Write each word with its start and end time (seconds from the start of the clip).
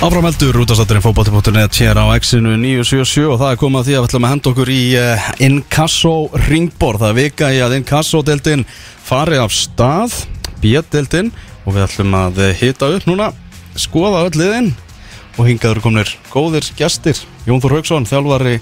Áframheldur 0.00 0.56
útastátturinn 0.56 1.02
fókbóti.net 1.04 1.74
hér 1.76 1.98
á 2.00 2.08
X-inu 2.16 2.54
977 2.56 3.26
og 3.28 3.36
það 3.36 3.50
er 3.52 3.58
komað 3.60 3.82
því 3.84 3.92
að 3.92 4.00
við 4.00 4.06
ætlum 4.08 4.24
að 4.24 4.30
henda 4.32 4.48
okkur 4.50 4.70
í 4.72 4.84
uh, 4.96 5.26
Inkasso 5.44 6.12
ringborð. 6.46 7.02
Það 7.02 7.10
er 7.10 7.18
vika 7.18 7.50
í 7.52 7.58
að 7.60 7.74
Inkasso-deltinn 7.76 8.62
fari 9.04 9.36
af 9.36 9.52
stað, 9.52 10.14
B-deltinn 10.62 11.28
og 11.66 11.76
við 11.76 11.84
ætlum 11.84 12.16
að 12.16 12.40
uh, 12.40 12.54
hita 12.62 12.88
upp 12.96 13.04
núna, 13.10 13.28
skoða 13.76 14.22
öll 14.30 14.40
liðinn 14.40 14.70
og 15.36 15.50
hingaður 15.50 15.82
komnir 15.84 16.14
góðir 16.32 16.72
gestir. 16.80 17.20
Jón 17.44 17.60
Þór 17.60 17.76
Haugsson, 17.76 18.08
þjálfari 18.08 18.56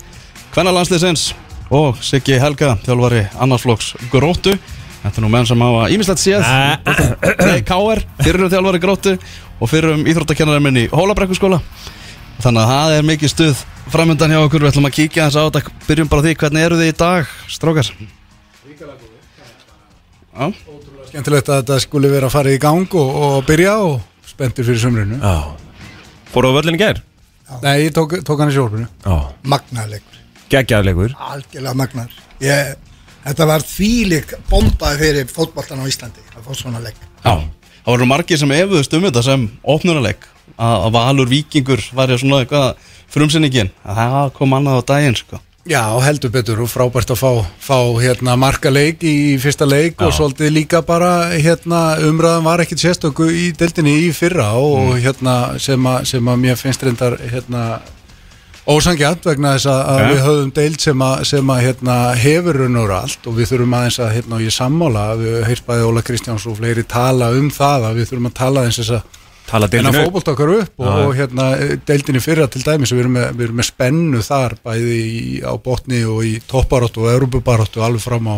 Kvennalandsliðsins 0.56 1.28
og 1.70 2.02
Siggi 2.02 2.42
Helga, 2.42 2.74
þjálfari 2.82 3.28
annarsflokks 3.38 3.94
Gróttu. 4.10 4.58
Þetta 4.98 5.20
er 5.20 5.22
nú 5.22 5.28
menn 5.30 5.46
sem 5.46 5.60
hafa 5.62 5.86
ímislegt 5.94 6.18
séð 6.18 6.46
K.R. 7.68 8.00
Fyrir 8.18 8.42
um 8.42 8.50
þjálfari 8.50 8.80
gróttu 8.82 9.12
Og 9.58 9.70
fyrir 9.70 9.96
um 9.96 10.04
íþróttakennarinn 10.06 10.64
minn 10.68 10.84
í 10.84 10.88
Hólabrekkuskóla. 10.92 11.58
Þannig 12.38 12.62
að 12.62 12.70
það 12.70 12.94
er 12.94 13.06
mikið 13.08 13.32
stuð 13.32 13.64
Framöndan 13.88 14.30
hjá 14.34 14.42
okkur, 14.42 14.62
við 14.62 14.70
ætlum 14.70 14.86
að 14.86 14.94
kíkja 14.98 15.26
þess 15.26 15.48
þetta. 15.56 15.72
Byrjum 15.86 16.10
bara 16.12 16.24
því, 16.26 16.34
hvernig 16.42 16.66
eru 16.66 16.78
þið 16.78 16.90
í 16.90 16.96
dag, 17.00 17.30
strókar? 17.50 17.88
Já, 20.38 20.50
Skemmtilegt 21.08 21.48
að 21.48 21.62
þetta 21.62 21.78
skulle 21.82 22.10
vera 22.12 22.28
að 22.28 22.34
fara 22.36 22.52
í 22.52 22.60
gang 22.62 22.94
og, 23.00 23.14
og 23.24 23.38
byrja 23.48 23.74
og 23.88 24.28
spenntir 24.28 24.68
fyrir 24.68 24.82
sömrinu. 24.82 25.18
Fóru 26.34 26.52
á 26.52 26.56
völlin 26.60 26.76
í 26.76 26.82
gær? 26.82 27.00
Nei, 27.64 27.88
ég 27.88 27.94
tók, 27.96 28.18
tók 28.28 28.44
hann 28.44 28.52
í 28.52 28.54
sjálfinu. 28.54 28.86
Já. 29.02 29.16
Magnaðleikur, 29.48 30.20
Geggjaðleikur 30.52 31.16
algjörlega 31.32 31.78
magnaður. 31.80 32.18
Ég, 32.44 32.74
þetta 33.24 33.48
var 33.48 33.64
þvílik 33.72 34.36
bombaði 34.52 35.00
fyrir 35.00 35.32
fótboltan 35.32 35.80
á 35.80 35.88
Íslandi 35.88 36.28
að 36.36 36.44
fá 36.44 36.52
svona 36.60 36.84
leik. 36.84 37.00
Já 37.24 37.48
Það 37.88 37.94
voru 37.94 38.06
margir 38.10 38.36
sem 38.36 38.50
efuðust 38.52 38.94
um 38.98 39.04
þetta 39.06 39.20
sem 39.24 39.44
opnunarleik 39.64 40.26
að 40.60 40.90
Valur 40.92 41.30
Víkingur 41.30 41.80
væri 41.96 42.18
svona 42.20 42.42
eitthvað 42.42 42.82
frumsinningin 43.08 43.70
að 43.80 44.00
það 44.02 44.26
kom 44.36 44.52
annað 44.58 44.82
á 44.84 44.88
daginn 44.90 45.16
sko. 45.16 45.38
Já, 45.64 45.80
heldur 46.04 46.34
betur 46.34 46.60
og 46.60 46.68
frábært 46.68 47.14
að 47.14 47.22
fá, 47.22 47.30
fá 47.64 47.78
hérna, 48.02 48.34
marka 48.36 48.68
leik 48.68 49.00
í 49.08 49.38
fyrsta 49.40 49.64
leik 49.64 50.04
og 50.04 50.12
svolítið 50.12 50.52
líka 50.58 50.82
bara 50.84 51.30
hérna, 51.32 51.96
umræðan 52.04 52.44
var 52.44 52.60
ekkit 52.66 52.84
sérstöku 52.84 53.30
í 53.32 53.46
deildinni 53.56 53.96
í 54.04 54.12
fyrra 54.12 54.50
og 54.60 54.98
hérna, 55.00 55.38
sem, 55.56 55.88
að, 55.88 56.10
sem 56.12 56.28
að 56.28 56.44
mér 56.44 56.60
finnst 56.60 56.84
reyndar 56.84 57.16
hérna, 57.24 57.64
ósangjant 58.68 59.28
vegna 59.28 59.54
þess 59.56 59.68
að, 59.72 59.78
að 59.92 60.00
Ja. 60.02 60.08
við 60.08 60.18
höfum 60.26 60.50
deild 60.58 60.82
sem 60.84 61.04
að, 61.04 61.22
sem 61.30 61.52
að 61.54 61.62
hérna, 61.64 61.96
hefur 62.20 62.58
raun 62.62 62.80
og 62.82 62.90
allt 62.98 63.28
og 63.28 63.38
við 63.38 63.52
þurfum 63.52 63.76
aðeins 63.78 64.00
að 64.04 64.10
hérna, 64.16 64.34
og 64.38 64.44
ég 64.44 64.56
sammála 64.58 65.04
að 65.12 65.22
við 65.24 65.38
heilt 65.48 65.64
bæði 65.68 65.86
Óla 65.88 66.02
Kristjáns 66.04 66.44
og 66.50 66.58
fleiri 66.58 66.84
tala 66.88 67.30
um 67.36 67.48
það 67.54 67.88
að 67.88 67.96
við 68.02 68.10
þurfum 68.10 68.30
að 68.30 68.36
tala 68.42 68.66
eins 68.68 68.80
þess 68.82 68.98
að 68.98 69.16
Tala 69.48 69.64
en 69.64 69.86
að 69.86 69.94
deildinu 69.94 70.04
fótbolt 70.04 70.28
okkar 70.28 70.50
upp 70.58 70.82
og, 70.84 70.88
og 71.06 71.14
hérna 71.16 71.44
deildinni 71.88 72.20
fyrra 72.20 72.48
til 72.52 72.60
dæmis 72.66 72.90
við 72.92 72.98
erum 73.00 73.14
með, 73.16 73.30
við 73.38 73.46
erum 73.46 73.60
með 73.62 73.68
spennu 73.70 74.20
þar 74.26 74.54
bæði 74.60 74.98
í, 75.00 75.22
á 75.40 75.52
botni 75.56 76.02
og 76.04 76.20
í 76.28 76.34
topparóttu 76.44 77.06
og 77.06 77.14
európubaróttu 77.14 77.80
alveg 77.80 78.04
fram 78.04 78.28
á 78.28 78.36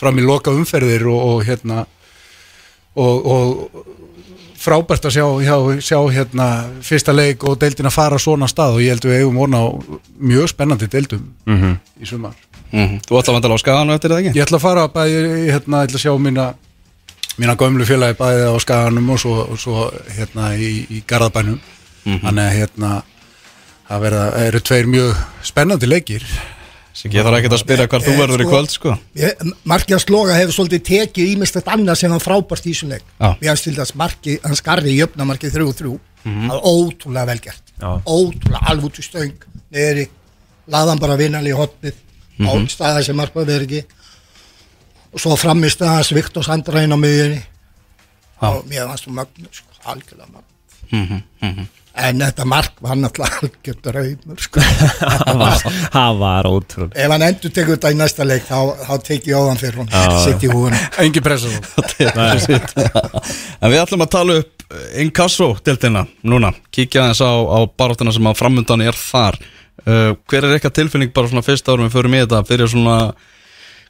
fram 0.00 0.18
í 0.18 0.24
loka 0.26 0.50
umferðir 0.50 1.06
og, 1.06 1.20
og 1.28 1.44
hérna 1.46 1.84
og, 2.98 3.30
og 3.30 3.99
frábært 4.60 5.06
að 5.08 5.14
sjá, 5.16 5.24
sjá, 5.46 5.56
sjá 5.80 5.98
hérna 6.12 6.46
fyrsta 6.84 7.12
leik 7.16 7.44
og 7.48 7.58
deildin 7.62 7.88
að 7.88 7.94
fara 7.96 8.18
svona 8.20 8.48
stað 8.50 8.76
og 8.76 8.82
ég 8.84 8.92
held 8.94 9.06
við 9.08 9.18
eigum 9.22 9.38
vona 9.40 9.62
á 9.64 9.66
mjög 10.20 10.50
spennandi 10.52 10.88
deildum 10.92 11.22
Mhm. 11.46 11.76
í 12.02 12.06
sumar. 12.06 12.34
Mm 12.72 13.00
Þú 13.02 13.16
ætla 13.18 13.32
að 13.32 13.36
vandala 13.38 13.54
á 13.56 13.62
skaganu 13.64 13.94
eftir 13.96 14.10
það 14.10 14.18
ekki? 14.20 14.34
Ég 14.38 14.44
ætla 14.46 14.58
að 14.58 14.66
fara 14.66 14.88
bæði, 14.88 15.50
hérna, 15.50 15.80
að 15.86 15.96
sjá 15.98 16.12
mína 16.18 16.54
mína 17.40 17.56
gömlu 17.56 17.84
félagi 17.88 18.14
bæði 18.20 18.44
á 18.52 18.54
skaganum 18.60 19.10
og 19.10 19.18
svo, 19.18 19.34
og 19.50 19.58
svo 19.58 19.90
hérna 20.16 20.52
í, 20.60 20.86
í 20.90 21.02
Garðabænum. 21.08 21.58
Þannig 22.04 22.44
að 22.44 22.56
hérna 22.60 23.02
það 23.88 24.00
verða, 24.04 24.24
eru 24.46 24.60
tveir 24.60 24.86
mjög 24.86 25.16
spennandi 25.42 25.86
leikir 25.88 26.22
ég 26.94 27.22
þarf 27.24 27.36
ekki 27.38 27.50
að 27.54 27.60
spyrja 27.62 27.86
hvar 27.88 28.02
þú 28.02 28.12
Eh, 28.12 28.18
verður 28.18 28.40
í 28.40 28.44
sko- 28.44 28.50
kvöld 28.50 28.70
sko. 28.70 28.98
Markið 29.64 30.00
Sloga 30.02 30.34
hefur 30.34 30.52
svolítið 30.56 30.82
tekið 30.90 31.30
ímestegt 31.36 31.68
annað 31.70 31.96
sem 32.00 32.10
hann 32.10 32.20
frábært 32.20 32.66
í 32.66 32.72
þessum 32.74 32.88
leik. 32.90 33.02
Já. 33.20 33.36
við 33.40 33.48
hans 33.48 33.62
til 33.62 33.74
þess 33.76 33.94
markið, 33.94 34.38
hans 34.44 34.60
garri 34.60 34.90
í 34.90 34.98
jöfnamarkið 35.00 35.52
3-3 35.54 35.98
það 36.24 36.48
var 36.48 36.60
ótrúlega 36.66 37.26
velgert 37.26 37.62
Já. 37.80 38.02
ótrúlega 38.04 38.66
alveg 38.70 38.84
út 38.84 38.98
í 38.98 39.02
stöng 39.06 39.32
neyri, 39.72 40.08
laðan 40.68 40.98
bara 41.00 41.16
vinnali 41.16 41.50
í 41.50 41.56
hotnið 41.56 41.94
á 42.42 42.52
staða 42.68 43.04
sem 43.04 43.16
markað 43.16 43.46
verið 43.46 43.66
ekki. 43.70 43.84
Og 45.12 45.20
svo 45.20 45.36
framist 45.36 45.78
hans 45.80 46.10
Viktor 46.12 46.42
Sandræn 46.42 46.92
á 46.92 46.98
miðjunni. 46.98 47.42
Og 48.42 48.64
mér 48.68 48.86
fannst 48.88 49.06
þú 49.06 49.12
mögnu 49.14 49.48
sko, 49.50 49.68
algjörlega 49.84 50.28
mögnu 50.34 51.66
en 51.98 52.20
þetta 52.22 52.44
mark 52.46 52.76
var 52.84 52.96
náttúrulega 53.00 53.40
algjör 53.42 53.78
draumur 53.84 54.38
sko. 54.44 54.62
Það 55.94 56.20
var- 56.20 56.48
ótrúlega 56.50 56.94
ef 57.04 57.10
hann 57.14 57.24
endur 57.26 57.52
tekur 57.54 57.74
þetta 57.76 57.90
í 57.92 57.98
næsta 57.98 58.26
leik 58.28 58.46
þá, 58.46 58.58
þá 58.86 58.94
tek 59.08 59.26
ég 59.30 59.48
þann 59.50 59.60
fyrir 59.60 59.80
hún 59.80 59.90
sitt 60.24 60.46
í 60.46 60.52
húinu 60.52 60.78
Engi 61.02 61.22
pressa 61.26 61.50
En 63.60 63.72
við 63.72 63.80
ætlum 63.82 64.04
að 64.06 64.12
tala 64.14 64.38
upp 64.42 64.56
Inkasso 65.02 65.48
deltina 65.66 66.04
núna, 66.22 66.52
kíkja 66.70 67.08
þess 67.10 67.24
á, 67.26 67.32
á 67.42 67.58
baróttina 67.74 68.12
sem 68.14 68.28
að 68.30 68.36
framundan 68.38 68.84
er 68.86 68.94
þar. 68.94 69.34
Uh, 69.82 70.12
Hver 70.30 70.46
er 70.46 70.54
eitthvað 70.54 70.76
tilfinning 70.78 71.10
bara 71.16 71.26
svona 71.30 71.42
fyrst 71.42 71.66
árum 71.66 71.88
við 71.88 71.96
förum 71.96 72.14
í 72.14 72.20
þetta? 72.22 72.44
Fyrir 72.46 72.70
svona 72.70 72.96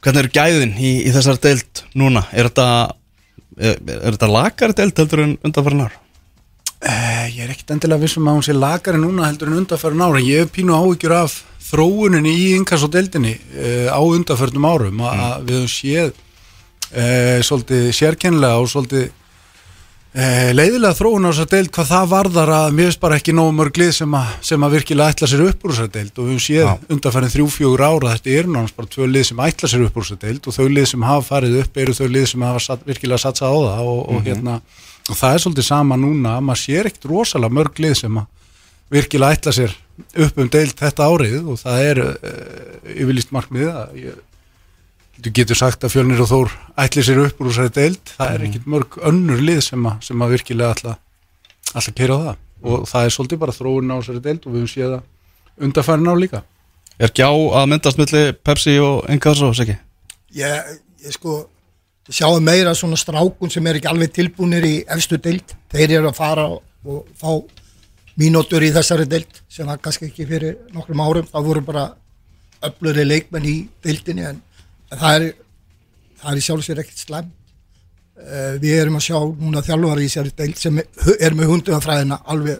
hvernig 0.01 0.23
eru 0.25 0.33
gæðin 0.39 0.73
í, 0.81 0.93
í 1.05 1.13
þessar 1.13 1.37
deild 1.45 1.83
núna? 2.01 2.23
Er 2.33 2.49
þetta 2.49 2.69
er, 3.61 3.77
er 3.99 4.15
þetta 4.17 4.31
lakar 4.33 4.73
deild 4.79 5.03
heldur 5.05 5.25
en 5.27 5.37
undanfærin 5.45 5.85
ár? 5.85 5.99
Eh, 6.81 7.29
Ég 7.37 7.45
er 7.45 7.53
ekkit 7.53 7.75
endilega 7.77 8.01
vissum 8.01 8.29
að 8.29 8.39
hún 8.39 8.45
sé 8.47 8.55
lagari 8.57 8.99
núna 9.01 9.29
heldur 9.29 9.51
en 9.51 9.61
undarfærin 9.61 10.01
ára. 10.01 10.21
Ég 10.25 10.45
hef 10.45 10.53
pínu 10.55 10.73
áhyggjur 10.75 11.13
af 11.19 11.37
þróunin 11.71 12.27
í 12.27 12.37
yngas 12.57 12.83
og 12.87 12.93
deildinni 12.95 13.37
uh, 13.37 13.89
á 13.95 14.01
undarfærnum 14.01 14.67
árum 14.67 15.03
að 15.07 15.23
að 15.27 15.47
við 15.47 15.57
höfum 15.61 15.73
séð 15.77 16.11
uh, 16.11 17.39
svolítið 17.47 17.89
sérkennilega 17.95 18.59
og 18.59 18.71
svolítið 18.73 19.05
uh, 19.07 20.51
leiðilega 20.57 20.99
þróun 20.99 21.29
á 21.29 21.31
þessar 21.31 21.51
deild 21.53 21.73
hvað 21.77 21.91
það 21.93 22.11
varðar 22.15 22.53
að 22.57 22.75
mér 22.75 22.91
finnst 22.91 23.03
bara 23.05 23.21
ekki 23.21 23.37
nógu 23.37 23.55
mörg 23.61 23.81
lið 23.83 23.95
sem 24.01 24.19
sem 24.51 24.67
að 24.67 24.77
virkilega 24.79 25.15
ætla 25.15 25.31
sér 25.31 25.47
upp 25.47 25.65
úr 25.65 25.77
þessar 25.77 25.95
deild 25.95 26.13
og 26.17 26.27
við 26.27 26.33
höfum 26.35 26.45
séð 26.49 26.67
Já. 26.67 26.75
undarfærin 26.97 27.35
þrjú, 27.37 27.49
fjögur 27.55 27.87
ára 27.87 28.15
þetta 28.17 28.37
eru 28.41 28.55
náttúrulega 28.57 28.81
bara 28.81 28.95
tvö 28.97 29.11
lið 29.15 29.29
sem 29.31 29.45
ætla 29.47 29.71
sér 29.71 29.87
upp 29.87 30.01
úr 30.01 30.09
þessar 30.09 30.23
deild 30.27 30.51
og 30.51 30.59
þau 30.59 30.69
lið 30.75 30.93
sem 30.95 31.11
hafa 31.13 31.27
farið 31.31 31.59
upp 31.63 31.83
eru 31.85 31.99
þau 32.01 32.07
lið 32.11 32.31
sem 32.33 32.49
hafa 32.49 32.65
satt, 32.67 32.87
virkilega 32.89 33.23
satsað 33.29 33.55
á 33.55 33.59
það 33.69 33.93
og, 33.95 34.01
og 34.11 34.27
hérna 34.27 34.63
og 35.11 35.19
það 35.19 35.35
er 35.35 35.43
svolítið 35.45 35.67
sama 35.67 35.99
núna 36.01 36.37
að 36.39 36.47
maður 36.49 36.63
sér 36.63 36.89
ekkert 36.91 37.09
rosalega 37.11 37.57
mörg 37.59 37.83
lið 37.83 37.95
sem 38.01 38.19
að 38.21 38.27
virkilega 38.95 39.37
ætla 39.37 39.55
sér 39.55 39.77
upp 40.25 40.41
um 40.41 40.51
deild 40.51 40.75
þetta 40.79 41.07
árið 41.07 41.51
og 41.53 41.61
það 41.61 41.87
er 41.91 42.03
uh, 42.07 42.91
yfirlýst 42.95 43.33
markmið 43.35 43.71
að 43.71 43.99
ég, 44.01 44.19
þú 45.21 45.33
getur 45.37 45.61
sagt 45.61 45.85
að 45.85 45.95
fjölnir 45.95 46.23
og 46.25 46.31
þór 46.31 46.55
ætli 46.85 47.05
sér 47.07 47.23
upp 47.27 47.43
úr 47.43 47.51
þessari 47.51 47.75
deild. 47.77 48.15
Það 48.17 48.35
er 48.35 48.47
ekkert 48.49 48.71
mörg 48.75 48.99
önnur 49.11 49.43
lið 49.45 49.61
sem 49.69 49.91
að, 49.91 50.01
sem 50.09 50.25
að 50.25 50.37
virkilega 50.37 50.77
ætla 50.77 50.97
ætla 51.71 51.85
að 51.85 51.99
keira 52.01 52.17
á 52.17 52.21
það. 52.25 52.41
Og 52.61 52.89
það 52.89 53.07
er 53.07 53.15
svolítið 53.15 53.43
bara 53.45 53.57
þróun 53.57 53.93
á 53.93 53.97
þessari 54.01 54.25
deild 54.25 54.47
og 54.47 54.55
við 54.55 54.65
höfum 54.65 54.73
séð 54.75 54.95
það 54.95 55.67
undarfærin 55.67 56.11
á 56.11 56.15
líka. 56.17 56.43
Er 57.01 57.15
gjá 57.17 57.29
að 57.31 57.71
myndast 57.73 58.01
milli 58.01 58.25
Pepsi 58.45 58.77
og 58.83 59.07
Inkasso, 59.13 59.53
Siggi? 59.57 59.77
ég, 60.37 60.77
ég 61.05 61.15
sko 61.15 61.45
ég 62.11 62.17
sjáum 62.19 62.43
meira 62.43 62.75
svona 62.75 62.97
strákun 62.99 63.51
sem 63.51 63.67
er 63.67 63.79
ekki 63.79 63.89
alveg 63.89 64.11
tilbúinir 64.11 64.65
í 64.67 64.75
efstu 64.91 65.19
deild. 65.23 65.55
Þeir 65.71 66.01
eru 66.01 66.11
að 66.11 66.17
fara 66.19 66.47
og 66.51 67.05
fá 67.15 67.39
mínútur 68.19 68.65
í 68.67 68.73
þessari 68.75 69.07
deild 69.07 69.39
sem 69.49 69.67
var 69.67 69.79
kannski 69.79 70.09
ekki 70.09 70.27
fyrir 70.27 70.57
nokkrum 70.75 71.01
árum. 71.01 71.29
Það 71.31 71.47
voru 71.47 71.63
bara 71.69 71.85
öfluri 72.67 73.07
leikmenn 73.07 73.47
í 73.47 73.57
deildinni 73.85 74.27
en 74.27 74.43
það 74.91 75.15
er 75.15 75.29
það 76.21 76.33
er 76.33 76.41
í 76.41 76.45
sjálf 76.45 76.67
sér 76.67 76.83
ekkert 76.83 77.05
slæm 77.05 77.31
uh, 77.31 78.55
við 78.61 78.75
erum 78.75 78.99
að 78.99 79.07
sjá 79.07 79.19
núna 79.41 79.63
þjálfari 79.65 80.05
í 80.05 80.11
þessari 80.11 80.35
deild 80.43 80.59
sem 80.61 80.83
er 80.83 81.39
með 81.39 81.55
hundunafræðina 81.55 82.21
alveg 82.35 82.59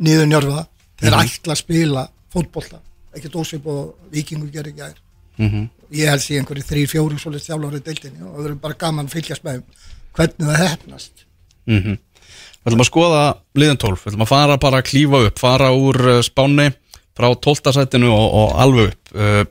niður 0.00 0.30
njörða 0.32 0.66
þeir 0.96 1.18
ætla 1.20 1.52
að 1.52 1.60
spila 1.60 2.08
fótbolta. 2.32 2.80
Ekkert 3.16 3.36
ósip 3.36 3.68
og 3.68 4.08
vikingur 4.12 4.48
gerir 4.52 4.72
ekki 4.72 4.88
ær 4.88 5.02
Mm 5.36 5.68
ég 5.94 6.10
held 6.10 6.24
því 6.24 6.40
einhverju 6.40 6.66
þrý, 6.66 6.82
fjóri 6.90 7.20
svolítið 7.20 7.50
þjálfari 7.50 7.80
í 7.80 7.86
deildinni 7.86 8.26
og 8.26 8.40
það 8.40 8.50
er 8.50 8.58
bara 8.64 8.80
gaman 8.80 9.12
fylgjast 9.12 9.46
með 9.46 9.62
hvernig 10.16 10.50
það 10.50 10.62
hefnast 10.64 11.26
Mm 11.66 11.96
Við 12.66 12.72
ætlum 12.72 12.82
að 12.82 12.88
skoða 12.88 13.22
liðin 13.54 13.78
12 13.78 14.00
Við 14.00 14.10
ætlum 14.10 14.24
að 14.24 14.30
fara 14.32 14.56
bara 14.58 14.78
að 14.80 14.88
klífa 14.88 15.18
upp 15.28 15.38
Fara 15.38 15.68
úr 15.70 15.98
uh, 16.02 16.22
spáni 16.26 16.64
frá 17.16 17.28
12. 17.30 17.72
sætinu 17.76 18.08
og, 18.10 18.24
og 18.40 18.56
alveg 18.58 18.88
upp 18.90 19.12
uh, 19.14 19.42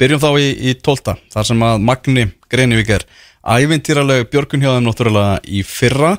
Byrjum 0.00 0.22
þá 0.22 0.30
í, 0.40 0.46
í 0.70 0.72
12. 0.80 1.12
Þar 1.34 1.48
sem 1.50 1.64
að 1.66 1.84
Magni 1.84 2.24
Greinivík 2.48 2.94
er 2.96 3.04
Ævintýraleg 3.42 4.24
Björgun 4.32 4.64
hjá 4.64 4.70
þeim 4.72 4.88
náttúrulega 4.88 5.36
í 5.44 5.60
fyrra 5.68 6.14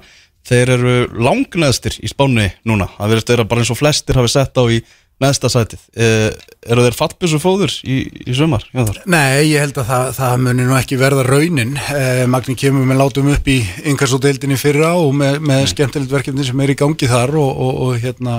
Þeir 0.45 0.73
eru 0.75 0.95
langneðstir 1.25 1.97
í 2.03 2.11
spáni 2.11 2.49
núna 2.69 2.89
Það 2.99 3.15
verðist 3.15 3.33
vera 3.33 3.47
bara 3.49 3.63
eins 3.63 3.73
og 3.73 3.79
flestir 3.79 4.21
hafi 4.21 4.33
sett 4.35 4.61
á 4.61 4.63
í 4.69 4.83
neðsta 5.21 5.51
sætið 5.51 5.83
uh, 5.99 6.29
Eru 6.63 6.85
þeir 6.85 6.95
fattbissu 6.97 7.39
fóður 7.43 7.73
í, 7.83 7.97
í 8.23 8.33
þar. 8.33 9.01
Nei, 9.11 9.51
ég 9.51 9.59
held 9.59 9.77
að 9.81 9.89
það, 9.89 10.05
það 10.17 10.37
muni 10.45 10.67
nú 10.67 10.77
ekki 10.77 10.99
verða 11.01 11.25
raunin. 11.27 11.73
Eh, 11.91 12.23
Magni 12.31 12.55
kemur 12.55 12.87
með 12.87 13.01
látum 13.01 13.27
upp 13.33 13.49
í 13.51 13.57
yngarsódeildinni 13.91 14.55
fyrra 14.61 14.93
og 14.95 15.11
með, 15.19 15.41
með 15.43 15.65
skemmtilegt 15.73 16.13
verkefni 16.13 16.47
sem 16.47 16.63
er 16.63 16.71
í 16.71 16.77
gangi 16.79 17.09
þar 17.11 17.35
og, 17.35 17.51
og, 17.51 17.81
og 17.83 17.99
hérna 17.99 18.37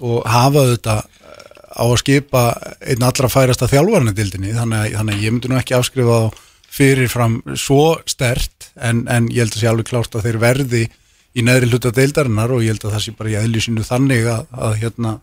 og 0.00 0.26
hafa 0.26 0.66
þetta 0.72 0.96
á 1.70 1.84
að 1.86 1.98
skipa 2.02 2.44
einn 2.82 3.04
allra 3.06 3.30
færasta 3.30 3.68
þjálfarni 3.70 4.14
dildinni 4.16 4.54
þannig 4.56 4.96
þannig 4.96 5.16
að 5.16 5.24
ég 5.24 5.34
myndi 5.34 5.50
nú 5.50 5.58
ekki 5.60 5.76
afskrifa 5.78 6.18
þá 6.24 6.40
fyrirfram 6.70 7.40
svo 7.58 7.84
stert 8.08 8.70
en, 8.78 9.04
en 9.10 9.28
ég 9.30 9.44
held 9.44 9.54
að 9.56 9.62
sé 9.62 9.70
alveg 9.70 9.90
klárt 9.90 10.14
að 10.14 10.28
þeir 10.28 10.40
verði 10.42 10.84
í 11.30 11.44
neðri 11.46 11.70
hluta 11.70 11.92
deildarinnar 11.94 12.52
og 12.54 12.64
ég 12.64 12.74
held 12.74 12.86
að 12.86 12.96
það 12.96 13.04
sé 13.06 13.14
bara 13.18 13.32
í 13.32 13.38
eðlísinu 13.40 13.86
þannig 13.86 14.28
að, 14.30 14.46
að 14.50 14.76
hérna 14.82 15.16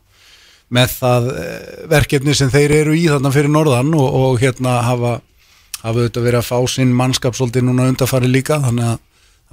með 0.74 0.96
það 0.98 1.30
eh, 1.34 1.86
verkefni 1.92 2.36
sem 2.36 2.52
þeir 2.52 2.76
eru 2.82 2.96
í 2.98 3.06
þarna 3.08 3.32
fyrir 3.36 3.54
norðan 3.54 3.94
og, 3.96 4.08
og 4.08 4.42
hérna 4.42 4.82
hafa, 4.86 5.14
hafa 5.82 5.94
auðvitað 5.94 6.28
verið 6.28 6.42
að 6.42 6.50
fá 6.50 6.74
sinn 6.74 6.96
mannskap 6.96 7.38
svolítið 7.38 7.68
núna 7.70 7.88
undarfari 7.92 8.32
líka 8.32 8.60
þannig 8.66 8.92
að, 8.94 8.98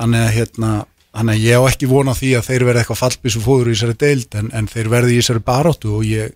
þannig 0.00 0.24
að 0.24 0.34
hérna 0.38 0.72
þannig 1.14 1.36
að 1.36 1.44
ég 1.46 1.62
á 1.62 1.62
ekki 1.70 1.90
vona 1.90 2.14
því 2.18 2.32
að 2.38 2.48
þeir 2.48 2.64
verði 2.68 2.82
eitthvað 2.82 3.00
fallbísu 3.02 3.42
fóður 3.44 3.70
í 3.70 3.76
þessari 3.76 3.98
deild 4.02 4.38
en, 4.40 4.48
en 4.58 4.70
þeir 4.70 4.90
verði 4.90 5.14
í 5.14 5.20
þessari 5.20 5.44
baróttu 5.46 5.92
og 6.00 6.08
ég, 6.08 6.32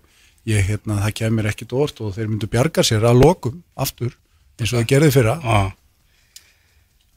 ég 0.47 0.69
hérna, 0.69 1.01
það 1.03 1.17
kemur 1.19 1.49
ekkit 1.51 1.75
orð 1.75 1.99
og 2.05 2.15
þeir 2.15 2.29
myndu 2.29 2.47
bjarga 2.51 2.85
sér 2.87 3.09
að 3.09 3.19
lokum 3.19 3.59
aftur 3.75 4.15
eins 4.59 4.71
og 4.71 4.79
það 4.79 4.87
gerði 4.93 5.11
fyrra 5.17 5.35
Já. 5.43 5.59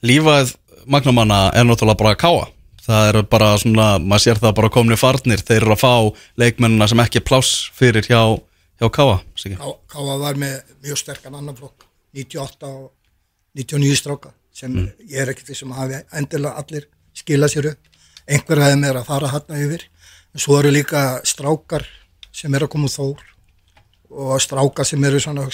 Lífað 0.03 0.57
magnamanna 0.91 1.45
er 1.55 1.67
náttúrulega 1.69 2.01
bara 2.03 2.17
að 2.17 2.23
káa 2.25 2.51
Það 2.83 3.09
er 3.09 3.19
bara 3.31 3.53
svona, 3.63 3.87
maður 4.03 4.25
sér 4.25 4.41
það 4.43 4.55
bara 4.59 4.71
komni 4.75 4.99
farnir. 4.99 5.43
Þeir 5.47 5.61
eru 5.61 5.75
að 5.77 5.83
fá 5.85 5.93
leikmennina 6.43 6.89
sem 6.91 7.03
ekki 7.05 7.21
er 7.21 7.27
pláss 7.29 7.69
fyrir 7.79 8.09
hjá, 8.09 8.23
hjá 8.83 8.89
káa 8.91 9.21
Káa 9.93 10.17
var 10.19 10.41
með 10.41 10.57
mjög 10.83 10.99
sterkan 10.99 11.37
annan 11.39 11.59
flokk 11.59 11.87
98 12.17 12.67
og 12.69 12.91
99 13.59 13.99
stráka 14.01 14.33
sem 14.53 14.75
ég 15.09 15.21
er 15.23 15.31
ekkert 15.33 15.55
sem 15.57 15.71
hafi 15.73 16.01
endilega 16.19 16.59
allir 16.59 16.89
skilað 17.17 17.55
sér 17.55 17.71
upp. 17.73 17.91
Einhver 18.27 18.63
hefði 18.65 18.81
með 18.83 18.99
að 18.99 19.09
fara 19.11 19.31
hann 19.31 19.59
yfir. 19.63 19.87
En 20.33 20.43
svo 20.43 20.59
eru 20.59 20.73
líka 20.75 21.21
strákar 21.29 21.87
sem 22.35 22.55
eru 22.55 22.67
að 22.67 22.75
koma 22.75 22.91
úr 22.91 22.97
þór 22.97 23.29
og 24.13 24.43
strákar 24.43 24.89
sem 24.89 25.05
eru 25.05 25.21
svona 25.23 25.47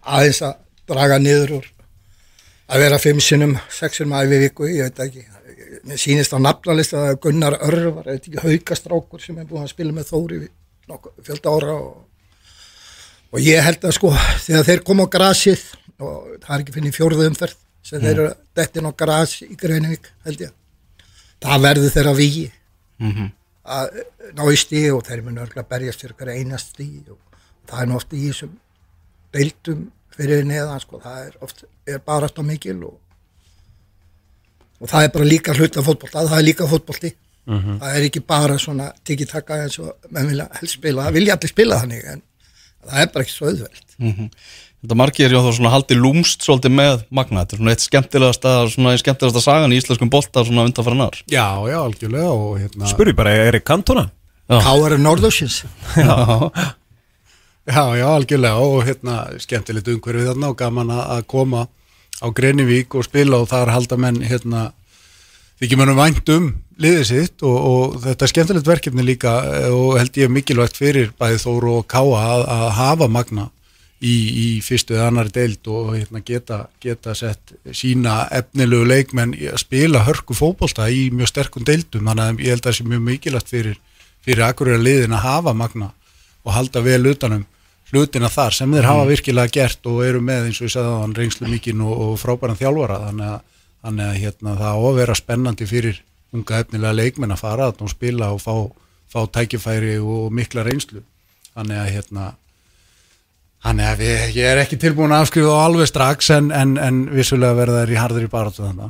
aðeins 0.00 0.40
að 0.46 0.56
draga 0.88 1.20
niður 1.20 1.58
úr 1.60 1.68
að 2.70 2.84
vera 2.84 2.98
fimm 3.02 3.20
sinnum, 3.24 3.56
sex 3.72 3.98
sinnum 3.98 4.18
æfi 4.20 4.38
viku, 4.44 4.68
ég 4.70 4.88
veit 4.88 5.02
ekki. 5.06 5.24
Mér 5.86 5.98
sýnist 6.00 6.34
á 6.34 6.38
nafnalist 6.38 6.94
að 6.98 7.16
Gunnar 7.24 7.56
Örvar 7.66 8.06
þetta 8.06 8.30
ekki 8.30 8.44
haukastrákur 8.44 9.22
sem 9.22 9.38
er 9.38 9.48
búin 9.48 9.64
að 9.64 9.72
spila 9.72 9.94
með 9.96 10.10
þóri 10.12 10.40
fjölda 11.24 11.52
ára 11.54 11.74
og 11.78 11.98
og 13.30 13.42
ég 13.42 13.62
held 13.62 13.84
að 13.86 13.96
sko 13.96 14.12
þegar 14.44 14.66
þeir 14.66 14.80
koma 14.86 15.06
á 15.06 15.12
grasið 15.14 15.60
og 16.02 16.30
það 16.42 16.54
er 16.54 16.62
ekki 16.64 16.74
fyrir 16.76 16.96
fjórðu 16.96 17.26
umferð 17.30 17.60
sem 17.86 18.02
þeir 18.02 18.14
eru 18.16 18.32
dettin 18.58 18.88
á 18.90 18.92
gras 19.02 19.36
í 19.46 19.54
Greinivík 19.58 20.10
held 20.26 20.42
ég 20.46 20.56
það 21.40 21.62
verður 21.66 21.94
þeirra 21.94 22.16
vígi. 22.18 22.48
Að 23.70 24.00
ná 24.36 24.42
í 24.50 24.58
stíð 24.58 24.90
og 24.96 25.06
þeir 25.06 25.22
munu 25.24 25.44
örgulega 25.44 25.70
berjast 25.70 26.02
fyrir 26.02 26.32
einast 26.34 26.74
stíð 26.74 27.14
og 27.14 27.40
það 27.70 27.82
er 27.84 27.94
oft 27.96 28.12
í 28.12 28.22
þessum 28.26 28.56
deildum 29.36 29.86
fyrir 30.20 30.46
neðan 30.48 30.82
sko. 30.82 31.00
Það 31.02 31.24
er 31.26 31.38
oft 31.46 31.64
er 31.88 32.02
bara 32.06 32.28
aftur 32.30 32.46
mikil 32.46 32.78
og 32.84 32.98
og 34.80 34.88
það 34.88 35.04
er 35.04 35.12
bara 35.16 35.28
líka 35.28 35.56
hluta 35.56 35.82
fótbolta 35.84 36.24
það 36.28 36.38
er 36.38 36.46
líka 36.46 36.68
fótbolti. 36.70 37.12
Það 37.50 37.94
er 37.96 38.04
ekki 38.06 38.20
bara 38.28 38.56
svona 38.60 38.90
tikið 39.04 39.30
taka 39.32 39.56
eins 39.64 39.78
og 39.82 40.10
menn 40.14 40.28
vilja 40.30 40.44
helst 40.60 40.76
spila, 40.76 41.06
það 41.08 41.16
vilja 41.16 41.34
allir 41.34 41.50
spila 41.50 41.78
þannig 41.80 42.04
en 42.12 42.20
það 42.84 43.00
er 43.02 43.08
bara 43.14 43.24
ekki 43.26 43.34
svo 43.34 43.48
auðveld 43.50 44.36
Þetta 44.80 44.96
margir 44.96 45.26
er 45.26 45.34
já 45.34 45.40
þá 45.44 45.50
svona 45.52 45.72
haldi 45.74 45.96
lúmst 45.98 46.46
svolítið 46.46 46.72
með 46.72 47.02
magna. 47.12 47.42
Þetta 47.42 47.52
er 47.56 47.60
svona 47.60 47.72
eitt 47.74 47.82
skemmtilegasta, 47.84 48.52
svona 48.72 48.92
eitt 48.94 49.02
skemmtilegasta 49.02 49.42
sagan 49.44 49.74
í 49.74 49.80
íslenskum 49.80 50.12
bolta 50.12 50.44
svona 50.46 50.64
undanfæra 50.68 50.96
nár 50.96 51.18
Já, 51.28 51.48
já, 51.68 51.76
algjörlega 51.82 52.30
og 52.32 52.54
hérna 52.62 52.88
Spurði 52.88 53.16
bara, 53.18 53.34
er 53.34 53.58
ekki 53.58 53.68
kantona? 53.72 54.06
Káar 54.48 54.96
er 54.96 55.02
Norðursins. 55.02 55.58
Já, 56.00 56.16
já, 57.68 58.06
algjörlega 58.08 58.64
og 58.64 58.84
hérna 58.88 59.20
skemmtilegt 59.42 59.88
umhverfið 59.92 60.32
þarna 60.32 60.50
og 60.52 60.58
gaman 60.58 60.92
að 60.96 61.22
koma 61.30 61.66
á 62.20 62.26
Grenivík 62.32 62.94
og 62.94 63.06
spila 63.06 63.40
og 63.40 63.48
þar 63.50 63.72
halda 63.74 63.96
menn 64.00 64.20
hérna 64.24 64.70
þykir 65.60 65.80
mennum 65.80 66.00
vænt 66.00 66.28
um 66.32 66.50
liðið 66.80 67.06
sitt 67.08 67.44
og, 67.44 67.56
og 67.56 67.96
þetta 68.04 68.26
er 68.26 68.32
skemmtilegt 68.32 68.68
verkefni 68.68 69.04
líka 69.04 69.36
eh, 69.44 69.70
og 69.72 69.98
held 70.00 70.16
ég 70.16 70.32
mikilvægt 70.32 70.80
fyrir 70.80 71.12
bæði 71.20 71.40
Þóru 71.44 71.80
og 71.80 71.88
Káa 71.90 72.20
að, 72.20 72.44
að 72.56 72.68
hafa 72.78 73.08
magna 73.12 73.50
í, 74.00 74.14
í 74.14 74.46
fyrstu 74.64 74.96
eða 74.96 75.10
annari 75.10 75.34
deild 75.34 75.68
og 75.68 75.92
hérna 75.98 76.24
geta, 76.24 76.62
geta 76.80 77.14
sett 77.16 77.52
sína 77.76 78.22
efnilegu 78.32 78.88
leikmenn 78.88 79.36
að 79.52 79.60
spila 79.60 80.04
hörku 80.06 80.36
fótbolta 80.36 80.88
í 80.88 81.10
mjög 81.12 81.34
sterkum 81.34 81.66
deildum. 81.68 82.08
Þannig 82.08 82.24
að 82.24 82.44
ég 82.46 82.54
held 82.54 82.64
að 82.64 82.70
það 82.70 82.78
sé 82.78 82.88
mjög 82.88 83.06
mikilvægt 83.10 83.52
fyrir, 83.52 83.80
fyrir 84.24 84.46
akkurir 84.48 84.80
liðin 84.80 85.16
að 85.18 85.26
hafa 85.26 85.56
magna 85.56 85.92
og 86.44 86.52
halda 86.56 86.82
vel 86.84 87.02
utanum 87.10 87.46
hlutina 87.90 88.30
þar 88.30 88.54
sem 88.54 88.74
þeir 88.74 88.86
hafa 88.86 89.06
virkilega 89.08 89.54
gert 89.54 89.88
og 89.90 90.02
eru 90.06 90.20
með 90.22 90.48
eins 90.48 90.60
og 90.60 90.68
ég 90.68 90.74
sagði 90.74 90.92
á 90.94 91.02
hann 91.02 91.16
reynslu 91.16 91.48
mikinn 91.50 91.80
og, 91.82 91.94
og 92.04 92.18
frábæran 92.22 92.58
þjálfara. 92.60 93.00
Þannig 93.08 93.32
að, 93.34 93.40
þannig 93.86 94.06
að 94.06 94.20
hérna, 94.24 94.56
það 94.60 94.70
á 94.70 94.78
að 94.80 95.00
vera 95.00 95.18
spennandi 95.18 95.70
fyrir 95.70 96.02
unga 96.30 96.60
efnilega 96.62 96.98
leikmenn 97.00 97.34
að 97.34 97.42
fara 97.42 97.70
að 97.72 97.88
spila 97.90 98.30
og 98.36 98.42
fá, 98.44 98.54
fá 99.10 99.24
tækifæri 99.38 99.96
og 99.98 100.30
mikla 100.34 100.64
reynslu. 100.68 101.02
Þannig 101.56 101.82
að 101.82 101.92
hérna 101.96 102.30
þannig 103.64 103.90
að 103.90 104.00
við, 104.00 104.22
ég 104.38 104.50
er 104.50 104.62
ekki 104.62 104.78
tilbúin 104.80 105.12
að 105.12 105.26
afskrifa 105.26 105.56
á 105.56 105.64
alveg 105.66 105.90
strax 105.90 106.30
en, 106.36 106.48
en, 106.54 106.76
en 106.80 107.02
vissulega 107.12 107.58
verða 107.58 107.82
þeir 107.82 107.94
í 107.94 108.00
harður 108.00 108.26
í 108.26 108.30
baráttu 108.32 108.64
þannig 108.64 108.86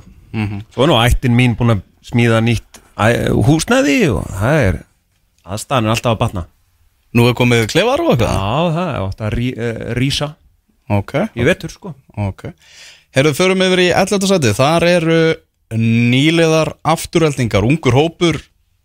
Svo 0.70 0.84
er 0.84 0.92
nú 0.92 0.98
ættin 1.00 1.34
mín 1.34 1.56
búin 1.58 1.74
að 1.74 1.82
smíða 2.06 2.38
nýtt 2.44 2.80
húsnæði 3.48 3.98
og 4.14 4.28
það 4.38 4.62
er 4.68 4.80
aðstæðan 5.50 5.88
er 5.88 5.94
alltaf 5.96 6.14
að 6.14 6.20
batna 6.20 6.44
Nú 7.16 7.26
er 7.26 7.34
komið 7.38 7.66
klefar 7.72 8.02
og 8.04 8.12
Já, 8.20 8.30
eitthvað 8.30 8.76
það 8.76 8.90
er 8.90 9.04
átt 9.04 9.22
að 9.26 9.34
rí, 9.34 9.50
uh, 9.56 9.82
rísa. 9.98 10.28
Ok, 10.90 11.14
í 11.38 11.46
vetur 11.46 11.72
sko. 11.72 11.94
Ok. 12.18 12.48
Herðu, 13.14 13.34
förum 13.38 13.62
yfir 13.66 13.82
í 13.82 13.88
11. 13.94 14.26
sæti 14.30 14.52
Þar 14.54 14.86
eru 14.86 15.20
nýleðar 15.74 16.72
afturöldingar, 16.86 17.66
ungur 17.66 17.94
hópur 17.94 18.38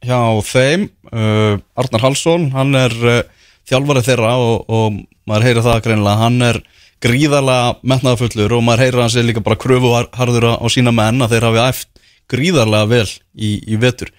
hjá 0.06 0.20
þeim. 0.46 0.90
Uh, 1.10 1.62
Arnar 1.78 2.06
Halsson, 2.06 2.50
hann 2.54 2.74
er 2.78 2.96
uh, 3.02 3.22
þjálfari 3.70 4.06
þeirra 4.06 4.34
og, 4.42 4.66
og 4.70 5.00
maður 5.30 5.48
heyrir 5.50 5.66
það 5.66 5.84
greinilega, 5.88 6.22
hann 6.22 6.42
er 6.46 6.62
gríðarlega 7.06 7.74
metnaðafullur 7.86 8.58
og 8.58 8.66
maður 8.66 8.86
heyrir 8.86 9.04
hann 9.04 9.14
sér 9.14 9.28
líka 9.28 9.44
bara 9.46 9.60
kröfu 9.62 9.92
harður 10.18 10.48
á 10.58 10.66
sína 10.74 10.94
menn 10.96 11.22
að 11.22 11.36
þeir 11.36 11.48
hafi 11.50 11.64
æft 11.66 12.06
gríðarlega 12.32 12.90
vel 12.90 13.10
í, 13.34 13.58
í 13.66 13.82
vetur. 13.82 14.14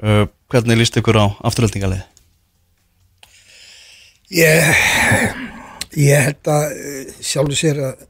Uh, 0.00 0.24
Hvernig 0.50 0.80
líst 0.80 0.96
ykkur 0.98 1.14
á 1.14 1.26
afturöldingarlið? 1.46 2.00
Ég, 4.34 4.70
ég 5.98 6.24
held 6.26 6.50
að 6.54 6.66
eh, 6.76 7.12
sjálfur 7.24 7.58
sér 7.58 7.82
að, 7.90 8.02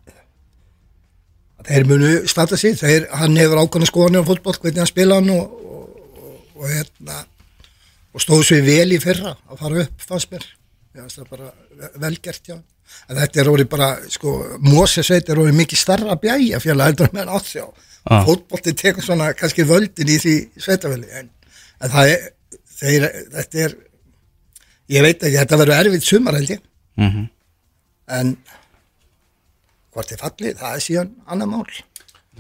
að 1.61 1.71
þeir 1.73 1.89
munu 1.91 2.13
starta 2.31 2.59
sig. 2.61 2.79
Þeir, 2.81 3.09
hann 3.23 3.39
hefur 3.41 3.63
ákvæmna 3.65 3.91
skoðanir 3.91 4.25
á 4.25 4.29
fótboll 4.31 4.57
hvernig 4.59 4.83
hann 4.83 4.91
spila 4.91 5.21
hann 5.21 5.35
og, 5.35 5.61
og, 5.61 6.33
og, 6.57 6.65
hérna, 6.71 7.21
og 8.15 8.25
stóð 8.25 8.47
svo 8.49 8.63
vel 8.67 8.91
í 8.97 9.03
fyrra 9.03 9.37
að 9.51 9.63
fara 9.65 9.85
upp 9.87 10.09
fannst 10.09 10.35
mér. 10.35 10.49
Það 10.91 11.23
er 11.23 11.31
bara 11.31 11.53
velgert 12.03 12.51
já 12.51 12.57
en 13.07 13.15
þetta 13.21 13.39
er 13.39 13.49
orðið 13.53 13.69
bara 13.71 13.89
sko, 14.11 14.33
Mósesveit 14.67 15.29
er 15.31 15.39
orðið 15.39 15.61
mikið 15.61 15.79
starra 15.79 16.17
bjæja 16.19 16.59
fjöla 16.59 16.89
heldur 16.89 17.13
með 17.15 17.31
átt 17.37 17.47
sjá 17.47 17.69
Ah. 18.09 18.25
fótbolti 18.25 18.73
tekur 18.73 19.05
svona 19.05 19.33
kannski 19.37 19.65
völdin 19.69 20.09
í 20.09 20.17
því 20.23 20.35
sveitaveli 20.57 21.09
en, 21.19 21.27
en 21.85 21.97
er 22.01 22.31
þeir, 22.81 23.05
þetta 23.35 23.65
er 23.67 23.75
ég 24.91 25.05
veit 25.07 25.21
ekki, 25.21 25.37
þetta 25.39 25.61
verður 25.61 25.77
erfitt 25.85 26.09
sumar 26.09 26.39
held 26.39 26.57
ég. 26.57 26.65
Mm 27.01 27.11
-hmm. 27.11 27.29
en 28.19 28.35
hvort 29.95 30.11
þið 30.11 30.25
fallið, 30.25 30.59
það 30.59 30.75
er 30.75 30.85
síðan 30.87 31.15
annar 31.27 31.51
mál. 31.51 31.65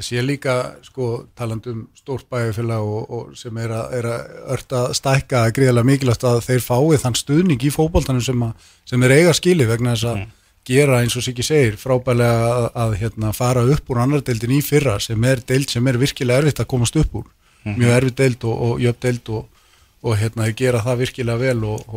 Það 0.00 0.06
sé 0.06 0.22
líka 0.22 0.52
sko 0.86 1.06
talandum 1.36 1.80
stórt 1.98 2.28
bæjarfélag 2.30 2.80
og, 2.80 3.10
og 3.10 3.32
sem 3.36 3.56
er 3.58 3.72
að, 3.74 3.94
er 3.98 4.06
að 4.06 4.36
örta 4.54 4.82
stækka 4.94 5.42
að 5.44 5.54
gríðarlega 5.58 5.88
mikilvægt 5.88 6.24
að 6.24 6.38
þeir 6.46 6.62
fái 6.64 7.00
þann 7.02 7.18
stuðning 7.18 7.64
í 7.66 7.72
fótboltanum 7.74 8.22
sem, 8.24 8.44
að, 8.46 8.68
sem 8.86 9.02
er 9.02 9.16
eiga 9.18 9.34
skili 9.36 9.66
vegna 9.68 9.96
þess 9.96 10.12
að 10.12 10.22
gera 10.70 11.00
eins 11.02 11.16
og 11.18 11.24
Siggi 11.24 11.44
segir 11.44 11.76
frábælega 11.80 12.48
að, 12.54 12.68
að 12.84 12.94
hérna, 13.00 13.32
fara 13.36 13.64
upp 13.74 13.90
úr 13.90 14.02
annar 14.04 14.22
deildin 14.24 14.56
í 14.56 14.62
fyrra 14.64 14.98
sem 15.02 15.24
er 15.26 15.42
deild 15.46 15.72
sem 15.72 15.86
er 15.90 15.98
virkilega 16.00 16.44
erfitt 16.44 16.62
að 16.62 16.70
komast 16.70 16.96
upp 17.00 17.20
úr. 17.20 17.26
Mjög 17.64 17.96
erfitt 17.96 18.20
deild 18.20 18.46
og, 18.48 18.62
og 18.66 18.84
jöfn 18.84 19.02
deild 19.04 19.32
og, 19.36 19.66
og 20.00 20.16
hérna 20.20 20.48
gera 20.56 20.84
það 20.84 21.02
virkilega 21.04 21.42
vel 21.42 21.64
og, 21.74 21.96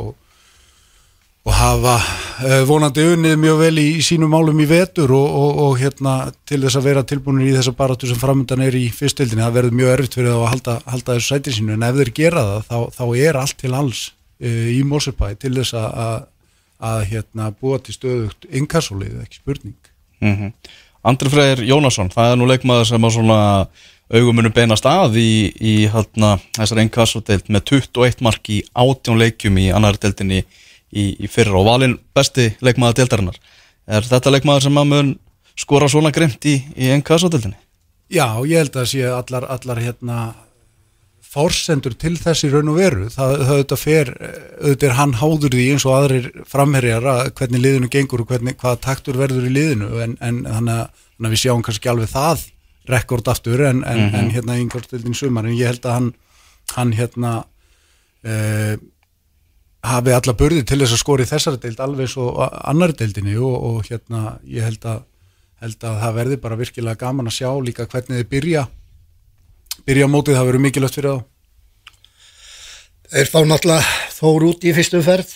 og 1.43 1.55
hafa 1.57 1.93
uh, 1.99 2.61
vonandi 2.67 3.03
unnið 3.13 3.35
mjög 3.41 3.57
vel 3.59 3.79
í, 3.81 3.87
í 3.99 4.03
sínum 4.05 4.31
málum 4.31 4.59
í 4.63 4.67
vetur 4.69 5.11
og, 5.15 5.25
og, 5.27 5.57
og 5.65 5.79
hérna 5.81 6.13
til 6.47 6.61
þess 6.63 6.79
að 6.79 6.87
vera 6.87 7.03
tilbúinir 7.07 7.49
í 7.51 7.55
þessa 7.57 7.73
baráttu 7.75 8.07
sem 8.07 8.19
framöndan 8.19 8.63
er 8.63 8.77
í 8.79 8.85
fyrstildinni, 8.95 9.43
það 9.43 9.57
verður 9.57 9.79
mjög 9.79 9.95
erfitt 9.95 10.17
fyrir 10.19 10.31
þá 10.31 10.37
að 10.37 10.51
halda, 10.53 10.75
halda 10.93 11.17
þessu 11.17 11.33
sæti 11.33 11.55
sínu, 11.57 11.75
en 11.75 11.87
ef 11.89 11.99
þeir 11.99 12.13
gera 12.21 12.45
það 12.49 12.69
þá, 12.69 12.77
þá 12.99 13.03
er 13.25 13.41
allt 13.41 13.57
til 13.59 13.73
alls 13.79 14.05
uh, 14.13 14.69
í 14.71 14.79
Mórsepæ 14.87 15.33
til 15.41 15.53
þess 15.59 15.75
að, 15.81 15.89
að, 16.05 16.15
að 16.93 17.03
hérna, 17.11 17.51
búa 17.59 17.81
til 17.83 17.97
stöðugt 17.97 18.47
inkassólið, 18.61 19.19
ekki 19.25 19.41
spurning. 19.41 19.93
Mm 20.23 20.53
Andri 21.03 21.27
Freyr 21.27 21.59
Jónasson, 21.67 22.07
það 22.13 22.29
er 22.31 22.37
nú 22.39 22.45
leikmaður 22.47 22.85
sem 22.87 23.03
að 23.03 23.11
svona 23.17 23.39
augumunum 24.13 24.53
beinast 24.55 24.85
að 24.87 25.17
í, 25.19 25.31
í 25.59 25.73
hérna, 25.91 26.37
þessar 26.55 26.79
ennkassadeild 26.85 27.49
með 27.51 27.65
21 27.73 28.23
mark 28.23 28.47
í 28.47 28.61
18 28.71 29.19
leikjum 29.19 29.59
í 29.59 29.65
annar 29.75 29.99
deildinni 29.99 30.45
í, 30.95 31.05
í 31.25 31.27
fyrra 31.31 31.59
og 31.59 31.67
valinn 31.67 31.97
besti 32.15 32.51
leikmaður 32.61 33.01
deildarinnar 33.01 33.39
er 33.87 34.07
þetta 34.07 34.33
leikmaður 34.33 34.67
sem 34.67 34.79
að 34.79 34.89
mun 34.93 35.11
skora 35.59 35.89
svona 35.91 36.13
grimt 36.13 36.45
í, 36.49 36.57
í 36.77 36.89
ennkassadeildinni? 36.95 37.59
Já, 38.13 38.27
ég 38.45 38.61
held 38.61 38.77
að 38.77 38.89
sé 38.91 39.05
allar, 39.09 39.47
allar 39.49 39.81
hérna 39.81 40.17
fórsendur 41.33 41.95
til 41.97 42.13
þessi 42.21 42.51
raun 42.53 42.69
og 42.69 42.77
veru 42.77 43.07
það, 43.09 43.35
auðvitað 43.47 43.81
fer, 43.81 44.11
auðvitað 44.61 44.87
er 44.89 44.97
hann 44.99 45.15
háður 45.17 45.55
því 45.55 45.67
eins 45.73 45.85
og 45.87 45.95
aðrir 45.97 46.27
framherjar 46.49 47.07
að 47.09 47.21
hvernig 47.39 47.63
liðinu 47.63 47.89
gengur 47.93 48.21
og 48.21 48.29
hvernig, 48.29 48.57
hvaða 48.61 48.81
taktur 48.83 49.17
verður 49.17 49.47
í 49.49 49.53
liðinu 49.53 49.89
en, 50.03 50.17
en 50.21 50.43
þannig 50.45 50.83
að, 50.83 50.99
við 51.25 51.39
sjáum 51.41 51.63
kannski 51.65 51.89
alveg 51.89 52.11
það 52.11 52.45
rekord 52.91 53.31
aftur 53.31 53.63
en, 53.63 53.81
en, 53.87 53.99
mm 53.99 54.09
-hmm. 54.09 54.19
en 54.19 54.31
hérna 54.35 54.59
yngvartildin 54.59 55.17
sumar 55.17 55.47
en 55.47 55.57
ég 55.57 55.71
held 55.71 55.85
að 55.87 55.97
hann, 55.97 56.09
hann 56.75 56.93
hérna 56.93 57.33
eh, 58.23 58.75
hafi 59.83 60.13
alla 60.15 60.35
börði 60.39 60.63
til 60.67 60.79
þess 60.81 60.95
að 60.95 61.01
skori 61.01 61.27
þessari 61.27 61.59
deild 61.63 61.81
alveg 61.83 62.11
svo 62.11 62.29
annari 62.41 62.95
deildinni 62.99 63.35
og, 63.35 63.55
og 63.67 63.89
hérna 63.89 64.37
ég 64.47 64.63
held 64.63 64.85
að, 64.87 65.03
held 65.63 65.83
að 65.89 65.99
það 66.05 66.15
verði 66.19 66.39
bara 66.45 66.59
virkilega 66.59 67.01
gaman 67.03 67.29
að 67.29 67.37
sjá 67.39 67.49
líka 67.59 67.87
hvernig 67.91 68.23
þið 68.23 68.31
byrja 68.31 68.63
byrja 69.87 70.07
á 70.07 70.13
mótið, 70.13 70.37
það 70.37 70.49
verður 70.49 70.63
mikilvægt 70.63 70.97
fyrir 70.99 71.13
þá. 71.13 71.29
Þeir 73.13 73.29
fá 73.29 73.39
náttúrulega 73.45 73.93
þór 74.15 74.45
út 74.49 74.65
í 74.65 74.73
fyrstu 74.73 75.01
ferð 75.05 75.33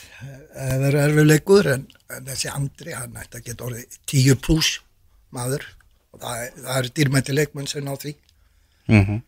það 0.58 0.84
verður 0.84 1.04
erfið 1.04 1.28
leikur 1.32 1.70
en, 1.74 1.84
en 2.14 2.30
þessi 2.32 2.52
andri, 2.52 2.94
hann 2.96 3.20
ætti 3.20 3.40
að 3.40 3.50
geta 3.50 3.68
orðið 3.68 4.00
10 4.14 4.40
pluss 4.46 4.80
maður 5.36 5.66
og 6.14 6.24
það, 6.24 6.46
það 6.64 6.80
er 6.80 6.90
dýrmætti 7.00 7.36
leikmenn 7.36 7.70
sem 7.70 7.86
ná 7.86 7.94
því. 8.00 8.16
Mm 8.88 9.04
-hmm. 9.06 9.22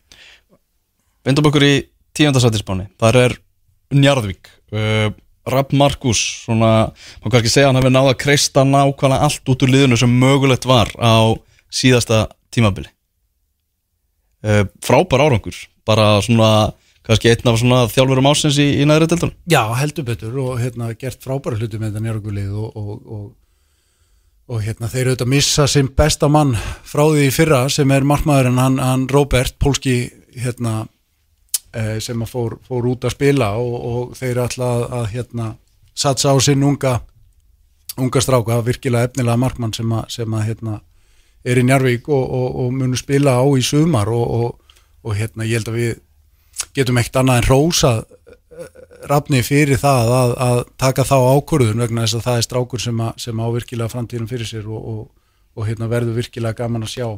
Vindum 1.28 1.50
okkur 1.50 1.66
í 1.66 1.74
tíundarsættisbáni 2.16 2.88
þar 2.98 3.20
er 3.24 3.38
Njarðvík. 3.94 4.52
Uh, 4.70 5.10
Rapp 5.50 5.72
Markus 5.74 6.20
svona, 6.44 6.90
maður 7.22 7.34
kannski 7.34 7.52
segja 7.52 7.70
hann 7.70 7.80
hefur 7.80 7.94
náða 7.94 8.12
að 8.12 8.20
kreista 8.22 8.64
nákvæmlega 8.68 9.26
allt 9.26 9.50
út 9.50 9.64
úr 9.64 9.72
liðinu 9.72 9.98
sem 9.98 10.12
mögulegt 10.22 10.68
var 10.68 10.92
á 11.00 11.34
síðasta 11.72 12.26
tímabili. 12.54 12.90
Uh, 14.44 14.66
frábær 14.84 15.24
árangur 15.26 15.56
bara 15.88 16.20
svona 16.24 16.72
kannski 17.06 17.32
einn 17.32 17.50
af 17.50 17.58
svona 17.60 17.80
þjálfurum 17.90 18.28
ásins 18.30 18.58
í, 18.60 18.68
í 18.80 18.86
næri 18.88 19.08
deltunum 19.10 19.34
Já, 19.50 19.62
heldur 19.80 20.06
betur 20.06 20.36
og 20.42 20.60
hérna 20.60 20.92
gert 20.98 21.22
frábæra 21.24 21.58
hluti 21.58 21.80
með 21.80 21.94
þetta 21.94 22.04
njárgulið 22.06 22.54
og, 22.54 22.76
og, 22.76 22.92
og, 23.16 23.26
og 24.50 24.62
hérna 24.64 24.90
þeir 24.92 25.10
auðvitað 25.10 25.32
missa 25.32 25.66
sem 25.70 25.90
besta 25.96 26.30
mann 26.32 26.54
frá 26.86 27.04
því 27.08 27.28
fyrra 27.34 27.64
sem 27.72 27.92
er 27.94 28.06
markmaðurinn 28.06 28.60
hann, 28.60 28.78
hann 28.82 29.08
Robert, 29.12 29.56
pólski 29.62 29.96
hérna 30.36 30.82
eh, 30.84 30.90
sem 32.02 32.22
að 32.22 32.30
fór, 32.32 32.56
fór 32.66 32.86
út 32.90 33.04
að 33.06 33.14
spila 33.14 33.52
og 33.62 34.14
þeir 34.18 34.40
alltaf 34.42 34.88
að 34.90 35.04
hérna 35.12 35.44
satsa 35.94 36.32
á 36.34 36.36
sinn 36.42 36.64
unga 36.66 36.96
unga 38.00 38.22
stráka, 38.22 38.60
virkilega 38.64 39.10
efnilega 39.10 39.36
markmann 39.38 39.74
sem 39.76 39.92
að, 39.92 40.04
sem 40.10 40.34
að 40.34 40.46
hérna 40.48 40.80
er 41.44 41.60
í 41.60 41.64
Njarvík 41.64 42.08
og 42.10 42.72
munu 42.74 42.98
spila 42.98 43.38
á 43.40 43.46
í 43.56 43.62
sumar 43.64 44.10
og 44.10 45.12
hérna 45.16 45.46
ég 45.48 45.60
held 45.60 45.70
að 45.70 45.78
við 45.78 45.92
getum 46.76 47.00
ekkert 47.00 47.22
annað 47.22 47.40
en 47.40 47.48
rósað 47.48 48.02
rafni 49.08 49.40
fyrir 49.44 49.80
það 49.80 50.12
að, 50.14 50.34
að 50.44 50.60
taka 50.80 51.06
þá 51.08 51.16
ákvörðun 51.16 51.82
vegna 51.84 52.04
þess 52.04 52.18
að 52.18 52.26
það 52.26 52.38
er 52.38 52.46
strákur 52.46 52.82
sem, 52.84 53.00
að, 53.00 53.12
sem 53.24 53.40
á 53.40 53.46
virkilega 53.54 53.92
framtíðum 53.92 54.28
fyrir 54.30 54.48
sér 54.48 54.68
og, 54.68 54.82
og, 54.92 55.02
og 55.56 55.68
hérna, 55.68 55.88
verður 55.90 56.18
virkilega 56.20 56.58
gaman 56.60 56.84
að 56.84 56.94
sjá, 56.94 57.08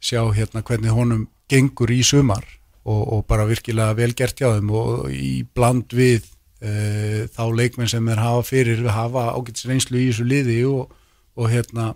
sjá 0.00 0.22
hérna, 0.32 0.64
hvernig 0.64 0.94
honum 0.96 1.26
gengur 1.52 1.92
í 1.92 2.00
sumar 2.06 2.46
og, 2.84 3.02
og 3.14 3.26
bara 3.30 3.46
virkilega 3.48 3.96
velgert 3.98 4.38
hjá 4.38 4.54
þeim 4.56 4.72
og 4.74 5.10
í 5.14 5.42
bland 5.54 5.92
við 5.94 6.24
e, 6.62 7.28
þá 7.32 7.44
leikmenn 7.54 7.90
sem 7.90 8.08
þeir 8.08 8.22
hafa 8.22 8.42
fyrir 8.46 8.82
hafa 8.90 9.28
ágætis 9.36 9.68
reynslu 9.70 10.00
í 10.00 10.08
þessu 10.10 10.26
liði 10.26 10.58
og 10.66 11.46
hérna 11.52 11.92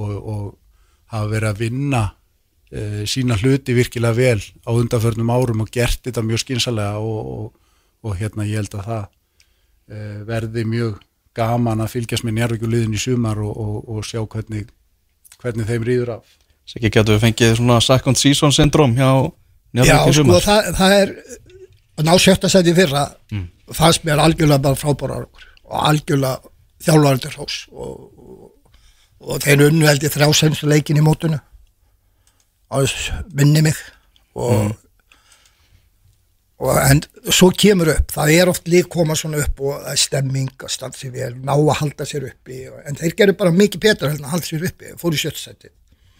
og 0.00 0.56
hafa 1.10 1.28
verið 1.30 1.50
að 1.50 1.62
vinna 1.64 2.02
e, 2.70 3.04
sína 3.10 3.36
hluti 3.40 3.74
virkilega 3.76 4.16
vel 4.16 4.40
á 4.40 4.70
undanförnum 4.72 5.32
árum 5.34 5.64
og 5.64 5.72
gert 5.74 6.02
þetta 6.06 6.24
mjög 6.24 6.44
skynsalega 6.44 6.98
og, 7.02 7.30
og, 7.34 7.78
og 8.06 8.18
hérna 8.20 8.46
ég 8.48 8.62
held 8.62 8.76
að 8.78 8.90
það 8.90 9.06
e, 9.90 10.02
verði 10.28 10.66
mjög 10.68 11.00
gaman 11.36 11.82
að 11.84 11.96
fylgjast 11.96 12.26
með 12.26 12.38
njárvíkuliðin 12.38 12.94
í 12.96 13.00
sumar 13.00 13.38
og, 13.42 13.82
og 13.86 14.06
sjá 14.06 14.22
hvernig, 14.24 14.70
hvernig 15.42 15.68
þeim 15.68 15.84
rýður 15.86 16.16
af. 16.18 16.38
Sækki 16.70 16.90
getur 16.94 17.16
við 17.16 17.24
fengið 17.26 17.56
svona 17.58 17.78
second 17.82 18.18
season 18.18 18.54
syndrom 18.54 18.96
hjá? 18.98 19.30
Já, 19.70 19.98
sko 20.10 20.40
það, 20.42 20.72
það 20.78 20.96
er 20.96 21.12
að 22.00 22.08
ná 22.08 22.14
sjötta 22.18 22.50
seti 22.50 22.74
fyrra 22.74 23.04
mm. 23.30 23.46
fannst 23.76 24.06
mér 24.06 24.22
algjörlega 24.22 24.64
bara 24.64 24.78
frábárar 24.78 25.28
og 25.28 25.86
algjörlega 25.90 26.50
þjálfvarður 26.80 27.38
hós 27.38 27.56
og 29.20 29.42
þeir 29.44 29.66
unnu 29.68 29.86
held 29.86 30.04
ég 30.04 30.14
þrjá 30.14 30.30
semstu 30.36 30.68
leikin 30.70 30.98
í 30.98 31.04
mótunu 31.04 31.38
minni 33.34 33.62
mig 33.66 33.78
og, 34.38 34.70
mm. 34.70 34.74
og 36.66 36.78
en 36.84 37.02
svo 37.28 37.50
kemur 37.50 37.90
upp, 37.96 38.14
það 38.14 38.34
er 38.36 38.52
oft 38.52 38.70
lík 38.70 38.88
koma 38.92 39.16
svona 39.18 39.42
upp 39.44 39.60
og 39.60 39.82
það 39.82 39.92
er 39.92 40.02
stemming 40.04 40.54
að 40.64 40.72
standa 40.76 40.98
sér 40.98 41.14
vel, 41.14 41.32
ná 41.42 41.54
að 41.56 41.76
halda 41.82 42.06
sér 42.08 42.30
uppi 42.30 42.62
en 42.86 42.98
þeir 42.98 43.18
gerur 43.18 43.38
bara 43.42 43.54
mikið 43.54 43.86
betur 43.86 44.10
en 44.10 44.24
að 44.24 44.34
halda 44.36 44.50
sér 44.50 44.66
uppi 44.70 44.94
fóru 45.00 45.20
sjötsæti 45.20 45.74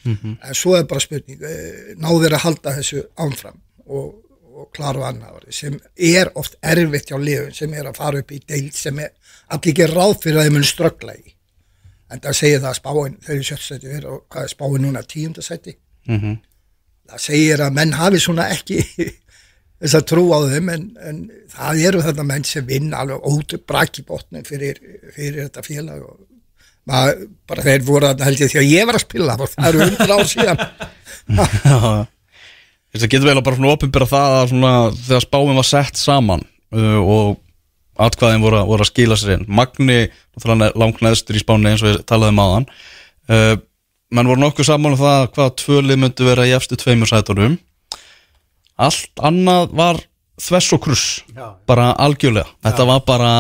mm 0.04 0.16
-hmm. 0.16 0.37
en 0.49 0.54
svo 0.54 0.75
er 0.76 0.85
bara 0.85 1.00
spurning, 1.00 1.42
eh, 1.42 1.95
ná 1.97 2.09
þeir 2.09 2.35
að 2.35 2.45
halda 2.45 2.76
þessu 2.78 3.02
ánfram 3.16 3.61
og, 3.87 4.14
og 4.54 4.71
klara 4.73 5.09
annar 5.09 5.45
sem 5.50 5.80
er 5.97 6.30
oft 6.35 6.57
erfitt 6.62 7.11
hjá 7.11 7.19
liðun 7.19 7.54
sem 7.54 7.75
er 7.75 7.87
að 7.87 7.97
fara 7.97 8.19
upp 8.19 8.33
í 8.33 8.40
deil 8.49 8.73
sem 8.73 8.99
er 8.99 9.11
allir 9.49 9.73
ekki 9.73 9.87
ráð 9.87 10.23
fyrir 10.23 10.38
að 10.38 10.42
þeir 10.45 10.52
munu 10.52 10.64
ströggla 10.64 11.14
í 11.14 11.35
en 12.11 12.21
það 12.21 12.37
segir 12.37 12.61
það 12.61 12.71
að 12.71 12.78
spáin 12.80 13.19
þau 13.25 13.35
eru 13.35 13.49
sjötsæti 13.49 14.04
og 14.04 14.23
hvað 14.28 14.42
er 14.42 14.54
spáin 14.54 14.85
núna 14.85 15.02
tíundasæti 15.02 15.76
mm 16.07 16.21
-hmm. 16.21 16.38
það 17.11 17.19
segir 17.19 17.61
að 17.61 17.73
menn 17.73 17.92
hafi 17.92 18.19
svona 18.19 18.49
ekki 18.49 18.78
þess 19.80 19.95
að 19.95 20.09
trú 20.12 20.25
á 20.37 20.38
þeim 20.52 20.69
en, 20.69 20.97
en 21.00 21.21
það 21.49 21.85
eru 21.88 22.02
þetta 22.02 22.25
menn 22.25 22.45
sem 22.45 22.66
vinn 22.66 22.95
alveg 22.95 24.04
botni 24.07 24.42
fyrir, 24.45 24.80
fyrir 25.14 25.49
þetta 25.49 25.62
félag 25.62 26.02
og 26.02 26.19
maður, 26.88 27.26
bara 27.50 27.66
þeir 27.66 27.84
voru 27.87 28.08
að 28.10 28.25
held 28.26 28.42
ég 28.44 28.52
því 28.52 28.60
að 28.62 28.70
ég 28.70 28.88
var 28.88 28.99
að 28.99 29.04
spila 29.04 29.37
það 29.40 29.68
eru 29.68 29.84
hundra 29.84 30.16
ár 30.16 30.30
síðan. 30.30 30.64
Það 32.90 33.06
getur 33.06 33.28
vel 33.28 33.37
að 33.38 33.44
bara 33.46 33.54
svona 33.54 33.75
ofinbæra 33.76 34.06
það 34.10 34.32
að 34.34 34.49
svona 34.50 34.70
þegar 34.96 35.22
spáin 35.22 35.58
var 35.60 35.66
sett 35.68 35.99
saman 36.00 36.40
uh, 36.75 36.99
og 36.99 37.37
atkvæðin 38.02 38.42
voru, 38.42 38.62
voru 38.66 38.82
að 38.82 38.88
skila 38.88 39.18
sér 39.20 39.37
inn. 39.37 39.44
Magni, 39.46 39.99
langt 40.75 40.99
neðstur 41.04 41.38
í 41.38 41.42
spáni 41.44 41.70
eins 41.70 41.84
og 41.84 41.92
við 41.92 42.00
talaðum 42.10 42.40
á 42.42 42.46
hann 42.49 42.66
uh, 43.30 43.54
menn 44.10 44.30
voru 44.30 44.42
nokkuð 44.42 44.66
saman 44.66 44.96
um 44.96 45.00
það 45.00 45.26
hvaða 45.37 45.56
tvölið 45.62 46.00
myndi 46.02 46.26
vera 46.26 46.46
í 46.49 46.54
efstu 46.56 46.78
tveimur 46.80 47.10
sætunum. 47.10 47.58
Allt 48.80 49.22
annað 49.22 49.75
var 49.76 50.00
þvess 50.40 50.75
og 50.75 50.82
kruss 50.82 51.06
já. 51.37 51.52
bara 51.68 51.90
algjörlega, 52.00 52.49
þetta 52.64 52.87
já. 52.87 52.88
var 52.90 53.02
bara 53.06 53.32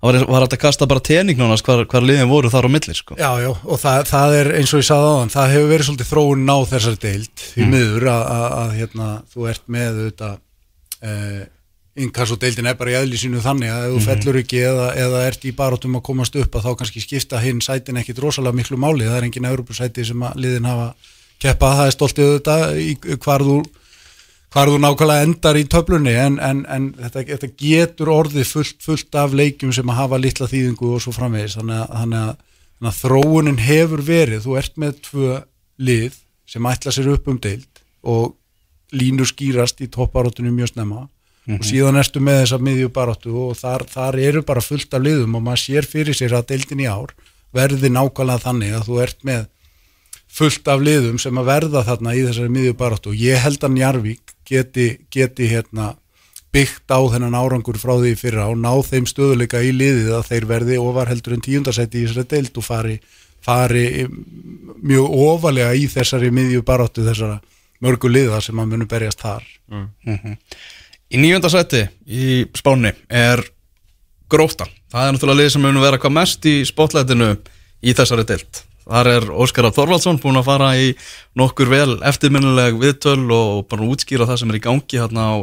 var, 0.00 0.18
var 0.24 0.44
þetta 0.46 0.58
að 0.58 0.62
kasta 0.64 0.88
bara 0.90 1.04
tening 1.04 1.38
nánast 1.40 1.66
hvar, 1.66 1.84
hvar 1.90 2.06
liðin 2.06 2.30
voru 2.30 2.50
þar 2.52 2.68
á 2.68 2.70
milli 2.72 2.96
sko. 2.96 3.16
Já, 3.20 3.30
já, 3.42 3.50
og 3.52 3.80
það, 3.80 4.02
það 4.10 4.36
er 4.40 4.52
eins 4.58 4.74
og 4.74 4.82
ég 4.82 4.88
sagði 4.88 5.12
á 5.12 5.18
þann 5.20 5.32
það 5.36 5.54
hefur 5.54 5.72
verið 5.74 5.88
svolítið 5.88 6.10
þróun 6.10 6.52
á 6.52 6.58
þessari 6.72 7.00
deild 7.04 7.46
því 7.46 7.64
mm. 7.64 7.72
miður 7.76 8.10
að, 8.14 8.26
að, 8.34 8.46
að 8.60 8.76
hérna, 8.80 9.08
þú 9.34 9.48
ert 9.52 9.64
með 9.76 10.02
þetta 10.04 10.30
eh, 11.10 11.42
inkassodeildin 12.00 12.70
er 12.70 12.78
bara 12.78 12.94
í 12.94 12.98
aðlið 13.00 13.24
sínu 13.24 13.42
þannig 13.44 13.72
að 13.74 13.84
ef 13.84 13.92
þú 13.92 14.00
mm 14.00 14.08
fellur 14.10 14.40
ekki 14.40 14.60
eða, 14.64 14.86
eða 15.04 15.22
ert 15.28 15.44
í 15.44 15.54
barátum 15.56 15.98
að 15.98 16.04
komast 16.06 16.36
upp 16.38 16.56
að 16.56 16.68
þá 16.68 16.70
kannski 16.80 17.02
skipta 17.04 17.40
hinn 17.42 17.60
sætin 17.64 17.98
ekkit 18.00 18.22
rosalega 18.22 18.56
miklu 18.56 18.78
máli 18.80 19.08
það 19.08 19.18
er 19.18 19.26
engin 19.28 19.48
Európa-sæti 19.50 20.06
sem 20.06 20.22
að 20.24 20.38
liðin 20.44 20.68
hafa 20.70 20.92
keppað, 21.40 21.76
það 21.78 21.88
er 21.88 21.96
stoltið 21.96 22.28
auðvitað 22.30 22.64
í 22.80 22.88
hvar 23.24 23.44
þú, 23.44 23.56
hvar 24.50 24.70
þú 24.70 24.80
nákvæmlega 24.82 25.26
endar 25.26 25.58
í 25.58 25.66
töflunni 25.70 26.14
en, 26.18 26.38
en, 26.42 26.64
en 26.66 26.88
þetta, 26.98 27.22
þetta 27.34 27.50
getur 27.60 28.10
orðið 28.14 28.48
fullt, 28.50 28.80
fullt 28.82 29.20
af 29.20 29.36
leikjum 29.36 29.74
sem 29.74 29.92
að 29.92 30.00
hafa 30.00 30.18
litla 30.18 30.48
þýðingu 30.50 30.94
og 30.96 31.04
svo 31.04 31.14
framvegis 31.14 31.56
þannig 31.60 31.78
að, 31.84 31.94
þannig 32.00 32.24
að, 32.24 32.34
þannig 32.80 32.90
að 32.90 32.98
þróunin 33.04 33.62
hefur 33.62 34.04
verið, 34.06 34.42
þú 34.46 34.58
ert 34.58 34.82
með 34.82 34.98
tvö 35.06 35.38
lið 35.90 36.18
sem 36.50 36.66
ætla 36.66 36.94
sér 36.94 37.12
upp 37.14 37.30
um 37.30 37.38
deild 37.38 37.82
og 38.02 38.34
línur 38.96 39.28
skýrast 39.30 39.80
í 39.84 39.90
topparótunum 39.92 40.56
mjög 40.56 40.72
snemma 40.72 41.04
mm 41.04 41.08
-hmm. 41.46 41.58
og 41.58 41.64
síðan 41.64 42.00
erstu 42.02 42.20
með 42.20 42.40
þessa 42.42 42.58
miðjubaróttu 42.58 43.30
og 43.30 43.56
þar, 43.56 43.86
þar 43.86 44.18
eru 44.18 44.42
bara 44.42 44.60
fullt 44.60 44.94
af 44.94 45.02
liðum 45.02 45.34
og 45.34 45.42
maður 45.42 45.62
sér 45.62 45.86
fyrir 45.86 46.14
sér 46.14 46.34
að 46.34 46.48
deildin 46.50 46.82
í 46.82 46.90
ár 46.90 47.14
verði 47.54 47.88
nákvæmlega 47.90 48.44
þannig 48.46 48.74
að 48.74 48.86
þú 48.88 49.02
ert 49.02 49.24
með 49.24 49.46
fullt 50.30 50.68
af 50.70 50.82
liðum 50.84 51.18
sem 51.20 51.38
að 51.40 51.48
verða 51.50 51.82
þarna 51.88 52.14
í 52.16 52.22
þessari 52.26 52.52
miðjubaróttu 52.54 53.12
og 53.12 53.18
ég 53.18 53.42
held 53.42 53.64
að 53.66 53.74
Njarvík 53.76 54.34
geti, 54.46 54.86
geti 55.12 55.48
hérna, 55.50 55.92
byggt 56.54 56.90
á 56.90 56.98
þennan 57.12 57.38
árangur 57.38 57.78
frá 57.78 57.94
því 57.98 58.14
fyrra 58.18 58.48
og 58.50 58.58
ná 58.62 58.70
þeim 58.86 59.06
stöðuleika 59.10 59.62
í 59.62 59.72
liðið 59.74 60.12
að 60.18 60.28
þeir 60.30 60.48
verði 60.50 60.80
ofar 60.82 61.10
heldur 61.10 61.36
en 61.36 61.44
tíundarsæti 61.46 62.02
í 62.02 62.08
þessari 62.08 62.30
deild 62.34 62.58
og 62.58 62.66
fari, 62.66 62.98
fari 63.44 63.86
mjög 64.80 65.16
ofalega 65.28 65.74
í 65.78 65.86
þessari 65.90 66.32
miðjubaróttu 66.34 67.06
þessara 67.06 67.40
mörgu 67.80 68.10
liða 68.10 68.42
sem 68.44 68.58
að 68.60 68.74
munu 68.74 68.90
berjast 68.90 69.22
þar 69.22 69.46
Í 71.10 71.18
nýjönda 71.18 71.48
seti 71.50 71.80
í 72.06 72.44
spáni 72.54 72.92
er 73.10 73.40
gróftan. 74.30 74.70
Það 74.92 75.06
er 75.06 75.14
náttúrulega 75.16 75.40
lið 75.40 75.48
sem 75.56 75.64
mun 75.66 75.80
vera 75.82 75.98
hvað 75.98 76.12
mest 76.14 76.46
í 76.46 76.52
spotlætinu 76.68 77.30
í 77.82 77.94
þessari 77.98 78.26
deilt. 78.28 78.60
Þar 78.90 79.10
er 79.12 79.28
Óskar 79.30 79.70
Þorvaldsson 79.70 80.18
búin 80.22 80.40
að 80.40 80.48
fara 80.48 80.70
í 80.74 80.90
nokkur 81.38 81.70
vel 81.70 81.96
eftirminnileg 82.10 82.78
viðtöl 82.80 83.22
og 83.36 83.64
bara 83.70 83.86
útskýra 83.86 84.26
það 84.28 84.42
sem 84.42 84.52
er 84.52 84.58
í 84.58 84.64
gangi 84.64 84.98
hérna 84.98 85.26
á 85.30 85.34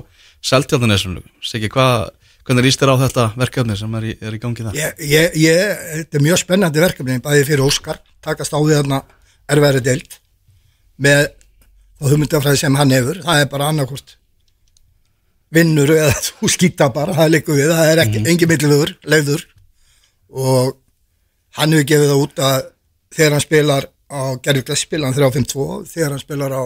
Seltjarnanesunu. 0.47 1.23
Siggi, 1.41 1.71
hvað, 1.71 2.09
hvernig 2.45 2.67
rýst 2.67 2.83
þér 2.83 2.93
á 2.93 3.01
þetta 3.05 3.27
verkefni 3.39 3.79
sem 3.79 3.95
er 3.97 4.09
í, 4.11 4.17
er 4.19 4.35
í 4.35 4.41
gangi 4.43 4.67
það? 4.67 4.77
Ég, 4.77 5.01
ég, 5.13 5.39
ég, 5.47 5.81
þetta 5.95 6.19
er 6.19 6.25
mjög 6.27 6.41
spennandi 6.43 6.83
verkefni 6.83 7.19
bæði 7.23 7.47
fyrir 7.47 7.65
Óskar, 7.65 8.03
takast 8.23 8.53
á 8.53 8.59
því 8.59 8.81
þarna 8.81 9.01
erfæri 9.47 9.83
deild 9.83 10.19
með 11.01 11.27
þá 11.97 12.07
hugmyndafræði 12.11 12.61
sem 12.61 12.77
hann 12.77 12.93
hefur 12.93 13.21
það 13.25 13.41
er 13.41 13.51
bara 13.51 13.69
annarkort 13.71 14.15
vinnur 15.53 15.93
eða 15.95 16.15
þú 16.27 16.51
skýta 16.51 16.89
bara 16.93 17.15
það 17.17 17.29
er 17.29 17.35
líka 17.37 17.57
við, 17.57 17.71
það 17.73 17.91
er 17.91 18.03
ekki, 18.03 18.23
engin 18.33 18.51
millilegur 18.51 18.95
leiður 19.07 19.45
og 20.27 20.75
hann 21.57 21.73
hefur 21.73 21.89
gefið 21.93 22.11
það 22.11 22.25
út 22.25 22.43
að 22.49 22.57
þegar 23.17 23.36
hann 23.36 23.43
spilar 23.43 23.88
á 24.07 24.21
gerðuglega 24.43 24.79
spila 24.79 25.09
hann 25.09 25.17
3-5-2 25.17 25.65
þegar 25.89 26.13
hann 26.15 26.24
spilar 26.24 26.55
á, 26.55 26.63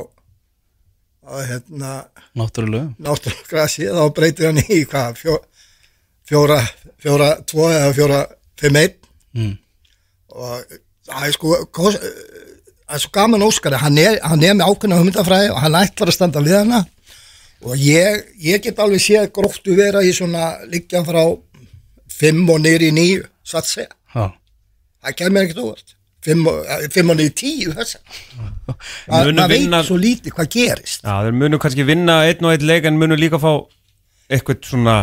á 1.25 1.33
hérna, 1.47 1.91
náttúrulega. 2.37 3.47
Grasi, 3.49 3.87
þá 3.87 4.03
breytir 4.15 4.51
hann 4.51 4.61
í 4.61 4.83
hvað 4.91 5.23
4-2 6.29 7.67
eða 7.71 7.91
4-5-1 7.97 8.97
mm. 9.33 9.53
og 10.35 10.77
það 11.09 11.27
er 11.27 11.35
sko 11.35 11.57
það 11.81 12.97
er 12.97 13.03
svo 13.03 13.13
gaman 13.15 13.45
óskari 13.47 13.79
hann 13.81 13.99
er, 14.01 14.19
hann 14.23 14.43
er 14.43 14.57
með 14.57 14.67
ákveðna 14.67 14.99
humundafræði 14.99 15.53
og 15.53 15.61
hann 15.63 15.79
ætlar 15.79 16.11
að 16.11 16.17
standa 16.17 16.43
við 16.43 16.59
hana. 16.59 16.83
Og 17.61 17.77
ég, 17.77 18.23
ég 18.41 18.61
get 18.63 18.79
alveg 18.81 19.03
séð 19.03 19.27
gróttu 19.35 19.75
vera 19.77 20.01
í 20.01 20.11
svona 20.17 20.55
líkjan 20.69 21.05
frá 21.05 21.21
5 22.21 22.41
og 22.49 22.61
neyri 22.61 22.89
í 22.89 22.95
9 22.95 23.27
satsi 23.51 23.85
það 25.01 25.17
kemur 25.17 25.45
ekkert 25.45 25.63
úr 25.63 25.83
5 26.25 26.47
og 26.51 26.65
eh, 26.69 26.87
9, 26.91 27.29
10 27.41 27.71
maður 29.09 29.39
veit 29.49 29.87
svo 29.87 29.97
lítið 29.97 30.35
hvað 30.37 30.51
gerist. 30.53 31.01
Já, 31.05 31.15
þeir 31.25 31.37
munu 31.37 31.59
kannski 31.61 31.85
vinna 31.87 32.21
einn 32.27 32.45
og 32.45 32.53
einn 32.53 32.67
leik 32.69 32.85
en 32.89 32.99
munu 33.01 33.17
líka 33.17 33.39
fá 33.41 33.51
eitthvað 34.31 34.69
svona 34.69 34.97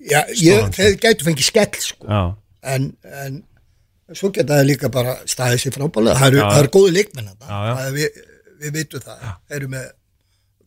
já, 0.00 0.22
ég, 0.40 0.72
þeir 0.74 0.96
gætu 1.02 1.28
fengið 1.28 1.50
skell 1.50 1.78
sko. 1.82 2.24
en, 2.64 2.90
en 3.22 3.38
svo 4.16 4.32
geta 4.34 4.58
þeir 4.58 4.70
líka 4.72 4.90
bara 4.92 5.18
staðið 5.28 5.64
sér 5.64 5.76
frábæla 5.76 6.16
það 6.18 6.32
eru 6.32 6.44
er 6.48 6.70
góði 6.74 6.94
leikmenn 6.96 7.32
við, 7.96 8.20
við 8.62 8.76
veitum 8.80 9.04
það. 9.04 9.26
Þeir 9.48 9.58
eru 9.60 9.72
með 9.76 9.90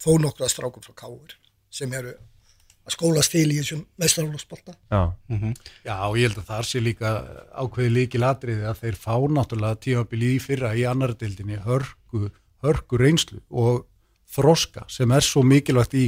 þó 0.01 0.11
nokkra 0.21 0.49
strákum 0.51 0.85
frá 0.85 0.95
káur 1.05 1.37
sem 1.73 1.91
eru 1.97 2.13
að 2.91 2.97
skólast 2.97 3.33
til 3.33 3.47
í 3.47 3.59
þessum 3.59 3.85
mestrarlóksbolta 4.01 4.75
já, 4.91 5.01
Já, 5.85 5.95
og 6.07 6.17
ég 6.19 6.29
held 6.29 6.41
að 6.41 6.49
það 6.49 6.67
sé 6.67 6.81
líka 6.83 7.13
ákveði 7.55 7.93
líkil 7.95 8.23
atriði 8.27 8.67
að 8.67 8.81
þeir 8.83 8.99
fá 8.99 9.15
náttúrulega 9.31 9.81
tímabili 9.85 10.35
í 10.35 10.41
fyrra 10.43 10.73
í 10.75 10.83
annar 10.87 11.15
deildinni 11.15 11.59
hörku, 11.63 12.29
hörku 12.65 12.99
reynslu 12.99 13.39
og 13.49 13.85
þroska 14.31 14.85
sem 14.91 15.11
er 15.11 15.25
svo 15.25 15.43
mikilvægt 15.43 15.95
í, 15.95 16.05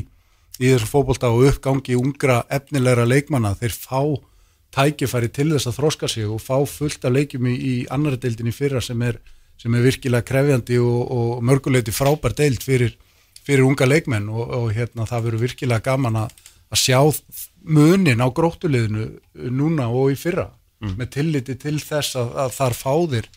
í 0.59 0.69
þessu 0.69 0.89
fótbolta 0.89 1.31
og 1.31 1.47
uppgangi 1.49 1.97
ungra 1.99 2.43
efnilegra 2.51 3.07
leikmanna 3.07 3.55
þeir 3.59 3.75
fá 3.75 4.01
tækifæri 4.73 5.29
til 5.33 5.51
þess 5.53 5.69
að 5.69 5.79
þroska 5.79 6.09
sig 6.09 6.29
og 6.29 6.41
fá 6.41 6.57
fullt 6.65 7.05
af 7.05 7.13
leikjum 7.13 7.47
í, 7.51 7.55
í 7.55 7.73
annar 7.93 8.17
deildinni 8.17 8.53
í 8.53 8.57
fyrra 8.57 8.81
sem 8.81 9.01
er, 9.05 9.19
sem 9.61 9.73
er 9.75 9.85
virkilega 9.85 10.25
krefjandi 10.25 10.79
og, 10.81 11.01
og 11.13 11.43
mörguleiti 11.45 11.93
frábær 11.93 12.33
deild 12.37 12.63
fyrir, 12.65 12.95
fyrir 13.45 13.67
unga 13.67 13.85
leikmenn 13.85 14.31
og, 14.33 14.49
og 14.49 14.71
hérna 14.73 15.05
það 15.09 15.27
verður 15.27 15.45
virkilega 15.45 15.85
gaman 15.91 16.23
að, 16.23 16.33
að 16.73 16.81
sjá 16.81 16.99
munin 17.63 18.23
á 18.23 18.27
gróttuliðinu 18.33 19.07
núna 19.53 19.87
og 19.93 20.11
í 20.13 20.19
fyrra 20.19 20.49
með 20.83 21.09
tilliti 21.15 21.55
til 21.59 21.77
þess 21.79 22.17
að, 22.19 22.35
að 22.43 22.53
þar 22.57 22.75
fáðir 22.75 23.31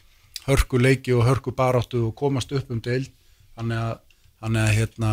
hörku 0.46 0.80
leiki 0.82 1.14
og 1.14 1.24
hörku 1.26 1.54
baráttu 1.54 2.06
og 2.08 2.14
komast 2.18 2.52
upp 2.54 2.70
um 2.70 2.82
deild. 2.82 3.10
Þannig 3.56 3.80
að, 3.80 3.94
þannig 4.42 4.62
að 4.62 4.72
hérna, 4.76 5.12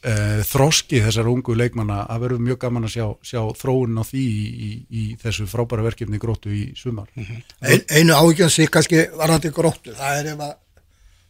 e, 0.00 0.14
þroski 0.48 1.02
þessar 1.04 1.30
ungu 1.32 1.56
leikmanna 1.58 2.02
að 2.06 2.26
verður 2.26 2.44
mjög 2.48 2.60
gaman 2.64 2.88
að 2.88 2.94
sjá, 2.94 3.06
sjá 3.32 3.40
þróun 3.58 4.00
á 4.00 4.04
því 4.06 4.24
í, 4.24 4.44
í, 4.52 4.70
í 4.88 5.06
þessu 5.22 5.48
frábæra 5.50 5.86
verkefni 5.88 6.20
gróttu 6.22 6.52
í 6.54 6.64
sumar. 6.78 7.10
Ein, 7.16 7.84
einu 7.90 8.48
sig 8.48 8.70
kannski 8.72 9.06
varðandi 9.16 9.52
gróttu 9.52 9.96
það 9.98 10.20
er 10.20 10.32
ef 10.34 10.44
að 10.48 10.58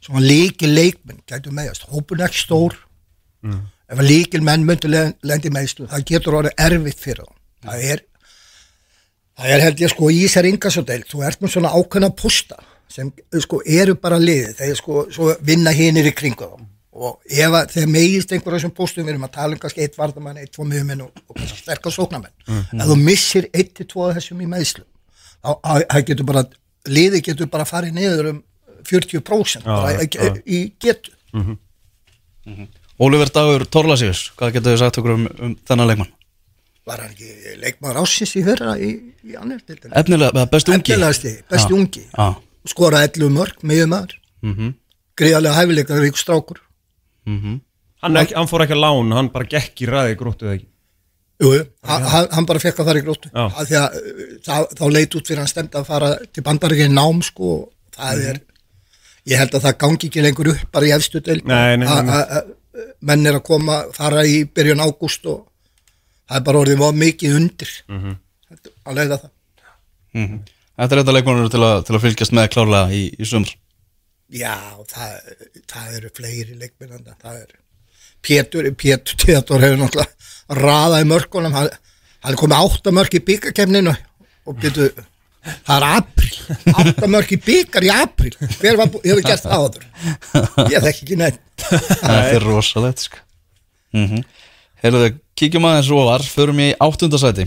svona 0.02 0.26
líkil 0.26 0.72
leikmenn 0.74 1.22
gætu 1.30 1.54
meðast, 1.54 1.86
hópun 1.90 2.26
ekki 2.26 2.42
stór 2.42 2.76
ef 3.92 4.00
að 4.00 4.08
líkil 4.08 4.40
menn 4.46 4.64
myndu 4.68 4.88
lendi 4.92 5.50
meðstu, 5.52 5.86
það 5.90 6.04
getur 6.08 6.38
orðið 6.40 6.58
erfitt 6.66 7.00
fyrir 7.02 7.26
þá. 7.28 7.34
Það 7.68 7.86
er 7.92 8.02
það 9.38 9.54
er 9.56 9.64
held 9.66 9.80
ég 9.84 9.92
sko 9.92 10.10
í 10.12 10.20
þessar 10.26 10.48
yngasodeild 10.50 11.08
þú 11.10 11.22
ert 11.28 11.40
með 11.44 11.52
svona 11.54 11.72
ákveðna 11.76 12.10
posta 12.16 12.58
sem 12.92 13.08
sko 13.40 13.62
eru 13.64 13.94
bara 13.96 14.18
liðið 14.20 14.56
þegar 14.58 14.76
sko 14.80 15.04
svo 15.14 15.30
vinna 15.48 15.72
hinir 15.76 16.08
í 16.10 16.14
kringu 16.16 16.48
þá. 16.50 16.68
Og 16.92 17.22
ef 17.32 17.54
að 17.56 17.70
þegar 17.72 17.88
megist 17.88 18.32
einhverjum 18.36 18.58
þessum 18.58 18.72
postum 18.76 19.06
við 19.06 19.14
erum 19.14 19.22
að 19.24 19.30
tala 19.38 19.54
um 19.56 19.60
kannski 19.62 19.80
eitt 19.80 19.94
vardamann, 19.96 20.36
eitt 20.42 20.50
tvo 20.52 20.66
miðumenn 20.68 21.00
og, 21.06 21.22
og 21.24 21.38
kannski 21.38 21.62
sterkar 21.62 21.94
sóknarmenn. 21.94 22.34
Ef 22.52 22.90
þú 22.90 22.96
missir 23.00 23.46
eitt 23.56 23.70
til 23.78 23.86
tvo 23.88 24.10
af 24.10 24.18
þessum 24.18 24.42
í 24.44 24.48
meðslu 24.52 24.84
þá 25.40 25.50
að- 25.72 25.86
það 25.88 26.04
getur 26.10 26.28
bara 26.28 26.42
liðið 26.92 27.24
getur 27.30 27.48
bara 27.54 27.64
farið 27.64 27.96
niður 27.96 28.28
um 28.34 28.42
40% 28.84 29.64
bara 29.64 29.94
já, 29.94 30.04
í, 30.04 30.08
já. 30.12 30.36
í 30.44 30.60
getu 30.84 31.16
Ólífer 33.02 33.32
Dagur 33.34 33.64
Torlasíus, 33.66 34.28
hvað 34.38 34.58
getur 34.58 34.74
þið 34.74 34.82
sagt 34.82 35.00
okkur 35.00 35.16
um, 35.16 35.30
um 35.42 35.54
þennan 35.66 35.90
leikmann? 35.90 36.12
var 36.88 37.02
hann 37.04 37.12
ekki 37.14 37.56
leikmaður 37.62 38.02
ásins 38.02 38.32
í 38.38 38.42
fyrra 38.42 38.74
í, 38.74 38.90
í 39.22 39.36
annar 39.38 39.60
dildinni 39.62 39.94
Efnilega, 40.00 40.32
eða 40.34 40.50
besti 40.50 40.72
ungi? 40.74 40.82
Efnilegasti, 40.82 41.32
besti 41.50 41.70
Já. 41.70 41.76
ungi. 41.78 42.02
Já, 42.10 42.26
skora 42.72 43.02
11 43.06 43.34
mörg, 43.36 43.62
miðjumæður 43.70 44.16
mhm, 44.48 44.74
gríðarlega 45.18 45.60
hæfileikar 45.60 46.02
rík 46.02 46.18
strákur 46.18 46.62
mhm. 47.28 47.60
Hann, 48.02 48.18
ekki, 48.18 48.34
hann 48.34 48.50
fór 48.50 48.64
ekki 48.64 48.74
að 48.74 48.82
lán 48.82 49.14
hann 49.14 49.30
bara 49.30 49.46
gekk 49.46 49.84
í 49.84 49.86
ræði 49.86 50.16
gróttu 50.18 50.48
eða 50.48 50.56
ekki? 50.56 50.66
Jú, 51.42 51.50
hann, 51.86 52.06
hann- 52.34 52.46
bara 52.46 52.62
fekk 52.62 52.80
að 52.82 52.88
fara 52.88 53.00
í 53.00 53.04
gróttu. 53.06 53.30
Uh, 53.30 53.60
þá 54.74 54.82
leit 54.90 55.14
út 55.18 55.26
fyrir 55.26 55.40
hann 55.42 55.50
stemd 55.50 55.76
að 55.78 55.86
fara 55.86 56.08
til 56.26 56.42
bandaríkinn 56.46 56.94
nám 56.98 57.22
sko, 57.26 57.52
og 57.60 57.94
það 57.94 58.24
er 58.32 58.40
ég 59.30 59.38
held 59.38 59.54
að 59.54 59.68
það 59.68 59.78
gangi 59.84 60.10
ekki 60.10 60.24
lengur 60.26 60.50
upp 60.50 60.66
bara 60.74 60.90
í 60.90 60.92
efstu 60.94 61.22
deild. 61.22 61.46
Nei, 61.46 61.78
nei, 61.78 61.86
nei, 61.86 62.42
að- 62.72 62.80
að- 62.80 62.88
að 62.88 62.94
menn 63.00 63.26
er 63.26 63.32
að 63.32 63.42
koma, 63.42 63.92
fara 63.92 64.22
í 64.24 64.44
byrjun 64.44 64.80
ágúst 64.80 65.26
og 65.26 65.46
það 66.28 66.36
er 66.36 66.40
bara 66.40 66.58
orðið 66.58 66.96
mikið 66.96 67.36
undir. 67.36 67.72
Mhm. 67.88 68.16
Þetta- 68.50 68.72
að 68.86 68.94
leiða 68.94 69.20
það. 69.20 69.30
Mhm. 70.14 70.40
Þetta 70.78 70.92
er 70.92 71.02
þetta 71.02 71.12
leikmannur 71.12 71.50
til, 71.50 71.60
að- 71.60 71.84
til 71.86 71.94
að 71.96 72.00
fylgjast 72.00 72.32
með 72.32 72.48
klárlega 72.48 72.90
í, 72.92 73.16
í 73.20 73.24
sumr 73.24 73.54
Já, 74.32 74.56
það, 74.88 75.20
það 75.68 75.96
eru 75.96 76.10
fleiri 76.16 76.54
leikmennanda, 76.58 77.14
það 77.22 77.42
er 77.42 77.46
Pétur, 78.22 78.70
Pétur 78.72 79.14
Teator 79.16 79.60
hefur 79.60 79.76
náttúrulega 79.76 80.08
raðað 80.48 81.02
í 81.02 81.08
mörkunum, 81.10 81.52
hann, 81.52 81.68
hann 82.20 82.32
er 82.32 82.36
komið 82.36 82.56
átta 82.56 82.90
mörk 82.90 83.10
í 83.14 83.24
byggarkemninu 83.24 83.96
og 84.46 84.56
byrju, 84.56 85.04
það 85.42 85.74
er 85.76 85.88
april, 85.88 86.30
átta 86.72 87.10
mörk 87.10 87.32
í 87.34 87.40
byggar 87.42 87.86
í 87.86 87.90
april, 87.94 88.32
hver 88.60 88.78
hefur 88.78 89.24
gert 89.26 89.46
það 89.46 89.58
áður? 89.58 89.88
Ég 90.70 90.86
þekki 90.86 91.06
ekki 91.06 91.18
neitt. 91.18 91.42
Þetta 91.62 92.22
er 92.36 92.46
rosalegt 92.46 93.06
sko. 93.08 93.20
mm 93.96 94.06
-hmm. 94.06 94.30
Heyrðu, 94.82 95.12
kíkjum 95.38 95.66
aðeins 95.68 95.90
ofar 95.94 96.24
Förum 96.26 96.60
í 96.62 96.72
áttundasæti 96.82 97.46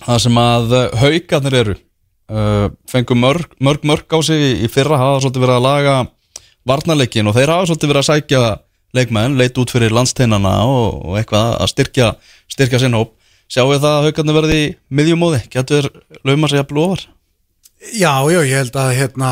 Það 0.00 0.22
sem 0.24 0.38
að 0.42 0.72
uh, 0.74 0.86
haugarnir 0.98 1.56
eru 1.60 1.74
uh, 1.76 2.66
Fengum 2.90 3.20
mörg, 3.22 3.52
mörg 3.62 3.84
mörg 3.86 4.10
á 4.10 4.18
sig 4.26 4.64
í 4.64 4.70
fyrra 4.70 4.98
Hafa 4.98 5.20
svolítið 5.22 5.44
verið 5.44 5.58
að 5.58 5.66
laga 5.68 5.98
Varnarleikin 6.68 7.30
og 7.30 7.36
þeir 7.38 7.54
hafa 7.54 7.68
svolítið 7.70 7.92
verið 7.92 8.02
að 8.02 8.08
sækja 8.10 8.42
Leikmenn, 8.96 9.36
leit 9.38 9.58
út 9.60 9.70
fyrir 9.70 9.94
landsteinana 9.94 10.56
Og, 10.66 10.98
og 11.06 11.20
eitthvað 11.20 11.54
að 11.62 11.72
styrkja 11.74 12.10
Styrkja 12.50 12.82
sinn 12.82 12.98
hóp 12.98 13.14
Sjáu 13.48 13.70
það 13.74 13.92
að 13.92 14.08
haugarnir 14.08 14.36
verði 14.36 14.58
í 14.60 14.72
miðjumóði 14.92 15.44
Getur 15.52 15.88
lauma 16.26 16.50
sig 16.50 16.60
að 16.60 16.68
blófar 16.72 17.06
Já, 17.78 18.26
já, 18.26 18.40
ég 18.42 18.56
held 18.58 18.74
að, 18.74 18.88
hérna, 18.98 19.28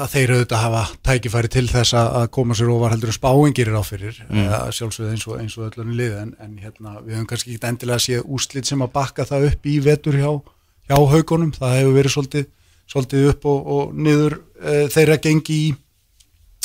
að 0.00 0.06
þeir 0.14 0.30
auðvitað 0.32 0.62
hafa 0.62 0.82
tækifæri 1.04 1.50
til 1.52 1.64
þess 1.68 1.92
að 1.98 2.30
koma 2.32 2.54
sér 2.56 2.70
ofar 2.72 2.94
heldur 2.94 3.10
en 3.12 3.16
spáingir 3.18 3.68
er 3.68 3.76
á 3.76 3.84
fyrir, 3.84 4.20
mm. 4.24 4.46
sjálfsögð 4.72 5.10
eins 5.12 5.26
og, 5.28 5.42
og 5.60 5.66
öllunni 5.66 5.98
lið, 5.98 6.14
en, 6.22 6.30
en 6.40 6.54
hérna, 6.62 6.94
við 7.04 7.18
höfum 7.18 7.26
kannski 7.28 7.52
ekki 7.52 7.68
endilega 7.68 8.00
séð 8.00 8.24
úslit 8.38 8.70
sem 8.70 8.80
að 8.80 8.94
bakka 8.94 9.26
það 9.28 9.50
upp 9.50 9.68
í 9.68 9.74
vetur 9.84 10.16
hjá, 10.16 10.30
hjá 10.88 10.96
haugunum, 11.12 11.52
það 11.52 11.76
hefur 11.76 11.96
verið 11.98 12.14
svolítið, 12.16 12.48
svolítið 12.94 13.28
upp 13.34 13.46
og, 13.52 13.70
og 13.76 13.92
niður 14.08 14.38
e, 14.40 14.80
þeirra 14.96 15.20
gengi 15.28 15.60
í, 15.66 15.70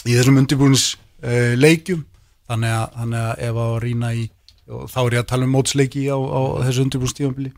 í 0.05 0.15
þessum 0.15 0.39
undirbúins 0.39 0.87
e, 1.19 1.59
þannig 1.59 2.95
þannig 2.95 3.19
að 3.25 3.45
ef 3.49 3.63
að 3.65 3.77
rýna 3.83 4.15
í, 4.15 4.29
og 4.69 4.89
þá 4.91 4.99
er 5.01 5.17
ég 5.17 5.23
að 5.23 5.29
tala 5.31 5.47
um 5.47 5.55
mótsleiki 5.57 6.05
á, 6.09 6.17
á 6.17 6.41
þessu 6.67 6.85
undirbúinstífambili, 6.85 7.51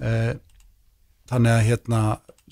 e, 0.00 0.12
þannig 1.30 1.56
að 1.56 1.66
hérna 1.70 2.02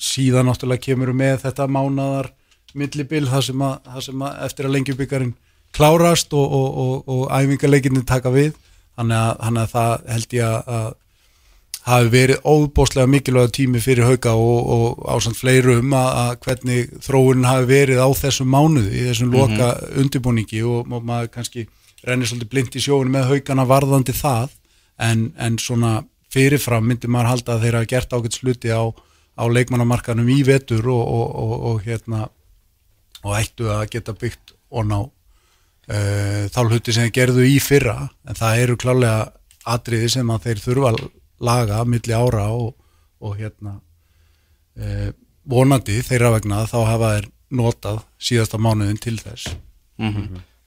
síðan 0.01 0.49
náttúrulega 0.49 0.87
kemur 0.89 1.13
með 1.17 1.45
þetta 1.45 1.69
mánadar 1.71 2.31
millibil 2.75 3.27
það 3.29 3.47
sem 3.51 3.63
að, 3.67 3.77
það 3.87 4.07
sem 4.07 4.25
að 4.27 4.43
eftir 4.47 4.69
að 4.69 4.75
lengjubikarin 4.77 5.37
klárast 5.77 6.35
og, 6.35 6.57
og, 6.57 6.81
og, 6.85 6.97
og 7.15 7.23
æfingarleikinni 7.35 8.03
taka 8.07 8.33
við. 8.35 8.55
Þannig 8.99 9.17
að, 9.17 9.31
þannig 9.45 9.63
að 9.63 9.75
það 9.75 10.09
held 10.15 10.35
ég 10.37 10.47
að, 10.47 10.73
að 10.77 10.89
hafi 11.91 12.11
verið 12.13 12.43
óbóðslega 12.45 13.09
mikilvæg 13.09 13.53
tími 13.57 13.81
fyrir 13.81 14.09
hauka 14.11 14.35
og, 14.37 14.73
og 14.75 15.05
ásand 15.15 15.39
fleirum 15.39 15.95
að, 15.97 16.09
að 16.23 16.33
hvernig 16.45 16.91
þróunin 17.07 17.49
hafi 17.49 17.69
verið 17.71 18.03
á 18.05 18.09
þessum 18.19 18.51
mánuði, 18.53 18.91
í 18.93 19.07
þessum 19.09 19.33
loka 19.35 19.71
undirbúningi 20.03 20.61
og, 20.67 20.91
og 20.91 21.07
maður 21.07 21.31
kannski 21.39 21.67
rennir 22.07 22.31
svolítið 22.31 22.51
blind 22.53 22.77
í 22.77 22.83
sjóinu 22.85 23.13
með 23.13 23.29
haukana 23.35 23.67
varðandi 23.69 24.15
það 24.17 24.57
en, 25.01 25.31
en 25.37 25.59
svona 25.61 26.01
fyrirfram 26.31 26.87
myndi 26.87 27.11
maður 27.11 27.33
halda 27.35 27.55
að 27.57 27.65
þeirra 27.67 27.87
gert 27.91 28.13
ágætt 28.15 28.39
sluti 28.39 28.73
á, 28.73 28.83
á 29.37 29.45
leikmannamarkanum 29.51 30.29
í 30.31 30.41
vetur 30.47 30.87
og, 30.93 31.03
og, 31.03 31.55
og, 31.71 31.81
hérna 31.87 32.27
og 33.25 33.37
ættu 33.37 33.69
að 33.73 33.89
geta 33.95 34.15
byggt 34.17 34.55
og 34.71 34.87
ná 34.89 34.99
uh, 35.03 36.45
þá 36.53 36.61
hluti 36.67 36.95
sem 36.95 37.09
þeir 37.09 37.17
gerðu 37.19 37.47
í 37.51 37.59
fyrra. 37.61 37.97
En 38.29 38.39
það 38.39 38.63
eru 38.65 38.79
klálega 38.81 39.33
atriði 39.69 40.13
sem 40.15 40.31
að 40.33 40.47
þeir 40.47 40.63
þurfa 40.65 40.93
að 40.93 41.03
laga 41.41 41.83
milli 41.89 42.15
ára 42.17 42.47
og, 42.55 42.77
hérna 43.37 43.75
uh, 44.81 45.11
vonandi 45.51 45.99
þeirra 46.07 46.37
vegna 46.39 46.63
þá 46.71 46.79
hafa 46.87 47.15
þeir 47.17 47.29
notað 47.51 48.05
síðasta 48.23 48.61
mánuðin 48.63 49.01
til 49.03 49.19
þess 49.19 49.51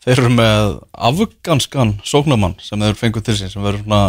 Þeir 0.04 0.20
eru 0.20 0.32
með 0.36 0.72
afganskan 1.10 1.94
sóknumann 2.04 2.58
sem 2.64 2.82
þeir 2.84 2.98
fengu 3.00 3.22
til 3.24 3.36
sín 3.40 3.52
sem 3.52 3.64
verður 3.64 3.86
svona, 3.86 4.02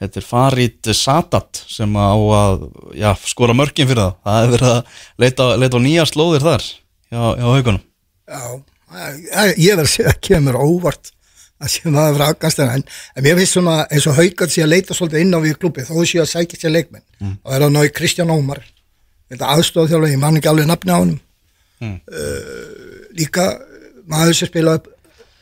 þetta 0.00 0.20
er 0.20 0.26
Farid 0.28 0.90
Sadat 0.96 1.62
sem 1.70 1.94
á 1.96 2.12
að 2.12 2.66
já, 3.00 3.10
skora 3.30 3.54
mörkin 3.56 3.88
fyrir 3.88 4.02
það. 4.02 4.18
Það 4.26 4.40
hefur 4.40 4.52
verið 4.56 4.74
að 4.74 4.98
leita, 5.24 5.46
leita 5.62 5.80
á 5.80 5.86
nýja 5.86 6.04
slóðir 6.10 6.44
þar 6.44 6.66
hjá, 6.66 7.22
hjá 7.40 7.46
haugunum. 7.54 7.80
Já, 8.28 8.42
ég- 9.46 9.58
ég 9.64 9.78
verð 9.80 9.86
að 9.88 9.94
segja 9.94 10.12
að 10.12 10.20
kemur 10.28 10.60
óvart 10.60 11.10
að 11.60 11.68
sé 11.74 11.90
maður 11.92 12.14
frá 12.16 12.26
afgangstæðan 12.32 12.74
en, 12.80 12.84
en 13.16 13.24
mér 13.26 13.36
finnst 13.40 13.52
svona 13.56 13.78
eins 13.92 14.06
og 14.08 14.16
haugat 14.16 14.52
sé 14.54 14.62
að 14.64 14.70
leita 14.72 14.94
svolítið 14.96 15.24
inn 15.26 15.34
á 15.36 15.40
við 15.44 15.58
klubbi 15.60 15.82
þó 15.84 15.96
sé 16.08 16.20
að 16.22 16.30
sækja 16.32 16.56
sér 16.62 16.72
leikmenn 16.72 17.04
og 17.44 17.52
er 17.52 17.64
að 17.66 17.74
ná 17.74 17.80
í 17.84 17.90
Kristján 17.92 18.32
Ómar 18.32 18.62
þetta 19.30 19.50
aðstofa 19.52 19.90
þjálfur, 19.92 20.08
ég 20.14 20.18
man 20.22 20.38
ekki 20.40 20.48
alveg 20.52 20.68
nafni 20.70 20.92
á 20.92 21.00
honum 21.00 21.18
Mm. 21.80 21.94
uh, 22.12 23.06
líka 23.16 23.44
maður 24.04 24.34
sem 24.36 24.48
spilaði 24.50 24.90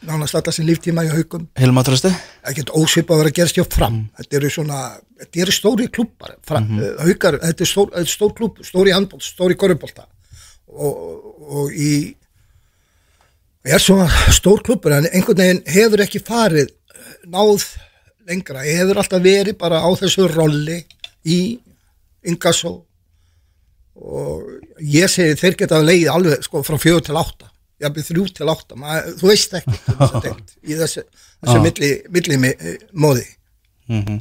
nánast 0.06 0.36
alltaf 0.38 0.54
sem 0.54 0.66
líftíma 0.68 1.04
í 1.06 1.10
haugum 1.12 1.48
Hilma 1.58 1.82
Trösti? 1.86 2.12
ekkert 2.46 2.70
ósvip 2.76 3.10
að 3.10 3.22
vera 3.22 3.32
að 3.32 3.38
gerast 3.40 3.58
hjá 3.58 3.64
fram. 3.66 3.98
Þetta 4.18 4.38
eru 4.38 4.50
svona, 4.52 4.82
þetta 5.22 5.42
eru 5.44 5.56
stóri 5.56 5.88
klubbar 5.90 6.36
fram, 6.46 6.68
mm 6.76 6.78
þetta 7.08 7.64
er 7.64 7.70
stór, 7.72 7.90
þetta 7.94 8.04
er 8.06 8.12
stór 8.12 8.32
klubb 8.38 8.62
stóri 8.66 8.94
handbólt, 8.94 9.26
stóri 9.26 9.58
korfbólta 9.58 10.06
og, 10.68 10.94
og 11.48 11.74
í 11.74 11.92
er 13.64 13.82
svona 13.82 14.08
stór 14.32 14.62
klubbur 14.64 14.94
en 14.96 15.08
einhvern 15.10 15.42
veginn 15.42 15.62
hefur 15.68 16.04
ekki 16.04 16.22
farið 16.24 16.68
eh, 16.68 17.14
náð 17.26 17.64
lengra, 18.28 18.64
hefur 18.64 19.00
alltaf 19.00 19.24
verið 19.24 19.58
bara 19.60 19.80
á 19.82 19.88
þessu 19.98 20.28
rolli 20.30 20.82
í 21.28 21.58
Ingasso 22.28 22.74
og 23.98 24.46
ég 24.78 25.10
segi 25.10 25.36
þeir 25.38 25.56
geta 25.58 25.80
leið 25.82 26.10
alveg 26.12 26.44
sko 26.46 26.62
frá 26.66 26.78
fjögur 26.78 27.04
til 27.08 27.18
átta 27.18 27.50
jafnir 27.80 28.06
þrjú 28.08 28.24
til 28.34 28.48
átta, 28.52 28.76
maður, 28.80 29.12
þú 29.20 29.28
veist 29.30 29.52
ekki 29.58 29.76
þessa 29.86 30.20
deild, 30.24 30.54
í 30.66 30.78
þessu, 30.80 31.04
þessu 31.44 31.58
milli, 31.62 31.90
milli 32.16 32.38
mi- 32.42 32.56
móði. 33.04 33.26
Mm 33.88 34.18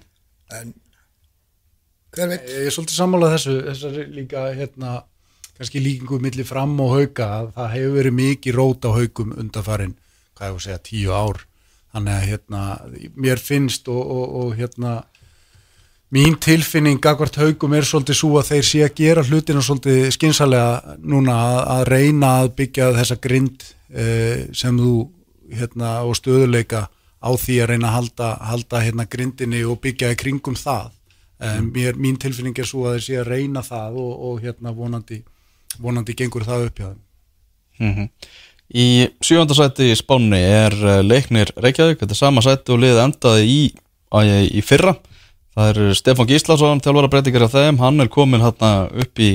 en 0.58 0.70
hver 2.16 2.30
veit? 2.32 2.46
Ég 2.48 2.70
er 2.70 2.72
svolítið 2.72 2.96
sammálað 3.02 3.34
þessu, 3.36 3.56
þessari 3.68 4.04
líka 4.16 4.44
hérna, 4.56 4.92
kannski 5.58 5.82
líkingu 5.84 6.20
milli 6.24 6.46
fram 6.48 6.78
og 6.80 6.94
hauka 6.96 7.26
að 7.42 7.50
það 7.58 7.74
hefur 7.74 7.96
verið 7.98 8.16
mikið 8.22 8.56
rót 8.56 8.88
á 8.88 8.92
haukum 8.96 9.34
undanfarin, 9.42 9.96
hvað 10.38 10.48
ég 10.54 10.56
að 10.56 10.64
segja, 10.68 10.80
tíu 10.88 11.12
ár. 11.18 11.42
Þannig 11.94 12.14
að 12.16 12.26
hérna 12.30 12.62
mér 13.26 13.42
finnst 13.44 13.88
og, 13.92 14.00
og, 14.00 14.26
og 14.42 14.56
hérna 14.60 14.94
mín 16.14 16.38
tilfinning 16.40 17.02
gagvart 17.04 17.36
haugum 17.42 17.76
er 17.76 17.86
svolítið 17.88 18.20
svo 18.20 18.38
að 18.40 18.52
þeir 18.52 18.68
sé 18.70 18.84
að 18.86 19.00
gera 19.02 19.24
hlutina 19.28 19.64
svolítið 19.64 20.10
skynsalega 20.16 20.98
núna 21.04 21.36
að, 21.36 21.58
að 21.76 21.86
reyna 21.92 22.34
að 22.42 22.52
byggja 22.62 22.92
þessa 22.96 23.18
grind 23.24 23.66
eh, 23.92 24.46
sem 24.56 24.78
þú 24.80 24.94
hérna 25.58 25.98
og 26.08 26.16
stöðuleika 26.20 26.88
á 26.88 27.30
því 27.40 27.58
að 27.64 27.72
reyna 27.74 27.90
að 27.90 27.98
halda, 27.98 28.30
halda 28.52 28.84
hérna 28.86 29.08
grindinni 29.10 29.64
og 29.68 29.82
byggja 29.84 30.14
í 30.14 30.20
kringum 30.20 30.56
það. 30.60 30.94
En 31.38 31.68
mér, 31.70 31.98
mín 32.02 32.16
tilfinning 32.18 32.58
er 32.58 32.66
svo 32.66 32.88
að 32.88 32.96
þeir 32.96 33.04
sé 33.06 33.18
að 33.22 33.28
reyna 33.30 33.62
það 33.62 33.98
og, 34.02 34.14
og 34.28 34.40
hérna 34.42 34.72
vonandi 34.74 35.20
vonandi 35.82 36.16
gengur 36.18 36.46
það 36.48 36.70
upp 36.70 36.80
hjá 36.80 36.88
þeim. 36.88 37.02
-hmm. 37.80 38.08
Í 38.68 38.88
sjönda 39.24 39.56
sæti 39.56 39.92
í 39.92 39.96
Spáni 39.96 40.40
er 40.40 40.74
eh, 40.74 41.04
leiknir 41.04 41.52
Reykjavík, 41.56 42.00
þetta 42.00 42.16
er 42.16 42.20
sama 42.20 42.42
sæti 42.42 42.74
og 42.74 42.82
liðið 42.82 43.04
endaði 43.04 43.46
í, 43.48 43.62
í 44.58 44.62
fyrra 44.66 44.96
það 45.58 45.70
er 45.74 46.00
Stefán 46.00 46.30
Gíslason, 46.30 46.82
þjálfara 46.86 47.12
breytingar 47.12 47.48
af 47.48 47.56
þeim, 47.56 47.80
hann 47.82 48.04
er 48.04 48.12
komin 48.14 48.44
hérna 48.46 48.72
upp 48.94 49.22
í 49.24 49.32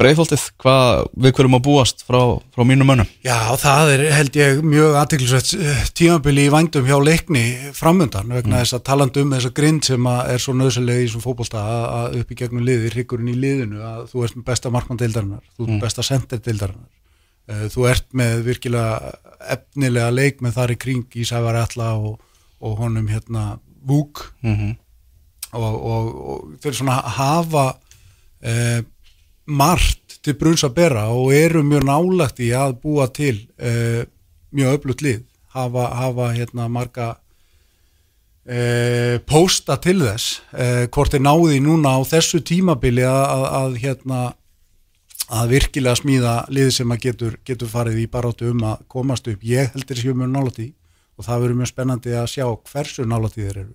breyðholtið, 0.00 0.44
hvað 0.62 1.02
við 1.20 1.34
hverjum 1.36 1.56
að 1.58 1.64
búast 1.66 2.04
frá, 2.08 2.20
frá 2.54 2.64
mínum 2.64 2.88
mönnum? 2.88 3.08
Já, 3.20 3.36
það 3.60 3.90
er 3.94 4.04
held 4.16 4.38
ég 4.40 4.62
mjög 4.64 4.94
aðteklisvægt 4.96 5.90
tímabili 5.98 6.46
í 6.48 6.52
vændum 6.54 6.88
hjá 6.88 6.96
leikni 7.04 7.42
framöndan 7.76 8.32
vegna 8.32 8.62
þess 8.62 8.78
að 8.78 8.86
talandi 8.88 9.20
um 9.20 9.34
þessa 9.36 9.50
grind 9.58 9.84
sem 9.90 10.08
að 10.08 10.32
er 10.32 10.40
svo 10.40 10.54
nöðsynlega 10.56 11.04
í 11.04 11.10
svona 11.12 11.26
fótbolta 11.26 11.66
að, 11.98 12.16
upp 12.22 12.32
í 12.32 12.38
gegnum 12.40 12.64
liði, 12.64 12.94
hrygurinn 12.94 13.34
í 13.34 13.36
liðinu 13.36 13.84
að 13.84 14.08
þú 14.14 14.24
ert 14.24 14.40
með 14.40 14.48
besta 14.48 14.72
markmann-deildarinnar, 14.72 15.44
þú 15.52 15.66
ert 15.66 15.74
með 15.74 15.84
besta 15.84 16.06
center-deildarinnar 16.08 16.88
Eh, 17.50 17.66
þú 17.72 17.86
ert 17.90 18.06
með 18.16 18.44
virkilega 18.46 19.14
efnilega 19.50 20.10
leik 20.12 20.42
með 20.44 20.56
þar 20.58 20.74
í 20.74 20.78
kring 20.84 21.16
í 21.18 21.26
Sævar 21.26 21.58
Alla 21.64 21.94
og, 21.98 22.20
og 22.62 22.78
honum 22.78 23.08
hérna 23.10 23.58
Vúk 23.80 24.26
mm 24.42 24.56
-hmm. 24.56 24.76
Og, 25.56 25.74
og, 25.92 26.10
og 26.32 26.56
þeir 26.62 26.76
svona 26.78 26.98
hafa 27.16 27.66
eh, 28.42 28.82
margt 29.50 30.20
til 30.24 30.36
bruns 30.38 30.64
að 30.66 30.76
bera 30.76 31.08
og 31.14 31.32
eru 31.34 31.62
mjög 31.66 31.86
nálagt 31.88 32.42
í 32.44 32.50
að 32.56 32.76
búa 32.82 33.08
til 33.12 33.36
eh, 33.58 34.04
mjög 34.54 34.78
öflugt 34.78 35.04
lið. 35.04 35.24
Hafa, 35.50 35.88
hafa 35.98 36.28
hérna 36.36 36.68
marga 36.70 37.08
eh, 38.46 39.18
pósta 39.26 39.80
til 39.82 39.98
þess 40.04 40.42
eh, 40.54 40.84
hvort 40.92 41.14
þeir 41.14 41.24
náði 41.26 41.62
núna 41.64 41.96
á 41.98 42.00
þessu 42.06 42.42
tímabili 42.46 43.02
að, 43.06 43.24
að, 43.24 43.46
að 43.60 43.80
hérna 43.82 44.20
að 45.30 45.52
virkilega 45.54 45.98
smíða 45.98 46.34
lið 46.50 46.70
sem 46.74 46.92
að 46.92 47.02
getur, 47.06 47.34
getur 47.46 47.70
farið 47.70 48.00
í 48.02 48.06
baróttu 48.10 48.50
um 48.50 48.64
að 48.66 48.86
komast 48.90 49.28
upp. 49.30 49.42
Ég 49.46 49.70
heldur 49.74 49.98
séu 49.98 50.14
mjög 50.14 50.32
nálægt 50.34 50.62
í 50.62 50.70
og 51.18 51.26
það 51.26 51.44
verður 51.44 51.60
mjög 51.60 51.70
spennandi 51.70 52.16
að 52.16 52.30
sjá 52.32 52.46
hversu 52.70 53.06
nálægt 53.06 53.38
í 53.38 53.46
þeir 53.46 53.60
eru 53.64 53.74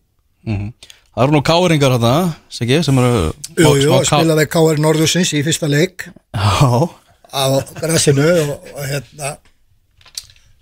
Það 1.15 1.23
eru 1.23 1.31
nú 1.37 1.41
káringar 1.47 1.93
hérna, 1.95 2.13
Siggi, 2.51 2.81
sem 2.83 2.97
eru 2.99 3.11
Jú, 3.55 3.69
jú, 3.79 3.87
smá 3.87 3.97
að 4.01 4.07
spila 4.09 4.35
við 4.41 4.47
K.R. 4.51 4.79
Norðursins 4.83 5.29
í 5.37 5.43
fyrsta 5.47 5.69
leik 5.71 6.07
Já, 6.35 6.89
á 7.31 7.43
græsinu 7.79 8.25
og, 8.41 8.65
og 8.75 8.81
hérna 8.89 9.29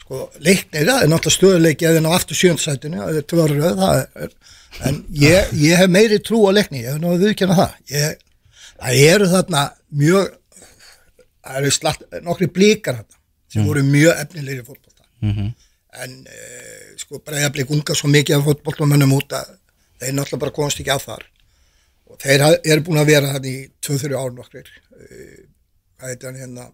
sko, 0.03 0.19
leiknir 0.45 0.85
það 0.89 1.05
er 1.05 1.09
náttúrulega 1.09 1.37
stöðuleiki 1.37 1.87
eða 1.89 2.03
á 2.05 2.17
aftur 2.19 2.37
sjöndasætinu, 2.37 3.01
það 3.01 3.17
er 3.21 3.25
tvörröð 3.33 3.81
það 3.81 4.03
er, 4.27 4.35
en 4.89 5.01
ég, 5.23 5.51
ég 5.63 5.81
hef 5.81 5.89
meiri 5.95 6.19
trú 6.25 6.43
á 6.45 6.51
leikni, 6.53 6.83
ég 6.85 6.93
hef 6.93 7.01
náðu 7.01 7.19
viðkjanna 7.23 7.57
það 7.57 7.75
ég, 7.95 8.23
það 8.77 9.01
eru 9.09 9.31
þarna 9.33 9.63
mjög 10.03 10.31
það 11.43 11.59
eru 11.63 11.73
slatt, 11.79 12.05
nokkri 12.25 12.49
blíkar 12.53 13.01
þarna 13.01 13.19
sem 13.53 13.67
voru 13.69 13.83
mjög 13.89 14.21
efnilegri 14.25 14.65
fótbolta 14.69 14.91
Mhm. 15.23 15.53
en 16.03 16.13
eh, 16.27 16.95
sko 16.99 17.21
bregðarblik 17.23 17.69
unga 17.71 17.93
svo 17.95 18.09
mikið 18.11 18.35
af 18.41 18.47
fótboltamönnum 18.49 19.13
út 19.15 19.31
að 19.37 19.53
þeir 20.03 20.15
náttúrulega 20.19 20.43
bara 20.45 20.55
komast 20.59 20.79
ekki 20.83 20.93
að 20.93 21.05
þar. 21.09 21.23
Og 22.13 22.17
þeir 22.21 22.45
eru 22.61 22.81
búin 22.85 23.01
að 23.01 23.09
vera 23.09 23.31
hann 23.33 23.45
í 23.49 23.55
2-3 23.81 24.15
ár 24.19 24.31
nokkrir. 24.35 24.67
Eh, 24.99 25.43
hvað 25.97 26.09
heitir 26.13 26.29
hann 26.29 26.41
hérna? 26.41 26.67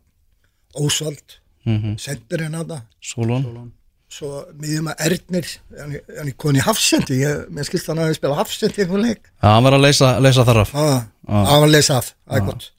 Ósvald, 0.77 1.37
Mhm. 1.65 1.97
sendir 1.99 2.43
hann 2.43 2.55
að 2.55 2.81
Solon. 3.01 3.71
Svo 4.09 4.45
miðjum 4.57 4.87
að 4.89 5.01
Ernir 5.05 5.47
hann 5.77 5.91
hann 6.17 6.27
er 6.27 6.33
koni 6.33 6.59
í 6.59 6.65
hafsendi 6.65 7.19
ég, 7.21 7.45
mér 7.53 7.63
skilst 7.67 7.87
hann 7.87 7.97
að 8.01 8.05
hann 8.09 8.15
spila 8.17 8.35
hafsendi 8.39 8.81
í 8.81 8.85
einhvern 8.85 9.03
leik. 9.05 9.21
Já, 9.43 9.49
hann 9.53 9.63
var 9.63 9.73
að 9.73 9.81
leysa, 9.85 10.19
leysa 10.19 10.45
þar 10.47 10.61
af. 10.63 10.71
Að 10.73 10.95
hann 11.29 11.61
var 11.61 11.67
að 11.67 11.71
lesa 11.75 11.97
af, 11.97 12.13
það 12.27 12.37
er 12.39 12.45
gott. 12.47 12.69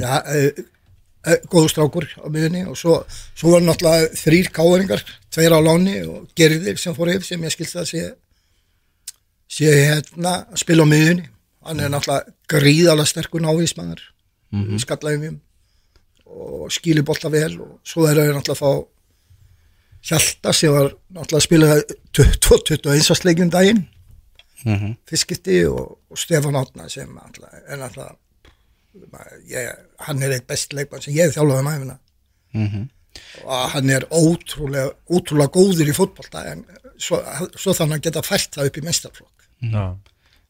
Ja, 0.00 0.22
e, 0.30 0.52
e, 1.26 1.36
góðu 1.50 1.68
strákur 1.72 2.06
á 2.22 2.26
miðjunni. 2.30 2.62
Og 2.70 2.76
svo, 2.78 3.04
svo 3.34 3.50
var 3.50 3.60
náttúrulega 3.66 4.12
þrýr 4.14 4.52
káðringar, 4.54 5.02
tveir 5.34 5.52
á 5.52 5.60
láni 5.60 5.96
og 6.06 6.28
gerðir 6.38 6.78
sem 6.78 6.94
fór 6.94 7.10
yfir 7.16 7.24
sem 7.24 7.42
ég 7.42 7.50
skilst 7.56 7.76
að 7.76 7.90
sé 7.90 8.14
sé 9.48 9.70
hérna 9.70 10.46
að 10.50 10.56
spila 10.62 10.82
á 10.82 10.88
miðjunni 10.90 11.28
hann 11.66 11.80
er 11.80 11.90
náttúrulega 11.90 12.32
gríðalega 12.50 13.06
sterkur 13.10 13.40
návísmannar 13.42 14.00
mm 14.52 14.62
-hmm. 14.64 14.78
skallaðum 14.78 15.40
og 16.26 16.70
skýli 16.70 17.02
bolta 17.02 17.28
vel 17.30 17.60
og 17.60 17.80
svo 17.84 18.06
er 18.06 18.16
það 18.16 18.34
náttúrulega 18.34 18.52
að 18.52 18.62
fá 18.64 18.86
Hjalta 20.06 20.52
sem 20.52 20.72
var 20.72 20.92
náttúrulega 21.10 21.36
að 21.36 21.46
spila 21.48 21.82
21. 22.12 23.24
leikjum 23.24 23.50
daginn 23.50 23.86
Mhm. 24.64 24.96
fiskitti 25.06 25.64
og, 25.68 25.98
og 26.10 26.16
Stefán 26.18 26.56
Átna 26.56 26.88
sem 26.88 27.08
náttúrulega 27.08 27.60
er 27.68 27.76
náttúrulega 27.78 28.16
ég, 29.48 29.74
hann 29.98 30.22
er 30.22 30.30
eitt 30.32 30.46
best 30.46 30.72
leikmann 30.72 31.02
sem 31.02 31.14
ég 31.14 31.26
hef 31.28 31.36
þjálfað 31.36 31.60
um 31.60 31.68
æfina 31.68 31.98
Mhm. 32.54 32.88
Og 33.44 33.70
hann 33.74 33.90
er 33.90 34.06
ótrúlega, 34.10 34.90
ótrúlega 35.10 35.52
góður 35.56 35.90
í 35.92 35.94
fótbolta 35.96 36.42
en 36.52 36.64
svo, 36.98 37.20
svo 37.56 37.72
þannig 37.76 37.86
að 37.86 37.96
hann 37.96 38.04
geta 38.08 38.22
fært 38.26 38.56
það 38.58 38.70
upp 38.72 38.76
í 38.82 38.84
mestarflokk 38.86 39.48
Já. 39.72 39.86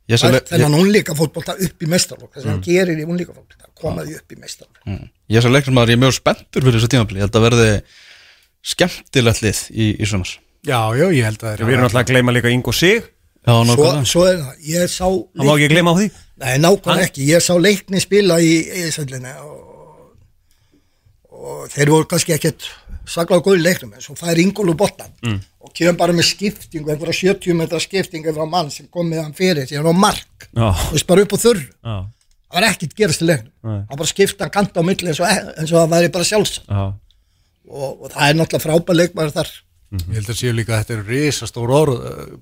Ég 0.07 0.21
sá 0.23 0.29
le- 0.31 0.41
þennan 0.47 0.77
unlíka 0.79 1.15
fótbolta 1.19 1.55
upp 1.59 1.83
í 1.83 1.87
mestarflokk 1.91 2.35
þess 2.37 2.47
að 2.47 2.51
hann 2.53 2.65
gerir 2.67 3.01
í 3.03 3.07
unlíka 3.07 3.35
fótbolta 3.35 3.71
koma 3.77 4.05
því 4.07 4.19
upp 4.21 4.33
í 4.37 4.41
mestarflokk 4.43 4.83
Mm. 4.87 5.09
Ég 5.35 5.43
sem 5.43 5.51
leiknismæður, 5.51 5.91
ég 5.91 5.97
er 5.97 6.03
mjög 6.05 6.13
spenntur 6.15 6.63
fyrir 6.63 6.77
þessu 6.79 6.89
tímabili 6.93 7.19
Ég 7.19 7.25
held 7.27 7.37
að 7.41 7.47
verði 7.49 7.71
skemmtilegt 8.67 9.43
lið 9.43 9.61
í, 9.75 9.87
í 10.03 10.07
sumar. 10.09 10.31
Já, 10.67 10.79
já, 10.99 11.07
ég 11.15 11.27
held 11.27 11.43
að 11.47 11.61
Við 11.63 11.75
erum 11.75 11.87
alltaf 11.89 12.03
að 12.05 12.11
gleyma 12.13 12.35
líka 12.35 12.51
Ingo 12.55 12.73
Sig. 12.75 13.03
Já, 13.47 13.53
svo, 13.71 13.89
svo 14.11 14.23
er 14.27 14.39
það, 14.43 14.55
ég 14.67 14.89
sá 14.91 15.05
Það 15.07 15.47
má 15.47 15.53
ekki 15.55 15.69
gleyma 15.71 15.93
á 15.95 15.97
því? 16.01 16.07
Nei, 16.43 16.55
nákvæmlega 16.65 17.07
ekki, 17.11 17.27
ég 17.31 17.45
sá 17.47 17.53
leikni 17.63 18.01
spila 18.03 18.39
í 18.43 18.53
eðisöldinni 18.75 19.35
og, 21.37 21.63
þeir 21.73 21.93
voru 21.93 22.09
kannski 22.11 22.35
ekkert 22.37 22.67
saklega 23.07 23.45
góði 23.45 23.63
leiknum 23.63 23.95
en 23.95 24.03
svo 24.03 24.17
fær 24.19 24.39
Ingólu 24.43 24.75
boltan 24.79 25.13
mm. 25.23 25.39
og 25.63 25.73
kemur 25.77 25.99
bara 26.01 26.17
með 26.17 26.29
skiptingu, 26.33 26.91
einhverja 26.91 27.35
70 27.37 27.59
metra 27.59 27.81
skiptingu 27.83 28.35
frá 28.35 28.49
mann 28.51 28.73
sem 28.75 28.89
kom 28.93 29.09
með 29.11 29.23
hann 29.25 29.37
fyrir 29.37 29.69
síðan 29.69 29.93
á 29.93 29.95
mark, 29.95 30.49
Já. 30.51 30.69
og 30.73 30.95
þess 30.95 31.09
bara 31.09 31.27
upp 31.27 31.37
á 31.37 31.39
þurr 31.45 31.63
Já. 31.63 31.97
það 32.03 32.59
var 32.59 32.69
ekkert 32.71 32.97
gerast 32.99 33.23
í 33.23 33.29
leiknum 33.31 33.53
Nei. 33.71 33.79
hann 33.79 34.01
bara 34.01 34.11
skipta 34.11 34.47
hann 34.47 34.57
kanta 34.57 34.83
á 34.83 34.89
milli 34.89 35.13
eins 35.13 35.23
og, 35.23 35.29
eins 35.31 35.71
og 35.73 35.79
það 35.79 35.95
væri 35.95 36.13
bara 36.17 36.31
sjálfsagt 36.33 36.73
Já. 36.73 36.85
og, 37.71 37.91
og 37.93 38.11
það 38.11 38.27
er 38.27 38.41
náttúrulega 38.41 38.67
frábær 38.67 39.01
leikmæður 39.03 39.37
þar 39.39 39.55
Ég 39.95 40.17
held 40.17 40.31
að 40.33 40.39
séu 40.41 40.51
líka 40.51 40.73
að 40.75 40.81
þetta 40.81 40.95
er 40.97 41.03
risastór 41.07 41.71
orð 41.71 41.99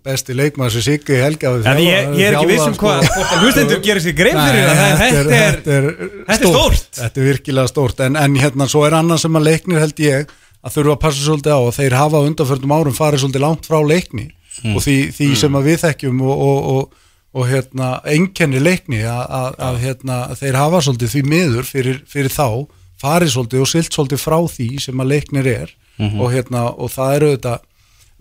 besti 0.07 0.33
leikmaður 0.33 0.73
sem 0.79 0.85
Siggi 0.87 1.19
Helga 1.21 1.51
hafi 1.53 1.67
En 1.69 1.81
ég, 1.83 2.07
ég 2.17 2.31
er 2.31 2.37
ekki 2.39 2.49
viss 2.49 2.65
um 2.65 2.73
þjálfað, 2.73 2.79
hvað 2.81 3.03
sko. 3.05 3.19
hvort 3.19 3.35
að 3.35 3.43
Hlustendur 3.43 3.83
gerir 3.85 4.05
sér 4.05 4.17
grein 4.17 4.39
fyrir 4.41 4.65
það 4.71 4.81
en 4.87 4.97
Þetta 5.03 5.19
er, 5.19 5.29
þetta 5.35 5.75
er, 5.75 5.89
þetta 6.31 6.33
er 6.33 6.55
stórt. 6.55 6.89
Þetta 6.97 7.21
er 7.21 7.29
virkilega 7.29 7.73
stórt. 7.75 8.01
En, 8.07 8.17
en 8.17 8.39
hérna 8.41 8.69
svo 8.73 8.87
er 8.89 8.97
annað 8.97 9.21
sem 9.27 9.37
að 9.37 9.47
leiknir 9.51 9.85
held 9.85 10.03
ég 10.07 10.33
að 10.65 10.79
þurfa 10.79 10.97
að 10.97 11.03
passa 11.05 11.27
svolítið 11.27 11.53
á 11.53 11.61
og 11.61 11.77
þeir 11.77 11.99
hafa 12.01 12.25
á 12.25 12.27
undanförnum 12.31 12.75
árum 12.79 12.97
farið 12.97 13.25
svolítið 13.27 13.45
langt 13.45 13.69
frá 13.69 13.79
leikni. 13.85 14.27
Og 14.73 14.81
því, 14.81 14.97
því 15.13 15.31
sem 15.37 15.61
að 15.61 15.69
við 15.69 15.79
þekkjum 15.85 16.25
og, 16.25 16.45
og, 16.49 16.73
og, 16.73 17.07
og 17.37 17.49
hérna 17.51 17.93
einkenni 18.09 18.65
leikni 18.65 19.05
að, 19.05 19.25
að, 19.29 19.61
að 19.69 19.81
hérna, 19.85 20.19
þeir 20.41 20.61
hafa 20.63 20.81
svolítið 20.89 21.13
því 21.13 21.25
miður 21.29 21.69
fyrir, 21.69 22.03
fyrir 22.09 22.33
þá 22.33 22.49
farið 23.05 23.35
svolítið 23.35 23.65
og 23.67 23.69
silt 23.69 23.93
svolítið 23.93 24.23
frá 24.25 24.39
því 24.49 24.69
sem 24.81 25.03
að 25.05 25.11
leiknir 25.13 25.51
er 25.53 25.75
og, 25.99 26.29
hérna, 26.33 26.67
og 26.75 26.91
það 26.91 27.17
eru 27.17 27.31
þetta 27.35 27.55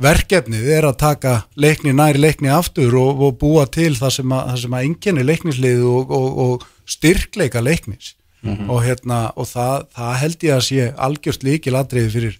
verkefnið 0.03 0.69
er 0.73 0.87
að 0.87 0.99
taka 1.03 1.33
leikni 1.55 1.93
nær 1.93 2.17
leikni 2.17 2.49
aftur 2.53 2.95
og, 2.97 3.21
og 3.21 3.37
búa 3.41 3.65
til 3.69 3.93
það 3.97 4.15
sem 4.17 4.33
að, 4.33 4.47
það 4.49 4.59
sem 4.63 4.75
að 4.77 4.87
enginni 4.89 5.25
leiknislið 5.27 5.85
og, 5.89 6.11
og, 6.17 6.27
og 6.45 6.67
styrkleika 6.89 7.61
leiknis. 7.63 8.15
Og, 8.43 8.81
hérna, 8.83 9.29
og 9.39 9.47
það, 9.47 9.85
það 9.95 10.15
held 10.19 10.41
ég 10.43 10.57
að 10.57 10.65
sé 10.67 10.87
algjört 11.05 11.45
líkil 11.47 11.77
atriði 11.79 12.09
fyrir, 12.11 12.33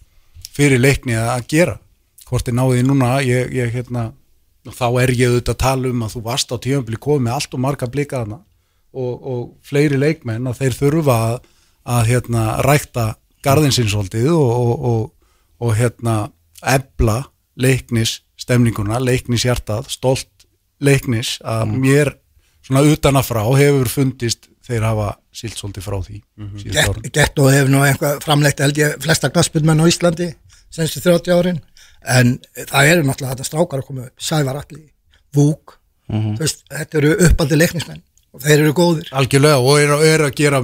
fyrir 0.51 0.81
leikni 0.81 1.15
að, 1.15 1.45
gera. 1.47 1.77
Hvort 2.27 2.49
er 2.51 2.57
náðið 2.57 2.89
núna 2.89 3.11
ég, 3.23 3.53
ég, 3.55 3.71
hérna, 3.71 4.09
þá 4.67 4.87
er 4.99 5.13
ég 5.15 5.31
auðvitað 5.31 5.53
að 5.53 5.61
tala 5.63 5.93
um 5.93 6.03
að 6.03 6.17
þú 6.17 6.23
varst 6.25 6.51
á 6.51 6.57
tíðanbili 6.59 6.99
komið 6.99 7.23
með 7.27 7.37
allt 7.37 7.55
og 7.55 7.63
marga 7.63 7.89
blikaðana 7.93 8.39
og, 8.91 9.13
og 9.15 9.41
fleiri 9.63 9.99
leikmenn 9.99 10.47
að 10.51 10.59
þeir 10.59 10.77
þurfa 10.81 11.17
að, 11.29 11.37
að 11.95 12.11
hérna, 12.11 12.43
rækta 12.67 13.07
garðinsinsholdið 13.47 14.29
og, 14.35 14.51
og, 14.51 14.87
og, 14.91 15.07
og 15.63 15.75
hérna 15.79 16.17
ebla 16.63 17.21
leiknis 17.59 18.21
stemninguna, 18.39 18.99
leiknis 18.99 19.45
hjartað 19.47 19.89
stolt 19.93 20.47
leiknis 20.83 21.37
að 21.47 21.75
mér 21.79 22.13
svona 22.63 22.83
utan 22.87 23.19
að 23.19 23.29
frá 23.29 23.43
hefur 23.59 23.91
fundist 23.91 24.49
þeir 24.63 24.87
hafa 24.87 25.09
silt 25.35 25.59
svolítið 25.59 25.85
frá 25.85 25.97
því 25.99 26.17
síðustu 26.61 26.87
árin. 26.87 27.03
Gett, 27.03 27.13
gett 27.17 27.43
og 27.43 27.51
hefur 27.51 27.71
nú 27.71 27.83
einhvað 27.83 28.23
framleitt 28.23 28.63
held 28.63 28.79
ég 28.79 28.97
flesta 29.03 29.31
knaspinmenn 29.31 29.83
á 29.83 29.85
Íslandi 29.91 30.29
senstu 30.73 31.03
30 31.03 31.35
árin. 31.35 31.61
En 32.03 32.35
það 32.55 32.89
eru 32.91 33.05
náttúrulega 33.07 33.37
þetta 33.37 33.47
strákar 33.47 33.83
að 33.83 33.87
koma 33.87 34.07
upp. 34.09 34.15
Sævar 34.19 34.59
Alli, 34.59 34.81
Vúk 35.35 35.77
þú 36.09 36.39
veist, 36.41 36.65
þetta 36.71 36.99
eru 36.99 37.11
uppaldi 37.27 37.59
leiknismenn 37.59 38.01
og 38.33 38.43
þeir 38.43 38.57
eru 38.59 38.73
góðir. 38.77 39.11
Algjörlega 39.15 39.61
og 39.61 39.79
er, 39.79 39.93
er 40.09 40.25
að 40.27 40.35
gera 40.39 40.61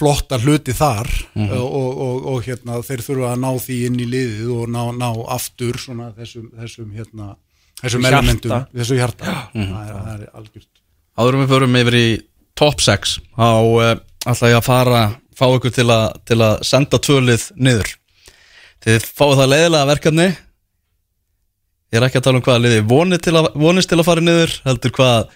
flotta 0.00 0.38
hluti 0.40 0.72
þar 0.76 1.10
og, 1.36 1.68
og, 1.68 2.26
og 2.32 2.42
hérna 2.48 2.80
þeir 2.86 3.04
þurfa 3.04 3.30
að 3.34 3.42
ná 3.44 3.50
því 3.66 3.78
inn 3.90 4.00
í 4.00 4.08
liðið 4.08 4.50
og 4.56 4.72
ná, 4.72 4.82
ná 4.96 5.08
aftur 5.36 5.78
svona 5.80 6.10
þessum, 6.16 6.48
þessum 6.56 6.90
hérna 6.96 7.34
þessum 7.80 8.04
Hjarta. 8.04 8.18
elementum, 8.18 8.54
þessu 8.76 8.98
hjarta. 8.98 9.38
Það, 9.54 9.64
er, 9.64 9.96
það 9.96 10.12
er 10.14 10.26
algjört. 10.40 10.70
Áðurum 11.20 11.42
við 11.44 11.52
förum 11.54 11.78
yfir 11.80 11.96
í 12.00 12.06
top 12.60 12.84
6 12.84 13.16
þá 13.36 13.48
uh, 13.48 13.90
ætla 14.28 14.52
ég 14.52 14.58
að 14.60 14.66
fara 14.68 15.02
fá 15.40 15.46
ykkur 15.48 15.72
til 15.72 15.88
að, 15.88 16.06
til 16.28 16.38
að 16.44 16.62
senda 16.68 17.00
tvölið 17.00 17.46
niður. 17.56 17.92
Þið 18.84 19.06
fáið 19.16 19.38
það 19.40 19.50
leiðilega 19.54 19.88
verkefni. 19.90 20.28
Ég 21.90 21.98
er 21.98 22.06
ekki 22.06 22.20
að 22.20 22.26
tala 22.28 22.40
um 22.40 22.44
hvaða 22.46 22.62
liði 22.66 22.82
vonið 22.90 23.22
til 23.26 23.34
að, 23.40 23.48
vonist 23.58 23.90
til 23.90 23.98
að 23.98 24.06
fara 24.06 24.24
niður 24.24 24.52
heldur 24.66 24.92
hvað 24.96 25.32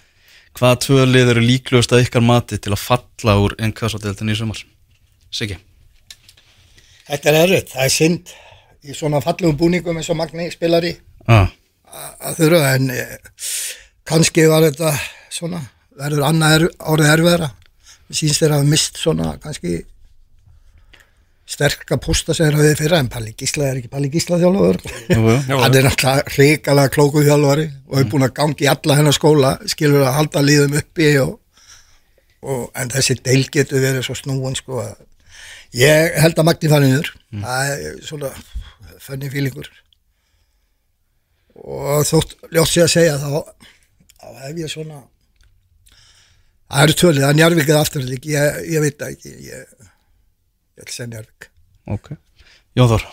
hvaða 0.58 0.80
tvölið 0.84 1.32
eru 1.34 1.44
líklegust 1.44 1.92
að 1.94 2.06
ykkar 2.06 2.24
mati 2.24 2.58
til 2.62 2.72
að 2.74 2.82
falla 2.84 3.36
úr 3.42 3.56
einn 3.58 3.74
kvæðsáttiðeltin 3.76 4.32
í 4.32 4.36
sumar? 4.38 4.60
Siggi? 5.34 5.58
Þetta 7.08 7.30
er 7.30 7.38
erfitt, 7.42 7.72
það 7.74 7.86
er 7.86 7.94
synd. 7.94 8.34
Í 8.84 8.94
svona 8.96 9.20
fallegum 9.24 9.56
búningum 9.58 9.96
eins 9.96 10.10
og 10.12 10.18
Magni 10.18 10.50
spilari 10.52 10.92
ah. 11.32 11.48
að 12.20 12.40
þurfa 12.42 12.72
en 12.76 12.90
eh, 12.92 13.14
kannski 14.04 14.44
var 14.50 14.66
þetta 14.66 14.92
svona, 15.32 15.62
verður 15.96 16.26
annað 16.28 16.56
er, 16.58 16.66
árið 16.84 17.12
erfiðara. 17.14 17.50
Síns 18.14 18.38
þeir 18.38 18.58
hafa 18.58 18.68
mist 18.68 19.00
svona 19.00 19.32
kannski 19.42 19.78
sterka 21.44 21.98
posta 22.00 22.32
sem 22.32 22.48
þeir 22.48 22.56
hafið 22.56 22.78
fyrra 22.80 22.98
en 23.02 23.10
Palli 23.12 23.34
Gísla 23.36 23.66
er 23.68 23.80
ekki 23.80 23.90
Palli 23.92 24.08
Gísla 24.12 24.38
þjálfur 24.40 24.78
hann 25.12 25.76
er 25.76 25.84
náttúrulega 25.84 26.32
hrikalega 26.32 26.92
klókuð 26.94 27.28
þjálfari 27.28 27.66
og 27.90 27.98
er 28.00 28.08
búin 28.12 28.24
að 28.24 28.36
gangi 28.38 28.68
alla 28.72 28.96
hennar 28.98 29.16
skóla 29.16 29.50
skilur 29.68 30.06
að 30.06 30.16
halda 30.18 30.44
líðum 30.44 30.78
uppi 30.80 31.10
og, 31.20 31.36
og, 32.40 32.64
en 32.80 32.92
þessi 32.94 33.18
deil 33.20 33.44
getur 33.52 33.84
verið 33.84 34.06
svo 34.08 34.16
snúin 34.16 34.56
sko 34.56 34.80
að 34.86 34.94
ég 35.76 36.16
held 36.22 36.38
að 36.38 36.48
Magni 36.48 36.70
farið 36.70 36.92
niður. 36.92 37.08
Það 37.44 37.72
er 37.74 37.96
svona 38.08 38.30
fenni 39.04 39.30
fílingur 39.32 39.68
og 41.54 42.04
þótt 42.08 42.38
ljótt 42.52 42.72
sé 42.72 42.84
að 42.84 42.92
segja 42.94 43.18
þá, 43.20 43.42
þá 44.20 44.28
hef 44.44 44.60
ég 44.64 44.72
svona 44.72 45.02
það 46.68 46.84
eru 46.84 46.96
tölið, 46.98 47.22
það 47.22 47.30
er 47.30 47.38
Njarvík 47.38 47.68
eða 47.68 47.82
afturlík, 47.84 48.28
ég, 48.32 48.62
ég 48.72 48.82
veit 48.84 49.04
ekki 49.06 49.34
ég, 49.46 49.90
ég 50.74 50.82
ætla 50.82 50.90
að 50.90 50.96
segja 50.96 51.10
Njarvík 51.12 51.50
ok. 51.94 52.10
Jón 52.74 52.90
Þór. 52.90 53.06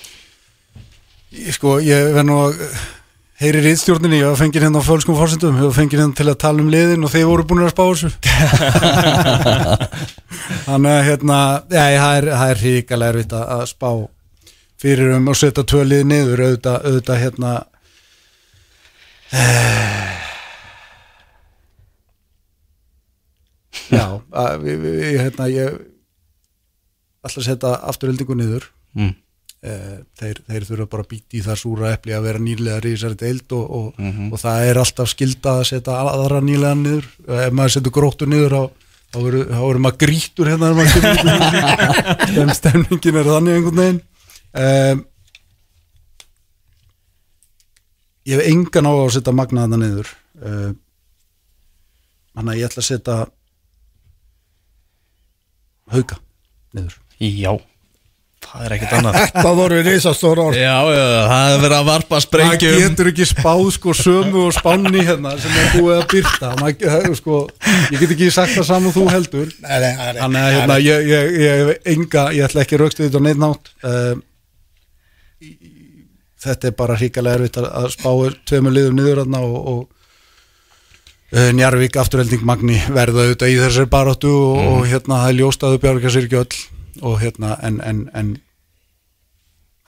Ég, 1.32 1.54
sko, 1.56 1.78
ég 1.84 2.12
verð 2.16 2.28
nú 2.28 2.38
að 2.42 2.64
uh, 2.66 2.80
heyri 3.42 3.62
rítstjórninni, 3.66 4.20
ég 4.22 4.30
var 4.30 4.40
fengið 4.40 4.66
hérna 4.66 4.82
á 4.82 4.86
fölskum 4.86 5.18
fórsendum, 5.18 5.58
ég 5.60 5.70
var 5.70 5.78
fengið 5.78 6.02
hérna 6.04 6.18
til 6.18 6.30
að 6.30 6.40
tala 6.44 6.64
um 6.64 6.72
liðin 6.74 7.06
og 7.06 7.14
þeir 7.14 7.28
voru 7.30 7.46
búin 7.48 7.64
að 7.66 7.74
spá 7.74 7.84
þessu. 7.88 8.10
Þannig 10.68 10.92
að 10.92 11.06
hérna 11.08 11.38
já, 11.72 11.84
það 12.02 12.16
er, 12.18 12.28
það 12.32 12.50
er 12.54 12.64
hrikalega 12.66 13.14
erfitt 13.16 13.38
að 13.38 13.46
að 13.56 13.64
spá 13.72 13.92
fyrir 14.82 15.14
um 15.18 15.30
og 15.30 15.38
setja 15.38 15.68
tvö 15.68 15.82
lið 15.86 16.04
niður 16.10 16.44
auðvitað, 16.48 16.78
auðvitað 16.90 17.22
hérna 17.22 17.52
já 23.92 24.06
að, 24.32 24.54
við, 24.66 24.76
við, 24.82 24.94
við, 24.98 25.18
hérna 25.22 25.48
ég 25.52 25.91
að 27.28 27.46
setja 27.46 27.76
afturöldingu 27.92 28.38
niður. 28.38 28.68
Mm. 28.98 29.14
Eh, 29.62 29.98
þeir, 30.18 30.40
þeir 30.48 30.64
þurfa 30.66 30.86
bara 30.90 31.04
að 31.06 31.12
býta 31.12 31.38
í 31.38 31.42
það 31.46 31.58
súra 31.62 31.90
epli 31.94 32.16
að 32.18 32.24
vera 32.26 32.40
nýlega 32.42 32.82
þessari 32.82 33.18
deild 33.20 33.54
og, 33.54 33.66
og, 33.78 34.00
og 34.34 34.40
það 34.42 34.70
er 34.72 34.80
alltaf 34.82 35.12
skilda 35.12 35.52
að 35.60 35.68
setja 35.70 35.98
aðra 36.02 36.40
nýlega 36.42 36.80
niður. 36.80 37.10
Ef 37.46 37.54
maður 37.54 37.76
setur 37.76 37.94
gróttu 37.94 38.30
niður 38.30 38.56
þá, 38.56 38.88
þá 39.14 39.20
verður 39.28 39.82
maður 39.86 40.00
grítur 40.02 40.50
hérna. 40.50 40.72
Stem, 42.32 42.54
stemningin 42.62 43.20
er 43.22 43.30
þannig 43.30 43.60
einhvern 43.60 43.84
veginn. 43.84 44.02
Um, 44.52 45.04
ég 48.26 48.42
hef 48.42 48.50
engan 48.50 48.90
á 48.90 48.94
að 48.96 49.14
setja 49.20 49.36
magnaðana 49.38 49.82
niður. 49.84 50.12
Um, 50.42 50.74
þannig 52.34 52.56
að 52.56 52.60
ég 52.64 52.72
ætla 52.72 52.82
að 52.82 52.90
setja 52.90 53.22
hauka 55.92 56.18
niður 56.74 56.98
Já, 57.22 57.52
það 58.48 58.64
er 58.66 58.76
ekkert 58.78 58.96
annað. 58.98 59.18
Þetta 59.22 59.52
voru 59.60 59.82
risastóra 59.86 60.46
orð. 60.50 60.58
Já, 60.58 60.78
já, 60.96 61.04
það 61.32 61.52
er 61.52 61.62
verið 61.66 61.76
að 61.78 61.90
varpa 61.92 62.22
sprengjum. 62.26 62.80
Getur 62.82 63.12
ekki 63.12 63.28
spáð 63.30 63.62
sko 63.78 63.96
sömu 64.00 64.46
og 64.48 64.56
spánni 64.58 65.06
hérna 65.06 65.36
sem 65.44 65.60
er 65.62 65.70
búið 65.76 66.00
að 66.00 66.08
byrta 66.16 66.54
maður, 66.62 66.96
það 66.96 67.20
sko, 67.22 67.44
ég 67.94 68.02
get 68.02 68.16
ekki 68.18 68.32
sagt 68.34 68.58
það 68.58 68.68
saman 68.72 68.90
og 68.90 68.98
þú 68.98 69.06
heldur. 69.14 69.54
Þannig 69.62 70.42
að 70.42 70.58
hérna, 70.58 70.80
ég, 70.88 71.08
ég, 71.14 71.38
ég 71.46 71.94
enga 71.94 72.28
ég 72.36 72.50
ætla 72.50 72.66
ekki 72.66 72.82
raukst 72.82 73.04
við 73.04 73.12
þetta 73.12 73.24
neitt 73.28 73.42
nátt 73.42 73.72
um, 73.86 74.26
þetta 76.42 76.70
er 76.70 76.78
bara 76.78 76.98
hrikalega 76.98 77.40
erfitt 77.40 77.60
að, 77.62 77.70
að 77.82 77.90
spá 77.96 78.12
tveimur 78.50 78.76
liðum 78.76 78.98
niður 78.98 79.24
hérna 79.24 79.42
og, 79.46 79.58
og 79.72 79.82
uh, 81.38 81.50
Njarvík 81.58 81.98
afturhelding 82.02 82.46
Magni 82.48 82.80
verða 82.90 83.28
auðvitað 83.28 83.54
í 83.54 83.58
þessari 83.62 83.92
baróttu 83.92 84.32
og, 84.34 84.62
og 84.74 84.86
hérna 84.90 85.24
það 85.24 85.34
er 85.34 85.40
ljóst 85.42 85.66
að 85.66 85.76
þau 85.76 85.84
bjárga 85.86 86.14
sér 86.14 86.28
ekki 86.30 86.40
öll 86.42 86.62
og 87.02 87.20
hérna 87.22 87.56
en, 87.64 87.82
en, 87.82 88.02
en 88.14 88.32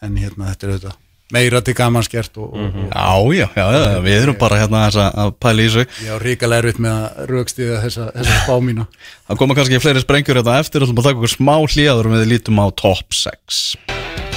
en 0.04 0.18
hérna 0.20 0.52
þetta 0.52 0.68
er 0.68 0.74
auðvitað 0.76 1.00
meira 1.34 1.62
til 1.66 1.74
gaman 1.74 2.04
skert 2.06 2.36
og, 2.38 2.52
og, 2.54 2.76
Já, 2.94 3.06
já, 3.34 3.48
já, 3.58 3.63
já, 3.74 4.02
við 4.06 4.18
erum 4.22 4.36
bara 4.38 4.60
hérna 4.62 4.84
að- 4.92 5.16
að 5.24 5.32
pæla 5.42 5.63
í 5.63 5.70
þessu. 5.72 5.86
Og 5.88 6.04
ég 6.06 6.12
á 6.13 6.18
ríkalega 6.22 6.62
erfitt 6.62 6.82
með 6.84 7.00
að 7.00 7.32
raukstíða 7.32 7.80
þessa, 7.86 8.06
þessa 8.13 8.36
spá 8.44 8.54
mína. 8.62 8.86
Það 9.32 9.39
koma 9.42 9.56
kannski 9.58 9.80
fleiri 9.82 10.04
sprengjur 10.04 10.38
hérna 10.44 10.60
eftir 10.62 10.84
og 10.86 10.92
þú 10.92 10.98
bara 11.00 11.08
taka 11.10 11.18
okkur 11.24 11.34
smá 11.34 11.56
hlýjaður 11.63 12.12
við 12.13 12.28
lítum 12.36 12.62
á 12.62 12.68
top 12.78 13.18
6 13.18 13.63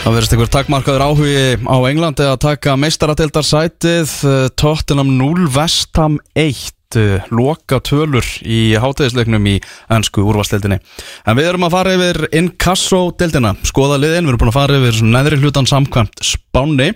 Það 0.07 0.15
verðist 0.15 0.35
einhver 0.37 0.51
takmarkaður 0.55 1.03
áhugi 1.03 1.39
á 1.67 1.77
Englandi 1.89 2.27
að 2.31 2.37
taka 2.45 2.77
meistaradeildarsætið 2.79 4.13
eh, 4.31 4.45
Tottenham 4.55 5.09
0 5.19 5.49
Vestham 5.51 6.21
1 6.39 7.01
eh, 7.01 7.25
loka 7.35 7.81
tölur 7.83 8.29
í 8.47 8.77
hátæðisleiknum 8.79 9.49
í 9.51 9.57
ennsku 9.97 10.23
úrvasteildinni 10.23 10.79
En 10.79 11.35
við 11.41 11.49
erum 11.51 11.67
að 11.67 11.75
fara 11.75 11.97
yfir 11.99 12.29
Inkasso-deildina. 12.39 13.57
Skoða 13.67 13.99
liðin, 13.99 14.31
við 14.31 14.37
erum 14.37 14.45
búin 14.45 14.53
að 14.53 14.59
fara 14.61 14.79
yfir 14.79 15.03
neðri 15.11 15.41
hlutan 15.43 15.71
samkvæmt 15.73 16.23
Spáni 16.23 16.93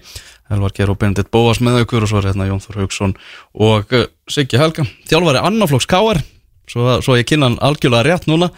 Elvar 0.47 0.79
Geir 0.79 0.95
og 0.95 1.03
Benedikt 1.03 1.35
Bóas 1.35 1.59
með 1.59 1.83
ykkur 1.83 2.07
og 2.07 2.15
svo 2.15 2.23
er 2.23 2.31
hérna 2.31 2.47
Jón 2.47 2.63
Þór 2.63 2.81
Haugsson 2.85 3.19
og 3.59 3.91
uh, 3.91 4.07
Siggi 4.31 4.63
Helga, 4.63 4.87
þjálfari 5.11 5.43
annaflokks 5.51 5.91
Káar 5.91 6.23
svo, 6.71 7.01
svo 7.03 7.19
ég 7.19 7.27
kynna 7.27 7.51
hann 7.51 7.59
algjörlega 7.59 8.07
rétt 8.07 8.31
núna. 8.31 8.55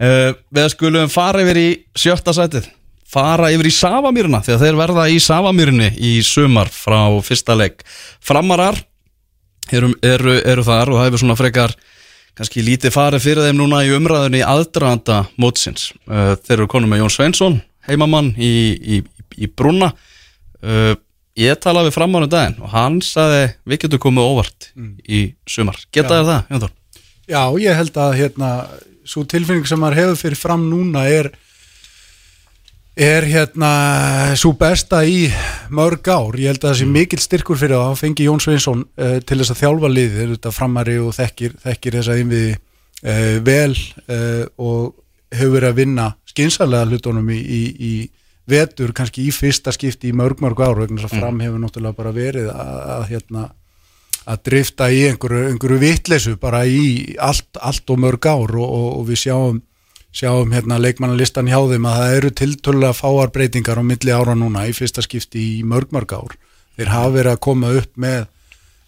Uh, 0.00 0.32
við 0.56 0.72
skulum 0.72 1.12
fara 1.12 1.44
yfir 1.44 1.66
í 1.68 1.70
sjötta 1.92 2.32
sætið 2.32 2.72
fara 3.10 3.50
yfir 3.54 3.70
í 3.70 3.74
Savamýruna 3.74 4.42
að 4.44 4.64
þeir 4.64 4.78
verða 4.78 5.06
í 5.10 5.18
Savamýrunni 5.22 5.90
í 5.98 6.12
sumar 6.26 6.70
frá 6.72 7.02
fyrsta 7.26 7.56
leik. 7.58 7.82
Framarar 8.22 8.78
eru, 9.72 9.92
eru, 10.02 10.36
eru 10.38 10.66
þar 10.66 10.92
og 10.92 11.00
það 11.00 11.08
hefur 11.08 11.24
svona 11.24 11.38
frekar 11.38 11.74
kannski 12.38 12.64
lítið 12.64 12.94
farið 12.94 13.24
fyrir 13.26 13.48
þeim 13.48 13.58
núna 13.60 13.82
í 13.84 13.92
umræðunni 13.96 14.44
aðdraðanda 14.46 15.24
mótsins. 15.40 15.90
Uh, 16.06 16.36
þeir 16.38 16.60
eru 16.60 16.70
konum 16.70 16.92
með 16.92 17.04
Jón 17.04 17.14
Sveinsson 17.16 17.60
heimamann 17.88 18.32
í, 18.38 18.52
í, 18.78 19.00
í 19.40 19.50
Brúna. 19.50 19.90
Uh, 20.60 20.94
ég 21.40 21.58
talaði 21.62 21.90
við 21.90 21.96
framánu 21.96 22.30
daginn 22.30 22.58
og 22.62 22.72
hann 22.74 23.00
sagði 23.04 23.50
við 23.68 23.84
getum 23.84 24.04
komið 24.06 24.30
óvart 24.30 24.70
í 25.08 25.24
sumar. 25.48 25.78
Geta 25.94 26.20
þér 26.20 26.30
það, 26.30 26.42
Jón 26.52 26.64
Þór? 26.64 26.76
Já, 27.30 27.42
ég 27.62 27.78
held 27.78 28.00
að 28.02 28.16
hérna 28.18 28.50
svo 29.06 29.22
tilfinning 29.28 29.66
sem 29.66 29.80
maður 29.80 30.00
hefur 30.04 30.20
fyrir 30.24 30.38
fram 30.38 30.66
núna 30.70 31.06
er 31.10 31.30
er 32.98 33.26
hérna 33.28 33.70
svo 34.38 34.52
besta 34.58 35.02
í 35.06 35.28
mörg 35.70 36.08
ár, 36.10 36.38
ég 36.38 36.50
held 36.50 36.64
að 36.64 36.72
það 36.72 36.78
sé 36.80 36.88
mikill 36.90 37.22
styrkur 37.22 37.60
fyrir 37.60 37.76
það, 37.76 37.86
hann 37.86 38.00
fengi 38.00 38.26
Jón 38.26 38.42
Sveinsson 38.42 38.82
uh, 38.84 39.18
til 39.22 39.38
þess 39.40 39.54
að 39.54 39.60
þjálfa 39.62 39.92
liðið, 39.92 40.32
þetta 40.34 40.54
framari 40.54 40.96
og 41.00 41.14
þekkir, 41.16 41.54
þekkir 41.62 41.98
þess 41.98 42.12
að 42.12 42.22
innviði 42.24 42.56
uh, 42.56 43.36
vel 43.46 43.76
uh, 43.76 44.42
og 44.58 44.90
hefur 45.30 45.54
verið 45.54 45.70
að 45.70 45.78
vinna 45.78 46.08
skynsalega 46.30 46.90
hlutunum 46.90 47.30
í, 47.30 47.38
í, 47.38 47.62
í 47.70 47.94
vetur, 48.50 48.92
kannski 48.96 49.28
í 49.28 49.32
fyrsta 49.34 49.72
skipti 49.74 50.10
í 50.10 50.16
mörg 50.16 50.42
mörg 50.42 50.60
ár, 50.64 50.82
vegna 50.82 51.00
þess 51.00 51.12
að 51.12 51.22
fram 51.22 51.40
hefur 51.44 51.62
náttúrulega 51.62 52.00
bara 52.02 52.14
verið 52.16 52.50
að, 52.50 52.76
að 52.98 53.08
hérna 53.14 53.48
að 54.30 54.42
drifta 54.50 54.90
í 54.92 55.04
einhverju, 55.08 55.48
einhverju 55.52 55.80
vitleysu 55.80 56.36
bara 56.40 56.64
í 56.68 57.16
allt, 57.22 57.48
allt 57.62 57.90
og 57.90 58.02
mörg 58.02 58.26
ár 58.26 58.56
og, 58.58 58.66
og, 58.66 58.88
og 58.98 59.06
við 59.08 59.22
sjáum 59.24 59.60
sjáum 60.16 60.50
hérna 60.54 60.80
leikmannalistan 60.82 61.48
hjá 61.50 61.58
þeim 61.70 61.86
að 61.86 61.98
það 62.00 62.16
eru 62.16 62.30
tiltölulega 62.40 62.96
fáar 62.98 63.30
breytingar 63.34 63.78
á 63.78 63.84
milli 63.86 64.14
ára 64.14 64.34
núna 64.34 64.66
í 64.66 64.74
fyrsta 64.74 65.04
skipti 65.06 65.42
í 65.58 65.62
mörg 65.62 65.92
mörg 65.94 66.14
ár. 66.16 66.34
Þeir 66.76 66.92
hafa 66.94 67.14
verið 67.14 67.32
að 67.34 67.42
koma 67.46 67.72
upp 67.78 67.92
með 68.00 68.20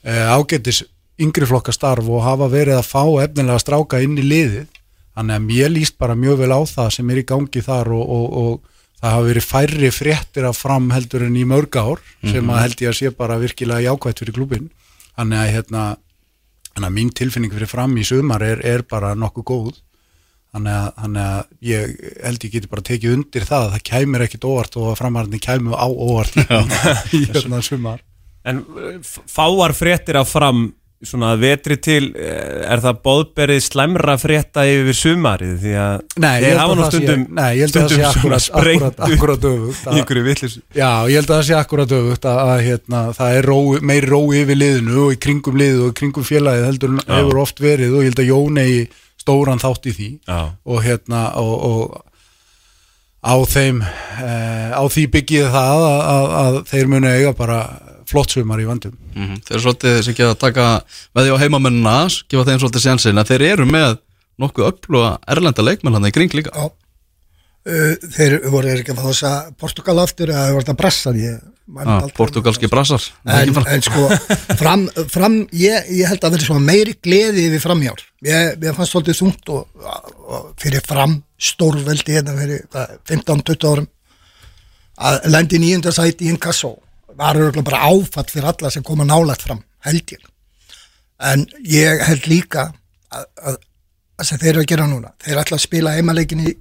e, 0.03 0.17
ágætis 0.19 0.83
yngri 1.23 1.47
flokka 1.47 1.75
starf 1.75 2.09
og 2.11 2.25
hafa 2.27 2.49
verið 2.51 2.81
að 2.81 2.91
fá 2.91 3.05
efnilega 3.23 3.63
stráka 3.63 4.03
inn 4.03 4.19
í 4.19 4.27
liðið. 4.27 4.69
Þannig 5.13 5.39
að 5.39 5.49
mér 5.49 5.73
líst 5.75 5.99
bara 6.01 6.19
mjög 6.19 6.43
vel 6.43 6.53
á 6.57 6.61
það 6.67 6.93
sem 6.97 7.11
er 7.13 7.21
í 7.21 7.27
gangi 7.29 7.63
þar 7.63 7.93
og, 7.95 8.05
og, 8.17 8.29
og 8.43 8.73
það 9.03 9.17
hafa 9.17 9.27
verið 9.29 9.47
færri 9.47 9.91
fréttir 9.91 10.47
af 10.49 10.59
fram 10.63 10.91
heldur 10.95 11.27
en 11.27 11.37
í 11.37 11.45
mörg 11.49 11.77
ár 11.77 12.03
sem 12.23 12.51
að 12.55 12.63
held 12.63 12.83
ég 12.85 12.93
að 12.93 12.99
sé 12.99 13.11
bara 13.19 13.39
virkilega 13.43 13.91
jákvætt 13.91 14.23
fyrir 14.23 14.37
klubin 14.37 14.69
þannig 15.17 15.41
að 15.43 15.55
hérna 15.57 15.83
að 16.79 16.93
mín 16.95 17.11
tilfinning 17.11 17.53
fyrir 17.53 17.69
fram 17.69 17.97
í 17.99 18.05
sumar 18.07 18.45
er, 18.47 18.63
er 18.63 18.87
bara 18.87 19.17
nokkuð 19.19 19.47
góð 19.51 19.81
þannig 20.53 20.75
að, 20.77 21.17
að 21.23 21.47
ég 21.65 21.95
held 22.27 22.45
ég 22.47 22.53
geti 22.59 22.69
bara 22.73 22.85
tekið 22.91 23.15
undir 23.17 23.47
það 23.49 23.67
að 23.67 23.73
það 23.77 23.87
kæmir 23.93 24.27
ekkit 24.27 24.45
óvart 24.51 24.77
og 24.77 24.91
að 24.93 24.99
framarðinni 25.01 25.41
kæmu 25.47 25.73
á 25.79 25.87
óvart 25.89 26.37
í 27.17 27.25
hérna 27.33 27.63
sumar. 27.65 28.03
En 28.45 28.65
f- 29.01 29.21
fáar 29.31 29.73
fréttir 29.79 30.19
af 30.21 30.29
fram 30.35 30.71
svona 31.03 31.33
að 31.35 31.41
vetri 31.43 31.77
til 31.83 32.13
eh, 32.15 32.61
er 32.71 32.79
það 32.85 32.99
bóðberið 33.03 33.63
slæmra 33.65 34.13
frétta 34.23 34.63
yfir 34.71 34.95
sumarið? 34.95 35.55
Því 35.65 35.73
að 35.83 35.95
Nei, 36.23 36.35
þeir 36.45 36.61
hafa 36.61 36.69
að 36.69 36.77
nú 36.79 36.83
það 36.85 36.93
sé- 36.93 37.01
stundum 37.01 37.25
nei, 37.39 37.49
að 37.65 37.73
stundum 37.73 37.89
svona 37.97 38.11
akkurat- 38.13 38.45
sprengt 38.47 39.01
akkurat- 39.09 39.47
öfugt, 39.51 39.81
í 39.83 39.89
að- 39.89 39.99
einhverju 39.99 40.25
vitlis 40.29 40.55
Já, 40.79 40.91
ég 41.11 41.17
held 41.19 41.31
að 41.33 41.35
það 41.41 41.49
sé 41.49 41.57
akkurat 41.59 41.95
öfugt 41.99 42.29
að, 42.31 42.39
að 42.53 42.63
hérna, 42.69 43.01
það 43.19 43.39
er 43.41 43.49
ró, 43.51 43.59
meiri 43.91 44.11
rói 44.13 44.43
yfir 44.45 44.61
liðinu 44.63 45.01
og 45.09 45.17
í 45.17 45.21
kringum 45.27 45.59
liðu 45.59 45.83
og 45.89 45.91
í 45.91 45.99
kringum 46.03 46.29
félagið 46.31 46.69
heldur 46.71 46.95
hefur 47.09 47.41
oft 47.47 47.65
verið 47.67 47.97
og 47.99 48.05
ég 48.07 48.13
held 48.13 48.23
að 48.23 48.31
Jón 48.31 48.63
eigi 48.63 48.85
stóran 49.23 49.63
þátt 49.63 49.89
í 49.89 49.95
því 49.99 50.09
Já. 50.27 50.41
og 50.67 50.83
hérna 50.85 51.23
og, 51.41 51.55
og 51.69 52.03
á 53.23 53.35
þeim 53.47 53.81
e, 53.83 54.33
á 54.75 54.83
því 54.91 55.07
byggið 55.15 55.49
það 55.55 55.87
að, 55.87 56.01
að, 56.13 56.29
að 56.43 56.61
þeir 56.73 56.93
munu 56.93 57.13
eiga 57.13 57.35
bara 57.39 57.59
flott 58.11 58.35
sumar 58.35 58.61
í 58.63 58.69
vandum 58.69 58.99
Mm 59.13 59.43
Þeir 59.45 59.57
eru 59.59 59.63
svolítið 59.67 59.99
sem 60.03 60.15
ekki 60.15 60.25
að 60.25 60.39
taka 60.41 60.67
með 61.13 61.27
því 61.27 61.33
á 61.37 61.43
heimamennina, 61.43 61.97
gefa 62.33 62.47
þeim 62.49 62.61
svolítið 62.63 62.85
sjansin 62.87 63.21
að 63.21 63.33
þeir 63.33 63.43
eru 63.51 63.67
með 63.69 63.99
nokkuð 64.41 64.69
öfluga 64.71 65.11
erlenda 65.29 65.65
leikmenn 65.67 65.99
hann 65.99 66.09
í 66.09 66.15
kring 66.15 66.33
líka 66.33 66.53
Já. 66.57 66.71
Uh, 67.63 67.93
þeir 68.11 68.41
voru 68.51 68.73
ekki 68.73 68.91
að 68.91 68.99
fá 68.99 69.05
þess 69.07 69.25
að 69.29 69.51
Portugal 69.63 69.99
aftur 70.03 70.33
eða 70.33 70.49
þeir 70.49 70.57
voru 70.57 71.19
ég 71.23 71.37
man 71.73 71.89
ah, 71.89 72.07
Portugalski 72.17 72.67
brassar. 72.67 73.05
en, 73.23 73.55
en 73.55 73.85
sko 73.87 74.09
fram, 74.59 74.89
fram 75.11 75.37
ég, 75.55 75.87
ég 75.95 76.11
held 76.11 76.25
að 76.27 76.35
vera 76.35 76.49
svona 76.49 76.65
meiri 76.67 76.97
gleði 76.99 77.47
við 77.53 77.63
framjár 77.63 78.03
ég, 78.27 78.57
ég 78.59 78.75
fannst 78.77 78.97
svolítið 78.97 79.19
þungt 79.21 79.53
og, 79.55 79.87
og 80.27 80.51
fyrir 80.61 80.83
fram 80.87 81.21
stórveldi 81.43 82.17
hérna 82.17 82.37
fyrir 82.39 82.67
hvað, 82.71 82.97
15-20 83.11 83.71
árum. 83.71 83.89
Að 85.03 85.19
lendi 85.33 85.59
nýjunda 85.63 85.93
sæti 85.95 86.29
í 86.29 86.33
inkasso 86.33 86.77
var 87.19 87.39
bara 87.67 87.89
áfatt 87.89 88.31
fyrir 88.33 88.51
alla 88.53 88.71
sem 88.71 88.85
koma 88.87 89.07
nálægt 89.09 89.47
fram 89.47 89.63
held 89.87 90.15
ég. 90.15 90.23
En 91.23 91.45
ég 91.67 92.03
held 92.07 92.29
líka 92.31 92.71
að, 93.13 93.27
að 93.43 93.59
það 94.19 94.29
sem 94.29 94.43
þeir 94.43 94.53
eru 94.53 94.63
að 94.63 94.71
gera 94.75 94.89
núna 94.91 95.13
þeir 95.23 95.43
ætla 95.43 95.59
að 95.59 95.65
spila 95.67 95.95
heimaleikin 95.97 96.45
í 96.47 96.55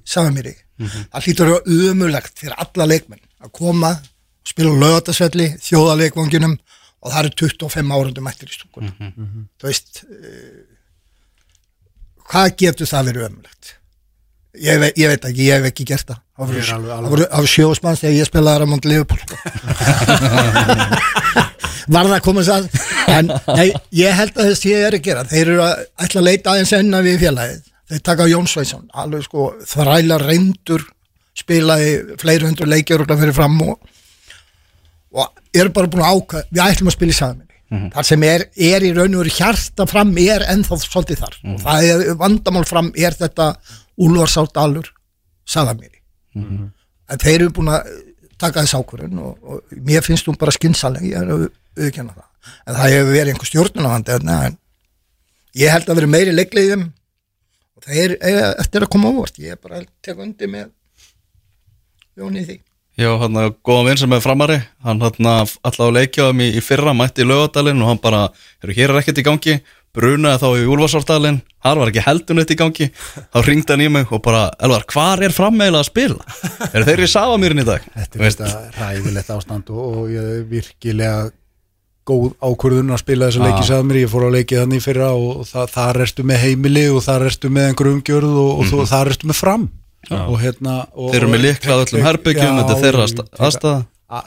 Samamýri 0.82 1.10
það 1.12 1.28
hlýtur 1.28 1.52
að 1.52 1.54
vera 1.56 1.92
umulagt 1.92 2.42
fyrir 2.42 2.58
alla 2.66 2.88
leikmenn 2.90 3.24
að 3.42 3.54
koma 3.58 3.92
og 4.02 4.50
spila 4.52 4.74
á 4.74 4.82
lögatarsvelli, 4.84 5.48
þjóðaleikvanginum 5.62 6.58
og 7.02 7.14
það 7.14 7.20
eru 7.22 7.36
25 7.44 7.94
árundum 7.98 8.32
eftir 8.32 8.50
í 8.50 8.58
stúkun 8.58 8.92
þú 9.62 9.70
veist 9.70 10.04
uh, 10.08 10.66
hvað 12.32 12.58
getur 12.64 12.90
það 12.90 13.12
verið 13.12 13.30
umulagt 13.30 13.76
ég, 14.58 14.80
ve 14.80 14.92
ég 14.98 15.08
veit 15.12 15.26
ekki, 15.26 15.48
ég 15.48 15.60
hef 15.60 15.70
ekki 15.72 15.86
gert 15.88 16.08
það. 16.12 16.20
Það 16.38 16.46
það 16.68 16.86
það 16.90 17.10
voru 17.14 17.52
sjóðsmanns 17.52 18.02
þegar 18.04 18.18
ég 18.18 18.30
spilaði 18.30 18.66
á 18.66 18.72
Mont 18.72 18.88
Liverpool. 18.90 19.22
Var 21.92 22.08
það 22.08 22.16
að 22.16 22.26
koma 22.26 22.44
að 22.46 22.68
en 23.12 23.32
nei, 23.58 23.70
ég 23.98 24.16
held 24.16 24.36
að 24.38 24.52
þess 24.52 24.68
ég 24.70 24.86
er 24.88 24.98
að 24.98 25.06
gera. 25.08 25.26
Þeir 25.28 25.46
eru 25.48 25.64
að 25.66 25.84
ætla 26.06 26.22
að 26.22 26.28
leita 26.28 26.54
aðeins 26.54 26.74
enna 26.78 27.04
við 27.06 27.16
félagið 27.26 27.62
þeir 27.92 28.04
taka 28.08 28.28
Jón 28.32 28.50
Sveinsson 28.50 28.90
alveg 29.04 29.26
sko 29.28 29.52
þræla 29.68 30.20
reyndur 30.22 30.84
spilaði 31.38 32.18
fleiri 32.22 32.48
hundur 32.48 32.70
leikjur 32.70 33.06
fyrir 33.10 33.36
fram 33.36 33.58
og, 33.66 33.78
og 35.16 35.32
eru 35.56 35.72
bara 35.76 35.92
búin 35.92 36.04
að 36.06 36.20
ákvæða 36.20 36.44
við 36.52 36.64
ætlum 36.66 36.92
að 36.92 36.98
spila 36.98 37.16
í 37.16 37.20
saminni 37.20 37.52
þar 37.92 38.08
sem 38.08 38.24
er, 38.28 38.46
er 38.60 38.84
í 38.84 38.92
raun 38.96 39.16
og 39.16 39.24
veru 39.24 39.34
hjarta 39.38 39.86
fram 39.88 40.12
er 40.20 40.44
ennþá 40.52 40.78
svolítið 40.82 41.22
þar. 41.22 41.38
Og 41.54 41.62
það 41.62 41.86
er 41.88 42.18
vandamál 42.20 42.66
fram 42.68 42.90
er 43.00 43.16
þetta 43.16 43.54
Úlfarsárdalur 44.02 44.90
saðamýri 45.48 46.02
en 47.12 47.20
þeir 47.22 47.38
eru 47.38 47.54
búin 47.56 47.72
að 47.72 47.92
taka 48.42 48.64
þess 48.64 48.76
ákvörðun 48.80 49.22
og, 49.22 49.38
og 49.44 49.78
mér 49.88 50.04
finnst 50.04 50.28
hún 50.28 50.40
bara 50.40 50.52
er 50.52 51.32
að 51.32 51.48
auðkjanna 51.78 52.16
það. 52.16 52.28
En 52.68 52.76
það 52.76 52.94
hefur 52.96 53.12
verið 53.12 53.34
einhver 53.34 53.50
stjórnunavandi 53.50 54.16
en 54.18 54.58
ég 55.56 55.72
held 55.72 55.90
að 55.90 56.00
vera 56.00 56.12
meiri 56.12 56.36
leikliðum 56.36 56.88
og 57.82 57.90
þeir 57.90 58.18
eiga 58.22 58.52
eftir 58.62 58.86
að 58.86 58.92
koma 58.94 59.12
óvart. 59.12 59.40
Ég 59.42 59.56
er 59.56 59.62
bara 59.62 59.82
að 59.82 59.90
teka 60.06 60.22
undir 60.26 60.52
með 60.52 60.70
Jóni 62.20 62.44
í 62.44 62.48
því. 62.50 62.58
Já, 63.00 63.10
hann 63.22 63.38
að 63.40 63.54
góða 63.66 63.86
vinn 63.88 64.00
sem 64.02 64.14
er 64.14 64.22
framari. 64.24 64.58
Hann 64.86 65.00
hann 65.02 65.28
alltaf 65.32 65.80
að 65.80 65.94
leikja 65.96 66.28
um 66.30 66.42
í, 66.44 66.50
í 66.60 66.64
fyrra 66.64 66.94
mætti 66.94 67.24
í 67.24 67.30
lögadalinn 67.30 67.82
og 67.82 67.94
hann 67.94 68.02
bara 68.04 68.26
eru 68.62 68.76
hér 68.76 68.92
er 68.92 69.00
ekkert 69.00 69.22
í 69.22 69.26
gangi, 69.26 69.56
brunaði 69.96 70.42
þá 70.44 70.50
í 70.60 70.68
Úlfarsárdalinn, 70.74 71.40
hann 71.64 71.80
var 71.80 71.92
ekki 71.92 72.04
heldunett 72.04 72.52
í 72.52 72.60
gangi. 72.60 72.90
Þá 73.32 73.40
ringdi 73.48 73.74
hann 73.74 73.86
í 73.88 73.90
mig 73.96 74.12
og 74.12 74.22
bara 74.28 74.50
Elvar, 74.60 74.86
hvar 74.92 75.24
er 75.24 75.34
frammeila 75.36 75.82
að 75.82 75.88
spila? 75.88 76.36
eru 76.74 76.88
þeir 76.90 77.06
í 77.08 77.10
Savamýrin 77.16 77.64
í 77.64 77.68
dag? 77.72 77.88
Þetta 78.12 78.52
er 78.52 78.76
ræðilegt 78.78 79.34
ástand 79.38 79.72
og, 79.72 79.88
og 80.04 80.12
ég 80.12 80.34
er 80.36 80.44
virkilega 80.52 81.30
góð 82.10 82.32
ákvörðun 82.42 82.92
að 82.96 83.02
spila 83.04 83.28
þessa 83.30 83.46
leiki 83.46 83.68
sagði 83.68 83.88
mér, 83.92 84.00
ég 84.02 84.10
fór 84.12 84.26
á 84.26 84.36
leikið 84.36 84.60
þannig 84.64 84.82
fyrra 84.86 85.10
og 85.14 85.44
það, 85.48 85.68
þar 85.76 86.00
ertu 86.06 86.24
með 86.32 86.40
heimili 86.46 86.84
og 86.90 87.04
þar 87.06 87.26
ertu 87.30 87.52
með 87.54 87.68
einhver 87.70 87.90
umgjörð 87.92 88.38
og, 88.42 88.52
og 88.60 88.70
þú, 88.72 88.80
þar 88.90 89.12
ertu 89.14 89.30
með 89.32 89.38
fram. 89.42 89.68
Og 90.12 90.38
hérna 90.42 90.76
og, 90.98 91.12
Þeir 91.14 91.20
eru 91.22 91.30
með 91.36 91.44
lyklað 91.46 91.84
öllum 91.86 92.06
herbyggjum, 92.08 92.56
þetta 92.62 92.74
er 92.78 92.82
þeirra 92.86 93.08
sta- 93.12 93.28
aðstaða. 93.38 93.84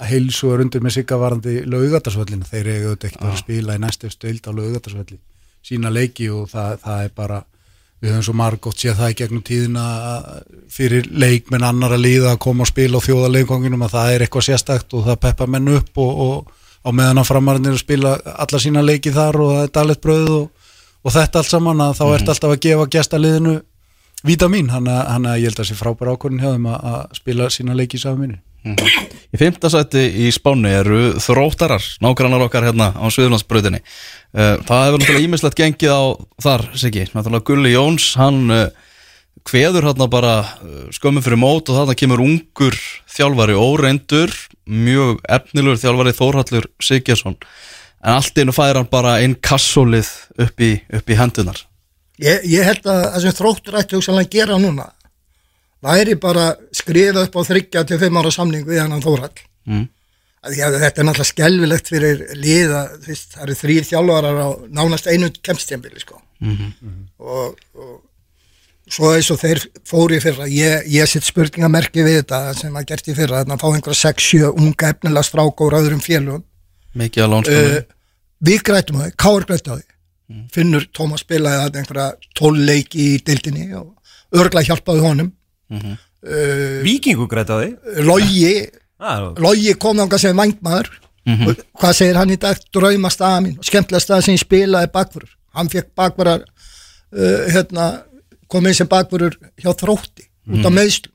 heilsugar 0.08 0.62
undir 0.64 0.80
með 0.86 0.94
sigga 1.00 1.18
varandi 1.20 1.56
laugatarsvöllin, 1.68 2.44
þeir 2.48 2.68
eru 2.76 2.92
auðvitað 2.92 3.08
ekkert 3.10 3.20
að 3.20 3.26
vera 3.26 3.34
að 3.34 3.42
spila 3.42 3.74
í 3.74 3.82
næstu 3.82 4.10
stöld 4.14 4.46
á 4.48 4.50
laugatarsvölli 4.54 5.18
sína 5.64 5.90
leiki 5.92 6.30
og 6.32 6.46
það, 6.52 6.78
það 6.84 7.02
er 7.08 7.12
bara 7.18 7.40
við 8.04 8.10
höfum 8.12 8.24
svo 8.26 8.34
margótt 8.36 8.80
séð 8.80 8.98
það 9.00 9.12
í 9.12 9.18
gegnum 9.18 9.42
tíðina 9.44 9.84
fyrir 10.72 11.06
leikmenn 11.10 11.64
annar 11.66 11.94
að 11.96 12.02
líða 12.04 12.32
að 12.34 12.40
koma 12.44 12.64
og 12.66 12.70
spila 12.70 13.00
á 13.00 13.06
þjóðarleikonginum 13.06 13.84
að 13.86 13.94
það 13.96 14.10
er 14.14 14.24
eitthvað 14.26 14.46
sérstakt 14.48 14.96
og 14.98 15.06
það 15.08 15.20
peppa 15.24 15.46
menn 15.54 15.70
upp 15.74 16.00
og, 16.04 16.20
og 16.26 16.52
á 16.84 16.90
meðan 16.92 17.22
að 17.22 17.28
framarinn 17.30 17.70
að 17.72 17.80
spila 17.80 18.16
alla 18.34 18.60
sína 18.60 18.84
leiki 18.84 19.12
þar 19.14 19.40
og 19.40 19.52
það 19.54 19.66
er 19.66 19.74
dalit 19.78 20.02
bröð 20.04 20.32
og, 20.38 20.72
og 21.04 21.16
þetta 21.16 21.40
allt 21.40 21.52
saman 21.52 21.84
að 21.84 22.00
þá 22.00 22.04
ert 22.12 22.32
alltaf 22.34 22.56
að 22.56 22.64
gefa 22.68 22.88
gestaliðinu 22.96 23.54
vítamin, 24.24 24.72
hann 24.72 24.88
að 24.88 25.38
ég 25.40 25.48
held 25.50 25.58
að 25.58 25.62
það 25.62 25.70
sé 25.70 25.78
frábæra 25.78 26.16
ákvörðin 26.16 26.44
hjá 26.44 26.50
þeim 26.54 26.68
að 26.72 27.00
spila 27.20 27.52
sína 27.52 27.76
leiki 27.76 28.00
í 28.00 28.04
saminni 28.04 28.40
Í 28.64 29.36
fymtasætti 29.36 30.02
í 30.24 30.30
Spáni 30.32 30.70
eru 30.72 31.00
þróttarar, 31.20 31.84
nákvæmlega 32.00 32.46
okkar 32.46 32.64
hérna 32.64 32.86
á 32.96 33.04
Suðurlandsbröðinni. 33.12 33.82
Eh, 34.32 34.54
það 34.64 34.84
hefur 34.86 35.02
náttúrulega 35.02 35.26
ímislegt 35.26 35.58
gengið 35.58 35.92
á 35.92 36.02
þar, 36.40 36.64
Siggi. 36.80 37.04
Náttúrulega 37.12 37.44
Gulli 37.50 37.74
Jóns, 37.74 38.06
hann 38.16 38.48
hveður 39.50 39.82
eh, 39.82 39.88
hérna 39.88 40.08
bara 40.10 40.34
eh, 40.40 40.88
skömmum 40.94 41.24
fyrir 41.24 41.40
mót 41.40 41.68
og 41.68 41.80
þarna 41.80 41.98
kemur 41.98 42.24
ungur 42.24 42.78
þjálfari 43.14 43.56
óreindur, 43.58 44.34
mjög 44.64 45.22
efnilegur 45.28 45.80
þjálfari 45.82 46.16
Þórhallur 46.16 46.68
Siggesson. 46.82 47.38
En 48.04 48.18
allt 48.18 48.38
einu 48.38 48.52
fær 48.52 48.76
hann 48.76 48.90
bara 48.90 49.18
einn 49.22 49.36
kassólið 49.40 50.10
upp 50.44 50.60
í, 50.60 50.74
upp 50.92 51.08
í 51.08 51.16
hendunar. 51.16 51.62
Ég, 52.22 52.44
ég 52.46 52.66
held 52.66 52.84
að 52.86 53.00
það 53.08 53.22
sem 53.24 53.38
þróttur 53.40 53.80
ætti 53.80 53.98
hugsanlega 53.98 54.28
að 54.28 54.36
gera 54.36 54.58
núna 54.60 54.90
væri 55.84 56.16
bara 56.20 56.52
skrifa 56.72 57.26
upp 57.26 57.36
á 57.36 57.42
þryggja 57.50 57.84
til 57.88 58.00
fimm 58.00 58.20
ára 58.20 58.32
samning 58.32 58.64
við 58.68 58.80
hann 58.82 59.04
Þórald 59.04 59.42
mm. 59.68 59.84
þetta 60.46 61.02
er 61.02 61.08
náttúrulega 61.08 61.30
skelvilegt 61.30 61.90
fyrir 61.92 62.24
liða, 62.38 62.86
það 63.04 63.44
eru 63.46 63.58
þrýr 63.60 63.88
þjálfarar 63.90 64.40
á 64.40 64.48
nánast 64.78 65.08
einu 65.10 65.30
kemstjambili 65.42 66.00
sko. 66.00 66.20
mm 66.40 66.56
-hmm. 66.56 66.98
og, 67.18 67.58
og 67.74 67.94
svo 68.94 69.10
eins 69.14 69.30
og 69.34 69.40
þeir 69.40 69.60
fóri 69.88 70.20
fyrra, 70.22 70.46
ég, 70.50 70.86
ég 70.92 71.10
sitt 71.10 71.26
spurningamerki 71.26 72.04
við 72.06 72.20
þetta 72.22 72.40
sem 72.58 72.76
að 72.78 72.88
gert 72.92 73.08
í 73.10 73.14
fyrra, 73.16 73.42
þannig 73.42 73.56
að 73.56 73.62
fá 73.64 73.68
einhverja 73.70 74.02
6-7 74.14 74.50
unga 74.52 74.90
efnilega 74.94 75.28
strák 75.28 75.64
og 75.64 75.78
öðrum 75.80 76.02
félugum 76.04 76.44
mikið 76.98 77.24
að 77.24 77.32
lónskóla 77.32 77.74
uh, 77.74 77.92
við 78.44 78.64
grætum 78.68 79.00
á 79.00 79.02
því, 79.02 79.10
Káur 79.20 79.46
grætum 79.48 79.74
á 79.74 79.76
því. 79.76 79.86
Mm. 80.24 80.44
finnur 80.54 80.86
Tómas 80.96 81.20
spilaði 81.20 81.80
einhverja 81.82 82.06
tólleiki 82.38 83.08
í 83.12 83.18
dildinni 83.26 83.66
og 83.76 84.38
örgla 84.40 84.62
hjálpaði 84.64 85.02
honum. 85.04 85.30
Mm 85.68 85.80
-hmm. 85.80 85.98
uh, 86.24 86.78
Vikingu 86.84 87.26
grætaði 87.28 87.74
Lógi 88.04 88.70
ah, 89.00 89.32
Lógi 89.36 89.74
kom 89.80 90.00
ánga 90.00 90.18
sem 90.18 90.36
vangmaður 90.36 90.88
mm 91.26 91.34
-hmm. 91.34 91.62
hvað 91.80 91.92
segir 91.92 92.16
hann 92.16 92.30
í 92.30 92.40
dag? 92.40 92.56
Drauma 92.72 93.10
staða 93.10 93.40
mín 93.40 93.58
og 93.58 93.64
skemmtilega 93.64 94.00
staða 94.00 94.22
sem 94.22 94.34
ég 94.34 94.40
spilaði 94.40 94.92
bakfurur 94.92 95.30
hann 95.54 95.68
fekk 95.68 95.94
bakfurar 95.96 96.44
uh, 97.12 97.44
hérna, 97.52 98.04
kom 98.54 98.70
inn 98.70 98.78
sem 98.78 98.90
bakfurur 98.90 99.36
hjá 99.60 99.70
þrótti 99.72 100.28
út 100.54 100.62
á 100.64 100.70
mhm. 100.70 100.78
meðslum 100.78 101.12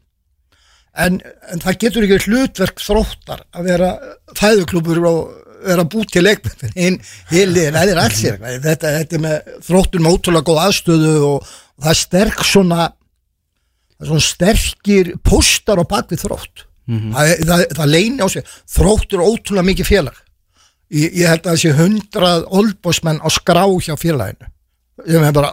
en, 1.00 1.20
en 1.52 1.64
það 1.64 1.82
getur 1.86 2.08
ekki 2.08 2.30
hlutverk 2.30 2.84
þróttar 2.84 3.46
að 3.56 3.72
vera 3.72 3.92
fæðuklubur 4.38 5.02
og 5.10 5.20
vera 5.60 5.84
búið 5.92 6.14
til 6.14 6.24
leikmenn 6.24 6.78
einn 6.86 7.02
heiliðin, 7.32 7.76
það 7.76 7.92
er 7.94 8.02
alls 8.04 8.22
ég 8.24 8.40
þetta, 8.64 8.94
þetta 9.00 9.18
er 9.18 9.24
með 9.26 9.52
þróttur 9.68 10.04
með 10.04 10.16
ótrúlega 10.16 10.48
góð 10.48 10.62
aðstöðu 10.64 11.14
og, 11.28 11.52
og 11.76 11.84
það 11.84 11.92
er 11.92 12.02
sterk 12.04 12.46
svona 12.48 12.88
það 14.00 14.06
er 14.06 14.12
svona 14.14 14.26
sterkir 14.26 15.14
postar 15.28 15.82
á 15.84 15.86
bakvið 15.92 16.24
þrótt. 16.24 16.66
Mm 16.90 17.00
-hmm. 17.00 17.14
það, 17.14 17.32
það, 17.50 17.64
það 17.78 17.92
leini 17.94 18.24
á 18.24 18.28
sig 18.32 18.54
þrótt 18.76 19.14
er 19.14 19.26
ótrúlega 19.26 19.68
mikið 19.68 19.90
félag. 19.90 20.22
Ég, 20.90 21.12
ég 21.14 21.28
held 21.30 21.46
að 21.46 21.60
sé 21.62 21.74
hundrað 21.76 22.46
olbosmenn 22.48 23.20
á 23.22 23.28
skrá 23.30 23.66
hjá 23.68 23.94
félaginu. 24.00 24.48
Ég 25.06 25.20
meðan 25.20 25.36
bara 25.36 25.52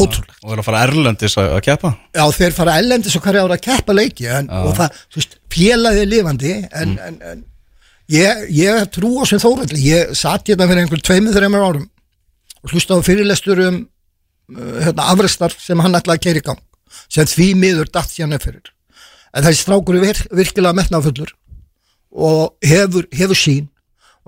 ótrúlega 0.00 0.40
og 0.40 0.54
þeir 0.54 0.64
fara 0.66 0.82
erlendis 0.86 1.36
að, 1.40 1.52
að 1.56 1.62
keppa? 1.66 1.92
Já 2.16 2.24
þeir 2.36 2.56
fara 2.56 2.74
erlendis 2.80 3.16
og 3.18 3.24
hverja 3.26 3.44
ára 3.44 3.58
að 3.58 3.64
keppa 3.66 3.96
leiki 3.96 4.28
en, 4.30 4.50
og 4.50 4.74
það, 4.78 4.98
þú 5.06 5.20
veist, 5.20 5.38
félagið 5.54 6.02
er 6.02 6.10
lifandi 6.14 6.52
en, 6.56 6.94
mm. 6.94 6.98
en, 7.06 7.20
en 7.32 7.44
ég, 8.14 8.42
ég 8.56 8.90
trú 8.94 9.12
á 9.20 9.24
sem 9.28 9.42
þóraldi 9.42 9.84
ég 9.84 10.12
satt 10.18 10.50
hérna 10.50 10.68
fyrir 10.70 10.84
einhver 10.84 11.04
tveimur 11.06 11.36
þreymur 11.36 11.66
árum 11.68 11.86
og 12.60 12.74
hlusta 12.74 12.98
á 12.98 13.06
fyrirlestur 13.06 13.62
um 13.68 13.80
uh, 13.80 14.78
hérna, 14.84 15.08
afrestar 15.12 15.54
sem 15.56 15.80
hann 15.80 15.96
ætlaði 15.96 16.20
að 16.20 16.26
keira 16.26 16.42
í 16.42 16.46
gang 16.50 16.62
sem 17.10 17.28
því 17.28 17.52
miður 17.58 17.90
dætt 17.92 18.14
síðan 18.14 18.36
eftir 18.38 18.60
en 18.60 19.46
þessi 19.46 19.64
strákur 19.64 19.98
er 19.98 20.08
vir, 20.08 20.22
virkilega 20.42 20.76
metnafullur 20.76 21.34
og 22.10 22.56
hefur, 22.66 23.06
hefur 23.14 23.38
sín 23.38 23.68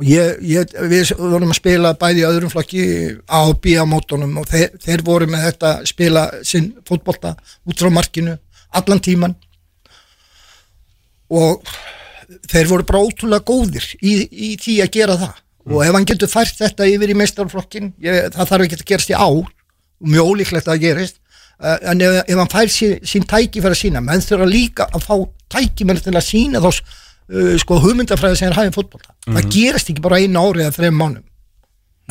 og 0.00 0.08
ég, 0.08 0.38
ég, 0.48 0.74
við 0.88 1.12
vorum 1.18 1.52
að 1.52 1.58
spila 1.60 1.94
bæði 2.00 2.22
í 2.22 2.26
öðrum 2.28 2.52
flokki 2.52 2.84
á 3.28 3.40
B-mótonum 3.62 4.38
og 4.40 4.48
þeir, 4.48 4.70
þeir 4.80 5.04
voru 5.06 5.28
með 5.30 5.46
þetta 5.50 5.72
spila 5.88 6.26
sinn 6.48 6.72
fótbolta 6.88 7.34
út 7.68 7.82
frá 7.82 7.92
markinu 7.92 8.36
allan 8.72 9.02
tíman 9.04 9.36
og 11.32 11.60
þeir 12.48 12.70
voru 12.70 12.88
bara 12.88 13.04
ótrúlega 13.04 13.44
góðir 13.44 13.88
í, 14.00 14.14
í 14.32 14.54
því 14.60 14.78
að 14.84 14.94
gera 14.96 15.18
það 15.20 15.34
mm. 15.34 15.74
og 15.74 15.84
ef 15.84 15.96
hann 15.98 16.08
getur 16.08 16.32
fært 16.32 16.60
þetta 16.60 16.88
yfir 16.88 17.12
í 17.12 17.18
meistarflokkin 17.20 17.92
það 18.00 18.48
þarf 18.54 18.66
ekki 18.66 18.80
að 18.80 18.86
gerast 18.94 19.12
í 19.12 19.18
ár 19.18 19.52
mjög 20.02 20.32
ólíklegt 20.32 20.72
að 20.72 20.86
gerist 20.86 21.20
Eh, 21.62 21.78
en 21.90 22.00
ef, 22.02 22.16
ef 22.26 22.38
hann 22.40 22.50
fær 22.50 22.70
sín, 22.72 22.96
sín 23.06 23.26
tækifæri 23.28 23.76
að 23.76 23.80
sína 23.84 24.00
menn 24.02 24.22
þurfa 24.24 24.48
líka 24.50 24.88
að 24.90 25.04
fá 25.06 25.14
tækifæri 25.54 26.02
til 26.02 26.14
að 26.18 26.24
sína 26.26 26.62
þá 26.64 26.70
uh, 27.30 27.52
sko 27.62 27.80
hugmyndafræði 27.82 28.40
sem 28.40 28.50
er 28.50 28.58
hægum 28.58 28.76
fótboll 28.78 29.02
mm 29.02 29.12
-hmm. 29.12 29.36
það 29.36 29.44
mhm. 29.44 29.52
gerast 29.56 29.90
ekki 29.90 30.04
bara 30.06 30.18
einu 30.18 30.40
ári 30.40 30.64
eða 30.64 30.76
þrejum 30.78 30.98
mánum 31.02 31.24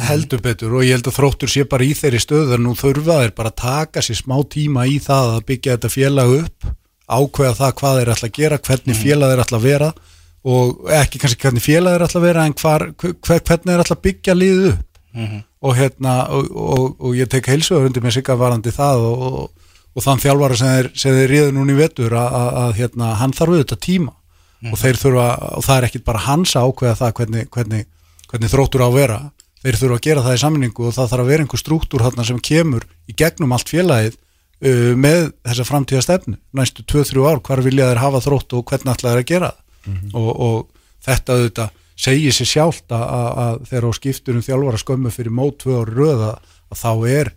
heldur 0.02 0.42
betur 0.42 0.74
og 0.74 0.86
ég 0.86 0.96
held 0.96 1.08
að 1.08 1.18
þróttur 1.18 1.50
sé 1.52 1.66
bara 1.68 1.84
í 1.84 1.94
þeirri 1.94 2.20
stöð 2.20 2.56
en 2.56 2.64
nú 2.64 2.76
þurfa 2.76 3.22
þeir 3.22 3.34
bara 3.36 3.50
að 3.50 3.62
taka 3.62 4.02
sér 4.02 4.18
smá 4.22 4.38
tíma 4.50 4.88
í 4.88 5.00
það 5.00 5.36
að 5.36 5.46
byggja 5.50 5.76
þetta 5.76 5.90
félag 5.90 6.30
upp 6.38 6.72
ákveða 7.12 7.56
það 7.60 7.76
hvað 7.80 7.98
þeir 8.00 8.14
ætla 8.14 8.30
að 8.30 8.38
gera 8.40 8.58
hvernig 8.58 8.96
mhm. 8.96 9.04
félag 9.04 9.32
þeir 9.32 9.44
ætla 9.44 9.58
að 9.58 9.68
vera 9.68 9.94
og 10.42 10.88
ekki 10.90 11.20
kannski 11.22 11.42
hvernig 11.44 11.64
félag 11.64 11.94
þeir 11.94 12.06
ætla 12.08 12.20
að 12.22 12.28
vera 12.28 12.46
en 12.46 12.56
hvar, 12.58 12.88
hver, 12.98 13.42
hvernig 13.46 13.68
þeir 13.74 13.84
ætla 13.84 13.98
að 13.98 14.06
byggja 14.08 14.34
liðu 14.38 14.70
upp 14.72 14.88
mm 15.14 15.26
-hmm. 15.28 15.44
og 15.62 15.76
hérna 15.76 16.14
og, 16.30 16.52
og, 16.52 16.96
og 17.00 17.16
ég 17.16 17.28
tek 17.30 17.48
heilsuður 17.48 17.86
undir 17.86 18.04
með 18.04 18.18
sigga 18.18 18.36
varandi 18.36 18.72
það 18.72 19.06
og, 19.06 19.52
og 19.94 20.04
þann 20.04 20.24
þjálfara 20.24 20.56
sem 20.56 20.68
þeir, 20.68 20.90
sem 20.96 21.16
þeir 21.16 21.30
ríður 21.30 21.54
núni 21.54 21.76
vetur 21.76 22.16
að 22.16 22.74
hérna 22.80 23.14
hann 23.20 23.34
þarf 23.34 23.54
auðvitað 23.54 23.80
tíma 23.80 24.14
mm 24.62 24.72
og 24.72 24.78
þeir 24.78 24.98
þurfa, 25.02 25.28
og 25.58 25.64
það 25.66 25.78
er 25.78 25.86
ekkit 25.88 26.04
bara 26.06 26.26
hans 26.28 26.52
ákveða 26.56 26.98
það 27.00 27.14
hvernig, 27.18 27.48
hvernig, 27.50 27.86
hvernig 28.30 28.52
þróttur 28.52 28.84
á 28.86 28.88
að 28.88 28.98
vera. 29.00 29.20
Þeir 29.62 29.78
þurfa 29.80 29.98
að 29.98 30.06
gera 30.06 30.26
það 30.26 30.36
í 30.36 30.42
sammenningu 30.42 30.86
og 30.86 30.94
það 30.94 31.10
þarf 31.12 31.24
að 31.24 31.32
vera 31.32 31.46
einhver 31.46 31.62
struktúr 31.62 32.04
hérna 32.06 32.26
sem 32.28 32.40
kemur 32.40 32.86
í 33.10 33.16
gegnum 33.18 33.56
allt 33.58 33.74
félagið 33.74 34.16
uh, 34.18 34.94
með 34.98 35.32
þessa 35.50 35.66
framtíða 35.66 36.06
stefnu 36.06 36.38
næstu 36.54 36.86
2-3 36.86 37.26
ár, 37.26 37.42
hvar 37.42 37.64
vilja 37.66 37.90
þeir 37.90 38.04
hafa 38.06 38.22
þrótt 38.22 38.54
og 38.58 38.66
hvernig 38.70 38.94
ætla 38.94 39.16
þeir 39.16 39.24
að 39.24 39.30
gera 39.34 39.52
mm 39.86 39.98
-hmm. 39.98 40.26
og 40.48 40.70
þetta 41.06 41.38
auðvitað 41.38 41.78
segir 42.02 42.34
sér 42.36 42.50
sjálft 42.50 42.94
að, 42.94 43.04
að, 43.04 43.30
að 43.44 43.60
þegar 43.70 43.86
á 43.86 43.92
skiptunum 43.98 44.46
þjálfara 44.46 44.82
skömmu 44.82 45.14
fyrir 45.14 45.36
mót 45.36 45.60
tvö 45.62 45.82
ári 45.82 45.96
röða 45.98 46.32
að 46.72 46.82
þá 46.82 46.92
er 47.12 47.32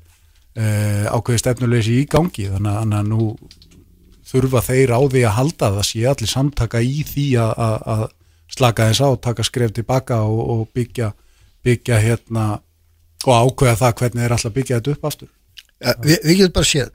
e, 0.55 0.65
ákveði 1.11 1.43
stefnuleysi 1.43 1.99
í 2.01 2.07
gangi. 2.11 2.49
Þannig 2.53 2.73
að, 2.73 2.95
að 2.99 3.11
nú 3.11 3.29
þurfa 4.35 4.63
þeir 4.67 4.93
á 4.95 5.01
því 5.01 5.25
að 5.25 5.37
halda 5.39 5.71
það 5.77 5.87
sé 5.89 6.05
allir 6.11 6.31
samtaka 6.31 6.83
í 6.83 7.05
því 7.09 7.27
að 7.41 8.07
slaka 8.55 8.89
þess 8.91 9.05
á, 9.07 9.09
taka 9.25 9.47
skref 9.47 9.75
tilbaka 9.75 10.21
og, 10.27 10.41
og 10.55 10.65
byggja, 10.77 11.13
byggja 11.65 12.01
hérna 12.03 12.49
og 13.25 13.33
ákveða 13.33 13.79
það 13.81 13.95
hvernig 14.01 14.25
þeir 14.25 14.37
alltaf 14.37 14.57
byggja 14.59 14.81
þetta 14.81 14.97
upp 14.97 15.09
aftur 15.11 15.31
ja, 15.31 15.95
við, 16.03 16.19
við 16.27 16.41
getum 16.43 16.57
bara 16.59 16.71
séð 16.71 16.91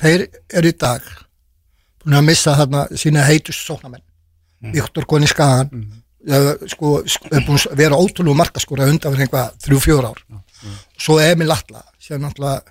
þeir 0.00 0.26
eru 0.58 0.72
í 0.72 0.78
dag 0.84 1.12
búin 2.02 2.18
að 2.18 2.26
missa 2.30 2.56
þarna 2.58 2.86
sína 2.98 3.28
heitust 3.28 3.62
sóknamenn 3.68 4.02
mm. 4.02 4.74
Viktor 4.74 5.06
Koni 5.08 5.30
Skagan 5.30 5.70
mm 5.70 6.00
sko, 6.70 7.00
er 7.04 7.44
búin 7.44 7.58
að 7.58 7.76
vera 7.76 7.98
ótrúlega 7.98 8.38
markaskóra 8.38 8.88
undan 8.88 9.12
fyrir 9.12 9.26
einhvað 9.26 9.56
þrjú-fjór 9.64 10.06
ár 10.08 10.20
ja. 10.24 10.40
svo 10.96 11.18
Emil 11.20 11.52
Atla 11.52 11.84
sem 12.00 12.20
náttúrulega 12.20 12.62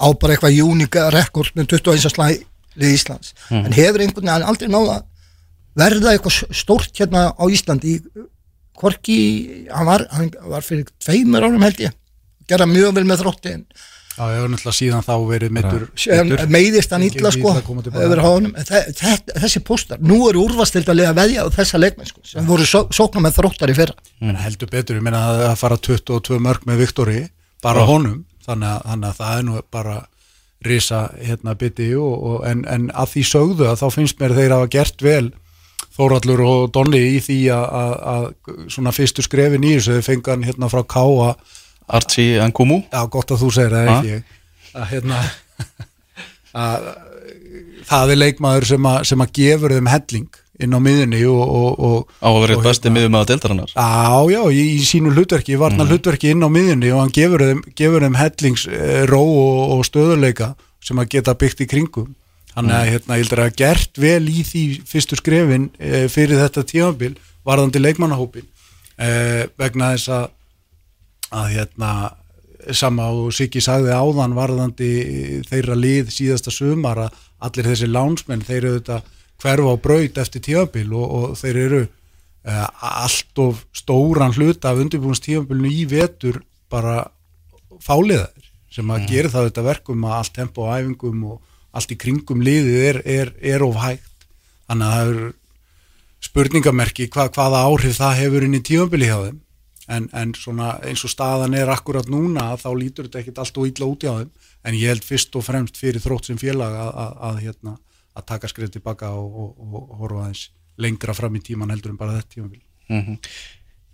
á 0.00 0.06
bara 0.14 0.34
eitthvað 0.34 0.56
júnika 0.56 1.08
rekord 1.12 1.56
með 1.58 1.74
21. 1.74 2.12
slæði 2.14 2.38
í 2.78 2.92
Íslands. 2.94 3.34
Mm. 3.50 3.64
en 3.66 3.78
hefur 3.78 4.04
einhvern 4.04 4.30
veginn 4.30 4.50
aldrei 4.52 4.70
náða 4.70 4.98
verða 5.78 6.14
eitthvað 6.14 6.54
stórt 6.54 6.92
hérna 6.98 7.30
á 7.34 7.44
Íslandi 7.50 8.00
Korki, 8.80 9.68
hann 9.68 9.88
var, 9.88 10.06
hann 10.14 10.30
var 10.48 10.64
fyrir 10.64 10.88
tveimur 11.02 11.44
árum 11.44 11.64
held 11.66 11.82
ég 11.84 11.96
gera 12.48 12.66
mjög 12.68 12.94
vel 12.96 13.08
með 13.08 13.24
þrótti 13.24 13.56
en 13.58 13.64
Já, 14.20 14.26
ég 14.34 14.40
hef 14.42 14.48
náttúrulega 14.52 14.76
síðan 14.76 15.04
þá 15.06 15.12
verið 15.30 15.52
mittur 15.56 15.84
Meiðist 16.50 16.90
hann 16.92 17.04
illa 17.06 17.30
sko 17.32 17.52
honum, 17.54 18.56
Þessi 18.58 19.62
postar 19.64 20.02
Nú 20.04 20.18
eru 20.28 20.42
úrvastild 20.44 20.90
að 20.92 21.04
veðja 21.16 21.46
á 21.46 21.48
þessa 21.54 21.80
leikmenn 21.80 22.10
sko, 22.10 22.24
sem 22.26 22.48
voru 22.48 22.66
sóknar 22.68 23.24
með 23.24 23.38
þróttar 23.38 23.72
í 23.72 23.76
fyrra. 23.78 23.94
Mm. 24.20 24.34
Heldur 24.42 24.72
betur, 24.72 24.98
ég 24.98 25.06
meina 25.06 25.22
að 25.46 25.54
fara 25.62 25.78
22 25.78 26.40
mörg 26.42 26.66
með 26.68 26.82
Viktori, 26.82 27.22
bara 27.64 27.86
honum 27.88 28.24
þannig 28.44 28.74
að, 28.74 28.84
þannig 28.90 29.08
að 29.08 29.22
það 29.22 29.38
er 29.38 29.46
nú 29.46 29.62
bara 29.78 29.96
risa 30.66 31.06
hérna 31.16 31.54
biti 31.58 31.92
og, 31.96 32.16
og, 32.30 32.40
en, 32.48 32.64
en 32.68 32.90
að 32.92 33.14
því 33.14 33.22
sögðu 33.30 33.68
að 33.70 33.78
þá 33.80 33.86
finnst 33.94 34.20
mér 34.20 34.36
þeir 34.36 34.56
hafa 34.56 34.72
gert 34.72 35.04
vel 35.04 35.30
Þórallur 35.96 36.40
og 36.44 36.60
Donni 36.72 37.00
í 37.16 37.20
því 37.24 37.38
að, 37.52 38.26
svona 38.72 38.92
fyrstu 38.94 39.24
skrefin 39.24 39.64
í 39.66 39.74
þessu 39.78 40.20
hann 40.28 40.44
hérna 40.46 40.68
frá 40.72 40.84
Káa 40.84 41.32
Archie 41.90 42.40
Nkumu 42.52 42.82
Já, 42.86 43.02
gott 43.10 43.32
að 43.32 43.42
þú 43.42 43.50
segir 43.56 43.74
það 43.74 43.90
ekki 43.94 44.12
ég. 44.12 44.36
Að 44.70 44.86
hérna 44.92 45.22
að 46.66 46.90
það 47.90 48.14
er 48.14 48.20
leikmaður 48.20 48.68
sem 48.70 48.88
að, 48.92 49.00
sem 49.10 49.24
að 49.24 49.34
gefur 49.40 49.74
þeim 49.76 49.90
helling 49.90 50.39
inn 50.64 50.76
á 50.76 50.80
miðunni 50.82 51.20
og, 51.30 51.40
og, 51.40 51.80
og 51.88 52.22
á 52.22 52.28
að 52.30 52.38
vera 52.44 52.56
eitt 52.56 52.66
besti 52.66 52.92
miðum 52.92 53.14
með 53.14 53.22
að 53.24 53.30
deildarinnar 53.32 53.72
Já, 53.74 54.30
já, 54.34 54.40
í, 54.52 54.64
í 54.76 54.84
sínu 54.86 55.12
hlutverki, 55.14 55.58
varna 55.60 55.86
hlutverki 55.88 56.32
inn 56.34 56.44
á 56.44 56.48
miðunni 56.52 56.92
og 56.94 57.02
hann 57.04 57.14
gefur 57.16 57.44
þeim, 57.46 57.62
gefur 57.78 58.06
þeim 58.06 58.18
hellings 58.20 58.66
eh, 58.70 59.02
ró 59.10 59.20
og, 59.22 59.60
og 59.76 59.84
stöðuleika 59.88 60.52
sem 60.84 61.00
að 61.00 61.10
geta 61.16 61.36
byggt 61.36 61.64
í 61.64 61.68
kringum. 61.70 62.14
Þannig 62.50 62.76
að 62.76 62.88
hérna, 62.90 63.16
ég 63.18 63.26
heldur 63.26 63.42
að 63.44 63.58
gert 63.60 64.00
vel 64.00 64.24
í 64.30 64.44
því 64.46 64.64
fyrstu 64.88 65.18
skrefin 65.20 65.68
eh, 65.78 66.06
fyrir 66.10 66.40
þetta 66.40 66.66
tímabil 66.66 67.12
varðandi 67.46 67.82
leikmannahópin 67.82 68.48
eh, 68.98 69.46
vegna 69.60 69.92
þess 69.94 70.12
að, 70.16 70.26
að 71.30 71.52
hérna, 71.54 71.92
sama 72.76 73.06
og 73.14 73.30
Siggi 73.34 73.62
sagði 73.64 73.94
áðan 73.96 74.34
varðandi 74.36 74.90
þeirra 75.48 75.76
lið 75.78 76.10
síðasta 76.12 76.52
sumar 76.52 77.06
að 77.06 77.18
allir 77.46 77.70
þessi 77.70 77.88
lánsmenn, 77.88 78.44
þeir 78.44 78.58
eru 78.58 78.74
þetta 78.80 78.98
hverfa 79.40 79.72
á 79.72 79.76
braut 79.80 80.20
eftir 80.20 80.44
tímabil 80.44 80.92
og, 80.92 81.06
og 81.16 81.38
þeir 81.40 81.60
eru 81.64 81.80
uh, 81.86 82.68
allt 83.04 83.42
of 83.42 83.64
stóran 83.76 84.36
hluta 84.36 84.72
af 84.72 84.82
undirbúinstífambilinu 84.84 85.72
í 85.72 85.86
vetur 85.90 86.42
bara 86.70 87.02
fáliðaðir 87.80 88.50
sem 88.70 88.90
að 88.94 89.06
gera 89.10 89.32
það 89.32 89.48
þetta 89.48 89.66
verkum 89.66 90.06
að 90.06 90.16
allt 90.20 90.34
tempo 90.36 90.66
á 90.68 90.78
æfingum 90.78 91.24
og 91.32 91.40
allt 91.74 91.92
í 91.94 91.98
kringum 91.98 92.42
liðið 92.44 92.80
er, 92.86 92.98
er, 93.06 93.32
er 93.54 93.64
of 93.66 93.78
hægt. 93.82 94.26
Þannig 94.70 94.86
að 94.86 94.96
það 94.96 95.12
er 95.12 95.30
spurningamerki 96.20 97.06
hva, 97.10 97.28
hvaða 97.32 97.62
áhrif 97.66 97.98
það 97.98 98.18
hefur 98.20 98.46
inn 98.46 98.58
í 98.58 98.62
tífambili 98.66 99.10
hjá 99.10 99.18
þeim. 99.26 99.40
En, 99.90 100.06
en 100.14 100.32
svona 100.38 100.76
eins 100.86 101.02
og 101.06 101.10
staðan 101.10 101.56
er 101.58 101.70
akkurat 101.72 102.06
núna 102.10 102.52
þá 102.60 102.68
lítur 102.78 103.08
þetta 103.08 103.22
ekkit 103.24 103.40
allt 103.42 103.58
og 103.58 103.70
illa 103.70 103.88
út 103.90 104.06
hjá 104.06 104.12
þeim. 104.20 104.32
En 104.66 104.76
ég 104.78 104.92
held 104.92 105.06
fyrst 105.06 105.34
og 105.38 105.46
fremst 105.46 105.80
fyrir 105.80 106.02
þrótt 106.04 106.30
sem 106.30 106.38
félag 106.38 106.76
að, 106.76 106.90
að, 107.02 107.14
að, 107.26 107.40
hérna, 107.46 107.76
að 108.16 108.26
taka 108.32 108.50
skrif 108.50 108.72
tilbaka 108.74 109.12
og, 109.14 109.30
og, 109.30 109.50
og 109.74 109.96
horfa 110.02 110.26
aðeins 110.26 110.48
lengra 110.80 111.14
fram 111.16 111.36
í 111.36 111.42
tíman 111.44 111.70
heldur 111.72 111.94
en 111.94 112.00
bara 112.00 112.18
þetta 112.18 112.36
tímabili 112.36 112.64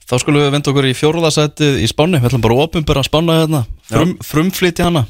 Þá 0.07 0.14
skulum 0.23 0.45
við 0.45 0.53
venda 0.55 0.71
okkur 0.71 0.87
í 0.87 0.95
fjórðasætið 0.95 1.81
í 1.83 1.87
Spáni 1.91 2.21
Við 2.21 2.29
ætlum 2.31 2.45
bara 2.45 2.55
að 2.57 2.64
ofinbera 2.69 3.03
Spána 3.03 3.41
hérna. 3.41 3.62
Frum, 3.91 4.12
Frumflytja 4.23 4.87
hana. 4.87 5.03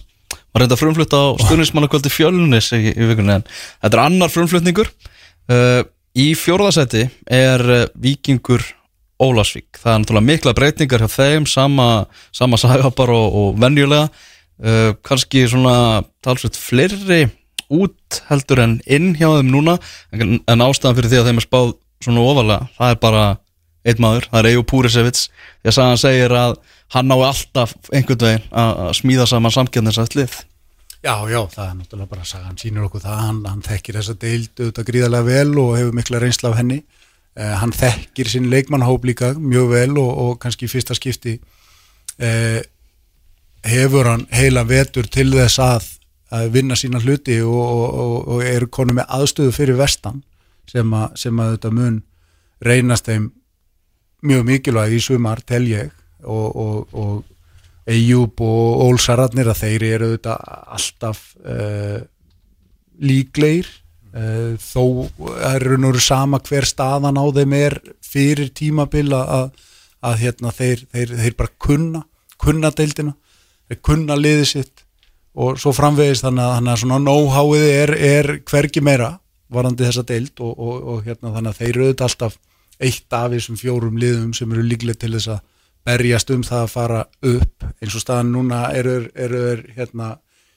Var 0.57 0.65
reynda 0.65 0.79
frumflytta 0.81 1.19
á 1.21 1.27
stundismannakvöldi 1.45 2.09
fjölnis 2.09 2.71
í, 2.73 2.81
í 2.89 3.09
vikunni 3.11 3.35
en 3.35 3.45
þetta 3.45 3.93
er 3.93 4.03
annar 4.07 4.33
frumflytningur 4.33 4.89
uh, 4.89 5.83
Í 6.17 6.31
fjórðasæti 6.39 7.03
er 7.29 7.65
uh, 7.69 7.83
Víkingur 8.01 8.65
Ólasvík 9.21 9.77
Það 9.77 9.93
er 9.93 10.01
náttúrulega 10.01 10.29
mikla 10.31 10.55
breytingar 10.57 11.05
hjá 11.05 11.13
þeim 11.13 11.49
sama, 11.51 11.89
sama 12.33 12.57
saga 12.61 12.89
bara 12.97 13.17
og, 13.17 13.37
og 13.37 13.61
venjulega. 13.61 14.09
Uh, 14.57 14.95
kannski 15.05 15.45
svona 15.45 16.07
talsveit 16.25 16.57
fleiri 16.57 17.27
út 17.73 18.21
heldur 18.29 18.63
en 18.63 18.79
inn 18.87 19.15
hjá 19.19 19.29
þeim 19.39 19.51
núna. 19.53 19.77
En, 20.13 20.65
ástæðan 20.67 20.99
fyrir 20.99 21.13
því 21.13 21.21
að 21.21 21.31
þeim 21.31 21.43
er 21.43 21.47
spáð 21.47 21.75
svona 22.05 22.25
ofalega, 22.27 22.69
það 22.77 22.93
er 22.95 22.99
bara 23.03 23.25
einn 23.87 24.03
maður, 24.03 24.27
það 24.33 24.41
er 24.41 24.51
Ejó 24.51 24.67
Púrisevits 24.67 25.29
því 25.31 25.71
að 25.71 25.77
sagan 25.79 26.03
segir 26.03 26.35
að 26.37 26.59
hann 26.95 27.09
nái 27.11 27.23
alltaf 27.27 27.73
einhvern 27.93 28.23
veginn 28.23 28.47
að 28.53 28.93
smíða 28.99 29.27
saman 29.31 29.55
samkjarninsætt 29.55 30.19
lið. 30.19 30.37
Já, 31.07 31.15
já, 31.31 31.39
það 31.53 31.67
er 31.67 31.75
náttúrulega 31.79 32.11
bara 32.11 32.25
að 32.25 32.31
sagja, 32.33 32.47
hann 32.49 32.59
sýnir 32.59 32.87
okkur 32.87 33.03
það, 33.05 33.19
hann, 33.23 33.43
hann 33.47 33.63
þekkir 33.63 33.99
þessa 34.01 34.15
deildu 34.23 34.65
auðvitað 34.65 34.89
gríðarlega 34.89 35.27
vel 35.29 35.61
og 35.63 35.75
hefur 35.79 35.99
mikla 35.99 36.21
reynsla 36.23 36.51
af 36.51 36.57
henni. 36.59 36.79
Eh, 37.37 37.53
hann 37.61 37.75
þekkir 37.77 38.31
sinn 38.33 38.49
leikmannhóp 38.51 39.07
líka 39.07 39.35
mjög 39.37 39.69
vel 39.75 39.93
og, 40.01 40.11
og 40.25 40.33
kannski 40.43 40.71
fyrsta 40.73 40.97
skipti 40.99 41.37
eh, 42.19 42.63
hefur 43.67 44.09
hann 44.09 44.25
heila 44.35 44.65
vetur 44.67 45.07
til 45.13 45.29
þess 45.35 45.61
að, 45.63 45.87
að 46.35 46.51
vinna 46.57 46.77
sína 46.79 47.01
hluti 47.03 47.39
og, 47.45 47.55
og, 47.55 47.87
og, 48.03 48.17
og 48.35 48.45
er 48.47 48.67
konu 48.73 48.97
með 48.97 49.11
aðstöðu 49.19 49.55
fyrir 49.55 49.79
vestan 49.79 50.23
sem 50.71 50.93
að, 50.95 51.13
sem 51.21 51.41
að 51.41 51.53
þetta 51.55 51.73
mun 51.77 52.01
reynast 52.67 53.07
þeim 53.07 53.31
mjög 54.27 54.45
mikilvæg 54.49 54.97
í 54.97 55.01
sumar 55.03 55.43
tel 55.47 55.65
ég 55.71 55.95
og, 56.25 56.57
og, 56.57 57.25
Eyjúb 57.87 58.41
og 58.43 58.81
Ólsararnir 58.83 59.47
að 59.53 59.61
þeir 59.61 59.83
eru 59.87 60.07
auðvitað 60.09 60.47
alltaf 60.75 61.21
uh, 61.47 62.01
líklegir 62.99 63.69
uh, 64.11 64.57
þó 64.59 65.07
er 65.37 65.63
raun 65.63 65.87
og 65.87 65.95
veru 65.95 66.03
sama 66.03 66.41
hver 66.43 66.67
staðan 66.67 67.21
á 67.21 67.25
þeim 67.37 67.55
er 67.55 67.79
fyrir 68.03 68.51
tímabil 68.51 69.15
að, 69.15 69.53
að 70.03 70.19
hérna, 70.25 70.51
þeir, 70.51 70.83
þeir, 70.91 71.15
þeir 71.21 71.39
bara 71.39 71.55
kunna 71.63 72.03
kunna 72.43 72.73
deildina, 72.75 73.15
þeir 73.69 73.81
kunna 73.87 74.19
liðið 74.19 74.49
sitt 74.51 74.86
og 75.37 75.61
svo 75.61 75.73
framvegist 75.77 76.25
þannig 76.25 76.45
að, 76.45 76.53
þannig 76.57 76.73
að 76.73 76.83
svona 76.83 77.01
know-howið 77.05 77.67
er, 77.69 77.95
er 78.09 78.31
hvergi 78.49 78.83
meira 78.85 79.11
varandi 79.53 79.87
þessa 79.87 80.05
deild 80.09 80.41
og, 80.41 80.53
og, 80.57 80.77
og 80.93 81.03
hérna 81.07 81.35
þannig 81.35 81.53
að 81.53 81.61
þeir 81.61 81.69
eru 81.71 81.85
auðvitað 81.87 82.09
alltaf 82.09 82.39
eitt 82.87 83.17
af 83.17 83.31
þessum 83.33 83.61
fjórum 83.61 84.01
liðum 84.01 84.33
sem 84.37 84.53
eru 84.53 84.65
líklega 84.65 85.01
til 85.05 85.13
þess 85.17 85.33
að 85.37 85.45
berjast 85.87 86.33
um 86.35 86.43
það 86.45 86.65
að 86.65 86.73
fara 86.73 87.01
upp. 87.31 87.67
Eins 87.81 87.95
og 87.95 88.03
staðan 88.03 88.33
núna 88.35 88.67
eru 88.75 88.97
eru 89.15 89.43
er, 89.53 89.65
hérna 89.77 90.17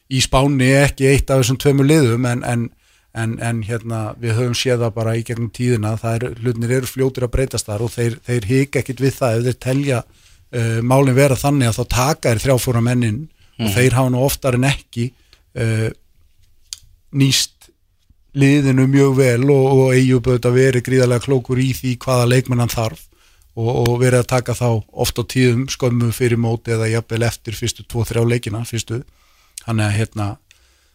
í 0.10 0.22
spáni 0.26 0.72
ekki 0.80 1.10
eitt 1.12 1.30
af 1.30 1.44
þessum 1.44 1.60
tveimur 1.62 1.88
liðum 1.88 2.26
en, 2.26 2.44
en, 2.44 2.66
en, 3.14 3.36
en 3.46 3.62
hérna 3.68 4.02
við 4.20 4.40
höfum 4.40 4.58
séð 4.58 4.86
það 4.86 4.96
bara 4.96 5.16
í 5.20 5.26
gegnum 5.28 5.52
tíðina. 5.54 5.96
Það 6.02 6.16
er, 6.16 6.40
hlutnir 6.42 6.76
eru 6.80 6.90
fljótir 6.90 7.28
að 7.28 7.36
breytast 7.36 7.70
þar 7.70 7.86
og 7.86 7.94
þeir, 7.94 8.18
þeir 8.26 8.50
hika 8.50 8.82
ekkit 8.82 9.04
við 9.06 9.20
það. 9.20 9.38
Ef 9.38 9.50
þeir 9.50 9.60
telja 9.68 10.00
uh, 10.02 10.80
málin 10.82 11.18
vera 11.18 11.38
þannig 11.40 11.70
að 11.70 11.82
þá 11.82 11.96
taka 11.96 12.34
þeir 12.34 12.46
þrjáfóra 12.48 12.84
mennin 12.90 13.28
og 13.60 13.74
þeir 13.76 13.98
hafa 13.98 14.14
nú 14.14 14.24
oftar 14.24 14.58
en 14.58 14.68
ekki 14.70 15.10
uh, 15.60 15.90
nýst 17.12 17.70
liðinu 18.40 18.86
mjög 18.88 19.16
vel 19.18 19.46
og, 19.50 19.66
og 19.74 19.94
Eyjup 19.98 20.28
auðvitað 20.30 20.58
verið 20.58 20.86
gríðarlega 20.86 21.26
klókur 21.26 21.62
í 21.62 21.72
því 21.74 21.96
hvaða 22.04 22.28
leikmenn 22.30 22.62
hann 22.64 22.74
þarf 22.74 23.06
og, 23.58 23.70
og 23.70 23.96
verið 24.02 24.22
að 24.22 24.30
taka 24.36 24.56
þá 24.58 24.68
oft 24.92 25.20
á 25.20 25.24
tíðum 25.34 25.66
skömmu 25.72 26.12
fyrir 26.16 26.40
móti 26.42 26.76
eða 26.76 26.92
jafnvel 26.92 27.26
eftir 27.28 27.58
fyrstu 27.58 27.86
2-3 27.90 28.26
leikina 28.30 28.62
fyrstu 28.70 29.02
þannig 29.64 29.86
að 29.88 29.98
hérna 29.98 30.30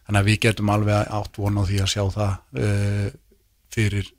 þannig 0.05 0.21
að 0.21 0.29
við 0.29 0.39
getum 0.45 0.71
alveg 0.71 1.11
átt 1.19 1.39
von 1.41 1.59
á 1.59 1.63
því 1.67 1.81
að 1.83 1.91
sjá 1.91 2.03
það 2.15 2.63
uh, 2.63 3.07
fyrir 3.75 4.11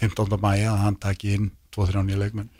15. 0.00 0.38
mæja 0.42 0.72
að 0.72 0.82
hann 0.84 0.98
taki 1.02 1.34
inn 1.36 1.48
2-3 1.78 2.04
nýja 2.08 2.20
leikmenn. 2.24 2.50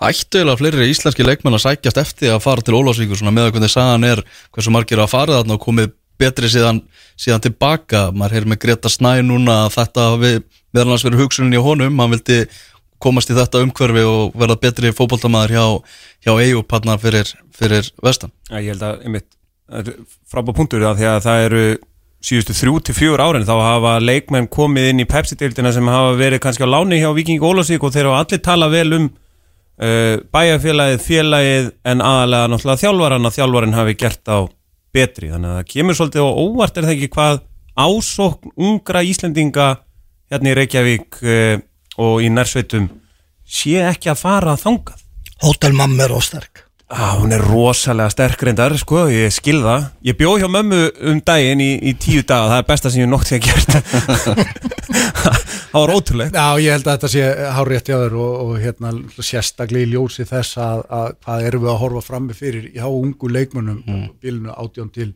Það 0.00 0.10
ættu 0.10 0.40
eiginlega 0.40 0.60
fleiri 0.60 0.90
íslenski 0.90 1.26
leikmenn 1.26 1.56
að 1.56 1.64
sækjast 1.68 2.02
eftir 2.02 2.34
að 2.34 2.44
fara 2.44 2.66
til 2.66 2.76
Ólásvíkur 2.76 3.20
svona 3.20 3.34
með 3.36 3.48
að 3.48 3.56
hvernig 3.56 3.72
sagan 3.72 4.06
er 4.08 4.22
hversu 4.50 4.74
margir 4.74 5.02
að 5.02 5.12
fara 5.14 5.38
þarna 5.38 5.56
og 5.56 5.64
komið 5.64 5.92
betri 6.20 6.50
síðan, 6.52 6.82
síðan 7.16 7.44
tilbaka. 7.46 8.08
Maður 8.12 8.36
heyr 8.36 8.48
með 8.50 8.62
Greta 8.66 8.92
Snæ 8.92 9.22
núna 9.24 9.64
að 9.66 9.76
þetta 9.78 10.08
hafi 10.12 10.32
meðal 10.74 10.92
hans 10.92 11.06
verið 11.06 11.24
hugsunin 11.24 11.56
í 11.56 11.62
honum. 11.64 12.02
Hann 12.02 12.14
vildi 12.14 12.40
komast 13.00 13.32
í 13.32 13.36
þetta 13.36 13.62
umhverfi 13.64 14.04
og 14.04 14.34
verða 14.38 14.58
betri 14.60 14.92
fótboltamaður 14.92 15.54
hjá, 15.56 15.66
hjá 16.26 16.32
EU 16.44 16.64
panna 16.68 16.98
fyrir, 17.00 17.30
fyrir 17.56 17.88
vestan. 18.04 18.32
Já, 18.50 18.58
ég 18.60 18.74
held 18.74 18.84
að, 18.84 19.06
einmitt, 19.06 19.30
frábá 20.28 20.52
punktur 20.52 20.84
það 20.84 21.00
því 21.00 21.08
að 21.08 21.22
það 21.28 21.46
eru 21.46 21.64
síðustu 22.24 22.54
þrjú 22.56 22.76
til 22.84 22.94
fjögur 22.96 23.22
árin 23.24 23.46
þá 23.48 23.54
hafa 23.56 23.94
leikmenn 24.02 24.48
komið 24.52 24.90
inn 24.90 25.02
í 25.02 25.08
Pepsi-deildina 25.08 25.72
sem 25.72 25.88
hafa 25.88 26.12
verið 26.18 26.42
kannski 26.44 26.66
á 26.68 26.72
láni 26.72 27.00
hjá 27.00 27.10
Viking 27.16 27.44
Ólafsvík 27.44 27.84
og 27.86 27.94
þeir 27.94 28.10
hafa 28.10 28.24
allir 28.24 28.42
talað 28.44 28.74
vel 28.76 28.96
um 28.98 29.06
uh, 29.08 30.16
bæjarfélagið, 30.34 31.04
félagið 31.06 31.70
en 31.88 32.04
aðalega 32.04 32.52
náttúrulega 32.52 32.82
þjálfaran 32.84 33.28
að 33.30 33.36
þjálfarin 33.38 33.76
hafi 33.78 33.96
gert 34.04 34.32
á 34.32 34.38
betri. 34.92 35.30
Þannig 35.32 35.50
að 35.50 35.58
það 35.60 35.68
kemur 35.74 35.98
svolítið 35.98 36.26
og 36.26 36.40
óvart 36.44 36.76
er 36.76 36.88
það 36.88 36.96
ekki 36.96 37.12
hvað 37.16 37.42
ásókn 37.80 38.54
ungra 38.68 39.04
Íslendinga 39.06 39.68
hérna 40.30 40.52
í 40.52 40.56
Reykjavík 40.60 41.22
uh, 41.24 41.54
og 42.00 42.24
í 42.24 42.32
nærsveitum 42.32 42.90
sé 43.50 43.80
ekki 43.88 44.12
að 44.12 44.20
fara 44.26 44.58
þangað? 44.60 45.06
Hotel 45.40 45.72
Mamma 45.72 46.04
er 46.04 46.12
ósterk 46.12 46.66
Ah, 46.90 47.12
hún 47.20 47.30
er 47.30 47.38
rosalega 47.38 48.10
sterk 48.10 48.40
reyndar, 48.42 48.72
sko, 48.80 49.04
ég 49.14 49.30
skil 49.30 49.60
það. 49.62 49.84
Ég 50.08 50.16
bjóð 50.18 50.40
hjá 50.42 50.48
mömmu 50.50 50.78
um 51.06 51.20
daginn 51.22 51.60
í, 51.62 51.68
í 51.86 51.92
tíu 51.94 52.24
daga, 52.26 52.48
það 52.50 52.62
er 52.62 52.66
besta 52.66 52.90
sem 52.90 53.04
ég 53.04 53.10
nótt 53.12 53.28
þegar 53.30 53.44
gert. 53.46 53.76
það 55.70 55.76
var 55.76 55.92
ótrúlegt. 55.94 56.34
Já, 56.34 56.46
ég 56.64 56.74
held 56.74 56.88
að 56.88 56.96
þetta 56.96 57.10
sé 57.12 57.22
hárétt 57.54 57.90
hjá 57.92 57.96
þér 58.00 58.16
og, 58.18 58.32
og 58.42 58.56
hérna 58.64 58.90
sérstaklega 59.22 59.86
í 59.86 59.90
ljósi 59.92 60.26
þess 60.26 60.58
að, 60.60 60.82
að 60.98 61.12
hvað 61.22 61.46
erum 61.50 61.64
við 61.64 61.72
að 61.74 61.80
horfa 61.84 62.02
frammi 62.08 62.36
fyrir 62.36 62.66
hjá 62.74 62.86
ungu 62.90 63.30
leikmönnum 63.36 63.82
mm. 63.86 64.06
bílunu 64.22 64.54
18 64.56 64.90
til 64.96 65.10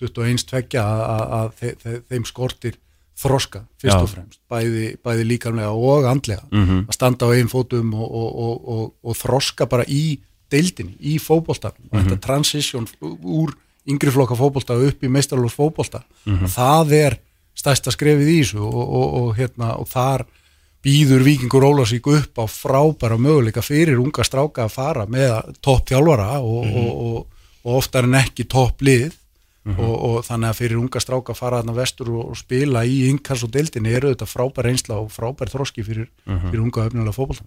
21 0.00 0.46
tveggja 0.50 0.82
að, 0.82 1.02
að, 1.04 1.22
að 1.38 1.52
þe 1.60 1.72
þe 1.84 1.94
þeim 2.10 2.26
skortir 2.26 2.78
þroska 3.20 3.60
fyrst 3.76 3.92
Já. 3.92 4.00
og 4.00 4.08
fremst, 4.08 4.38
bæði, 4.48 4.86
bæði 5.04 5.26
líkamlega 5.28 5.70
og 5.76 6.06
andlega, 6.08 6.46
Mhm. 6.56 6.86
að 6.88 6.96
standa 6.96 7.28
á 7.28 7.36
einn 7.36 7.50
fótum 7.52 7.92
og, 7.94 8.06
og, 8.08 8.30
og, 8.46 8.68
og, 8.74 8.84
og 9.04 9.18
þroska 9.20 9.66
bara 9.68 9.84
í 9.86 10.18
deildinni, 10.50 10.96
í 11.00 11.18
fótboltanum 11.22 11.90
og 11.90 11.96
þetta 11.98 12.20
transition 12.26 12.86
úr 13.00 13.54
yngri 13.90 14.12
flokka 14.12 14.36
fótbolta 14.38 14.76
upp 14.76 15.04
í 15.04 15.10
meistarlóðs 15.12 15.56
fótbolta. 15.56 16.02
Það 16.54 16.92
er 16.98 17.18
stærsta 17.58 17.92
skrefið 17.94 18.28
í 18.28 18.36
þessu 18.42 18.62
og, 18.64 18.82
og, 18.82 19.08
og, 19.20 19.32
hérna, 19.38 19.74
og 19.80 19.88
þar 19.90 20.26
býður 20.84 21.24
Víkingur 21.26 21.66
Ólafsvík 21.68 22.06
upp 22.08 22.40
á 22.40 22.44
frábæra 22.48 23.18
möguleika 23.20 23.62
fyrir 23.64 24.00
unga 24.00 24.24
stráka 24.24 24.64
að 24.64 24.76
fara 24.76 25.06
með 25.06 25.54
topp 25.60 25.90
þjálfara 25.90 26.40
og, 26.40 26.64
og, 26.64 26.90
og, 27.04 27.42
og 27.64 27.80
oftar 27.82 28.08
en 28.08 28.16
ekki 28.22 28.48
topp 29.60 29.78
lið 29.78 29.84
og, 29.84 29.94
og 30.08 30.24
þannig 30.24 30.48
að 30.50 30.58
fyrir 30.60 30.80
unga 30.80 31.02
stráka 31.02 31.34
að 31.34 31.38
fara 31.40 31.60
þarna 31.60 31.74
vestur 31.76 32.10
og, 32.14 32.22
og 32.32 32.38
spila 32.38 32.84
í 32.88 32.96
yngars 33.10 33.44
og 33.44 33.52
deildinni 33.54 33.92
eru 33.92 34.12
þetta 34.14 34.28
frábær 34.30 34.70
einsla 34.70 34.98
og 35.00 35.10
frábær 35.12 35.52
þroski 35.52 35.84
fyrir, 35.84 36.08
fyrir 36.24 36.62
unga 36.62 36.86
öfnilega 36.86 37.12
fótbolta. 37.16 37.44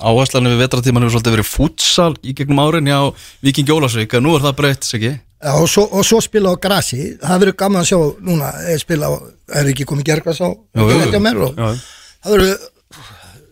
Áherslan 0.00 0.50
við 0.50 0.62
vetratíman 0.62 1.06
hefur 1.06 1.16
svolítið 1.16 1.36
verið 1.36 1.50
fútsal 1.50 2.12
í 2.22 2.36
gegnum 2.38 2.62
árin 2.62 2.90
hjá 2.90 3.00
Viking 3.42 3.68
Jólasvík 3.72 4.14
en 4.16 4.26
nú 4.26 4.36
er 4.36 4.46
það 4.46 4.56
breytt, 4.60 4.86
ekki? 4.98 5.12
Já, 5.46 5.52
og, 5.52 5.66
svo, 5.68 5.84
og 5.92 6.06
svo 6.06 6.22
spila 6.24 6.54
á 6.54 6.56
grasi. 6.56 7.12
Það 7.20 7.42
verður 7.42 7.58
gaman 7.60 7.82
að 7.82 7.90
sjá 7.90 7.98
núna 8.24 8.54
er 8.72 8.80
spila 8.80 9.10
á, 9.10 9.14
er 9.60 9.68
ekki 9.74 9.84
komið 9.90 10.08
gergras 10.08 10.40
á, 10.40 10.48
það 10.72 12.32
verður 12.32 12.56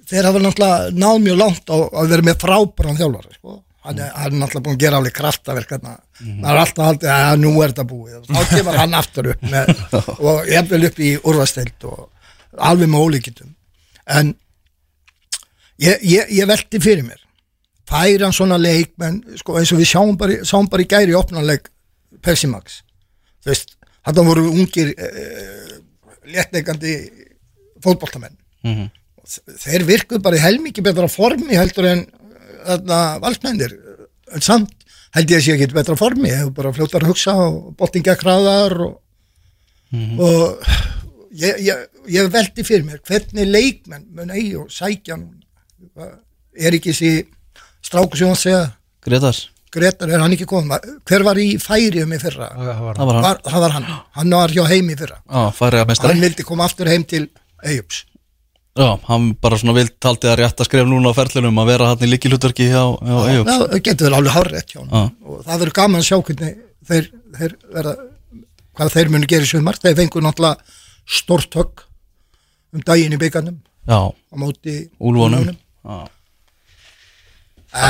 þeir 0.08 0.28
hafa 0.28 0.42
náttúrulega 0.42 0.90
náð 0.94 1.20
mjög 1.24 1.38
langt 1.40 1.72
á 1.72 1.76
að 1.80 2.10
vera 2.12 2.26
með 2.26 2.40
frábæran 2.42 2.98
þjálfari 2.98 3.36
sko. 3.38 3.56
Hann 3.84 3.98
er, 4.00 4.10
hann 4.16 4.32
er 4.32 4.38
náttúrulega 4.40 4.64
búin 4.66 4.76
að 4.78 4.82
gera 4.84 4.98
alveg 5.00 5.14
kraftaverk 5.18 5.74
það 5.74 6.48
er 6.50 6.60
alltaf 6.62 6.86
haldið 6.88 7.10
að 7.14 7.40
nú 7.42 7.50
er 7.62 7.72
þetta 7.74 7.84
búið. 7.90 8.14
Þá 8.30 8.40
kemur 8.54 8.78
hann 8.80 8.94
aftur 9.00 9.28
upp 9.34 9.42
með, 9.52 9.72
og 10.30 10.48
jafnvel 10.48 10.86
upp 10.88 11.02
í 11.04 11.10
úrvasteild 11.20 11.86
og 11.90 12.08
alveg 12.70 12.88
með 12.92 13.04
ólíkitum 13.08 13.52
en 14.18 14.32
ég, 15.82 16.00
ég, 16.06 16.32
ég 16.38 16.48
velti 16.48 16.80
fyrir 16.82 17.04
mér. 17.06 17.20
Færi 17.88 18.22
hann 18.24 18.32
svona 18.32 18.56
leikmenn 18.60 19.20
sko, 19.40 19.58
eins 19.60 19.72
og 19.74 19.80
við 19.82 19.90
sjáum 19.92 20.16
bara, 20.20 20.38
í- 20.38 20.44
sáum 20.48 20.68
bara 20.72 20.84
í 20.84 20.88
gæri 20.88 21.16
opnanleik 21.18 21.68
Pepsi 22.24 22.48
Max. 22.48 22.80
Þú 23.44 23.50
veist, 23.52 23.74
þetta 24.06 24.24
voru 24.24 24.46
ungir 24.54 24.94
uh, 24.96 25.74
léttleikandi 26.32 26.94
fótboltamenn. 27.84 28.38
Mhm. 28.64 28.86
þeir 29.60 29.82
virkuð 29.88 30.20
bara 30.24 30.36
í 30.36 30.40
helmingi 30.40 30.82
betra 30.84 31.06
formi 31.08 31.56
heldur 31.56 31.86
en 31.88 32.00
valsmennir. 33.22 33.74
En 34.34 34.42
samt 34.44 34.72
held 35.14 35.30
ég 35.30 35.40
að 35.40 35.46
sé 35.46 35.54
ekki 35.54 35.76
betra 35.76 35.96
formi. 35.98 36.30
Ég 36.30 36.42
hef 36.42 36.52
bara 36.56 36.72
fljótar 36.74 37.04
að 37.04 37.12
hugsa 37.12 37.34
og 37.46 37.72
boltin 37.78 38.04
gekk 38.06 38.24
hraðar 38.24 38.76
og, 38.88 38.94
og 40.18 40.68
ég, 41.38 41.60
ég, 41.68 41.88
ég 42.16 42.30
veldi 42.34 42.66
fyrir 42.66 42.86
mér 42.86 43.02
hvernig 43.06 43.50
leikmenn 43.50 44.06
mun 44.14 44.34
eigi 44.34 44.54
og 44.60 44.70
sækja 44.74 45.18
núna. 45.20 46.12
Er 46.54 46.74
ekki 46.76 46.94
þessi 46.94 47.26
stráku 47.84 48.18
sem 48.18 48.30
hann 48.30 48.38
segja? 48.40 48.64
Gretar, 49.04 49.36
Gretar 49.74 50.10
er 50.14 50.22
hann 50.22 50.34
ekki 50.34 50.46
komið 50.48 50.88
hver 51.06 51.26
var 51.26 51.38
í 51.42 51.54
færiðum 51.62 52.14
í 52.16 52.20
fyrra? 52.22 52.48
Það 52.56 52.80
var 52.80 52.98
hann. 52.98 53.22
Var, 53.26 53.40
það 53.50 53.64
var 53.66 53.76
hann, 53.76 53.88
hann 54.18 54.34
var 54.38 54.54
hjá 54.54 54.64
heim 54.70 54.90
í 54.90 54.98
fyrra. 54.98 55.20
Mestari 55.90 56.14
hann 56.14 56.24
vildi 56.24 56.46
koma 56.46 56.66
aftur 56.70 56.90
heim 56.90 57.06
til 57.10 57.28
Eyjups 57.64 58.04
Já, 58.74 58.88
hann 59.06 59.28
bara 59.38 59.58
svona 59.60 59.76
vilt 59.76 59.94
taldi 60.02 60.26
að 60.26 60.40
rétt 60.40 60.58
að 60.58 60.66
skrifa 60.66 60.88
núna 60.90 61.12
á 61.14 61.18
ferlinum 61.18 61.60
að 61.62 61.68
vera 61.70 61.90
hann 61.92 62.00
í 62.02 62.08
líkilhutverki 62.10 62.64
hjá, 62.72 62.82
hjá 63.06 63.18
Eyjó 63.30 63.44
það 63.46 63.74
getur 63.86 64.08
vel 64.08 64.16
alveg 64.18 64.34
hárrétt 64.34 64.72
hjá 64.74 64.80
hann 64.80 64.90
Já. 64.90 65.02
og 65.30 65.44
það 65.44 65.60
verður 65.62 65.76
gaman 65.78 66.02
að 66.02 66.08
sjá 66.08 66.16
hvernig 66.18 66.56
þeir, 66.88 67.06
þeir 67.38 67.54
verða 67.76 67.94
hvað 68.74 68.92
þeir 68.96 69.12
munu 69.14 69.30
gera 69.30 69.46
í 69.46 69.50
sumar. 69.52 69.78
Þeir 69.78 69.96
fengur 70.00 70.24
náttúrulega 70.26 70.74
stort 71.20 71.54
högg 71.54 71.84
um 72.74 72.82
daginn 72.82 73.14
í 73.14 73.20
byggarnum 73.20 73.60
Já, 73.86 74.00
á 74.10 74.34
móti. 74.40 74.76
Já, 75.84 75.98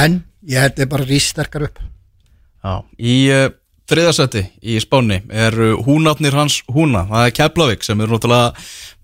en 0.04 0.20
ég 0.50 0.64
held 0.66 0.76
þeir 0.82 0.90
bara 0.92 1.08
rís 1.08 1.28
sterkar 1.32 1.68
upp. 1.70 1.80
Já 2.64 2.74
Í 2.98 3.16
uh, 3.32 3.46
þriðasetti 3.90 4.42
í 4.64 4.78
Spáni 4.80 5.20
er 5.28 5.54
húnatnir 5.84 6.36
hans 6.36 6.60
húna. 6.72 7.04
Það 7.10 7.26
er 7.26 7.34
Keflavík 7.38 7.84
sem 7.84 8.00
er 8.00 8.12
náttúrulega 8.12 8.52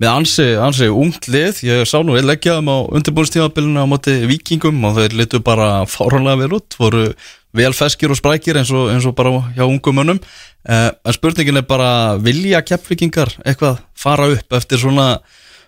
með 0.01 0.13
ansi, 0.13 0.47
ansi 0.57 0.89
ungt 0.89 1.29
lið. 1.29 1.61
Ég 1.67 1.89
sá 1.89 1.99
nú 2.05 2.17
einn 2.17 2.29
leggja 2.29 2.57
þeim 2.59 2.71
á 2.73 2.79
undirbúinstímabilinu 2.89 3.85
á 3.85 3.91
móti 3.91 4.17
vikingum 4.31 4.81
og 4.89 4.97
þeir 5.01 5.19
litu 5.21 5.43
bara 5.45 5.85
fáranlega 5.91 6.41
vel 6.45 6.57
út, 6.61 6.79
voru 6.81 7.11
vel 7.57 7.73
feskir 7.75 8.13
og 8.13 8.19
sprækir 8.21 8.61
eins 8.61 8.71
og, 8.73 8.89
eins 8.93 9.09
og 9.09 9.17
bara 9.19 9.35
hjá 9.57 9.67
ungum 9.67 10.01
mönnum. 10.01 10.23
Uh, 10.65 10.89
en 11.05 11.17
spurningin 11.17 11.61
er 11.61 11.69
bara 11.69 12.17
vilja 12.23 12.63
Keflavíkingar 12.65 13.37
eitthvað 13.45 13.85
fara 13.99 14.31
upp 14.33 14.57
eftir 14.57 14.81
svona 14.81 15.13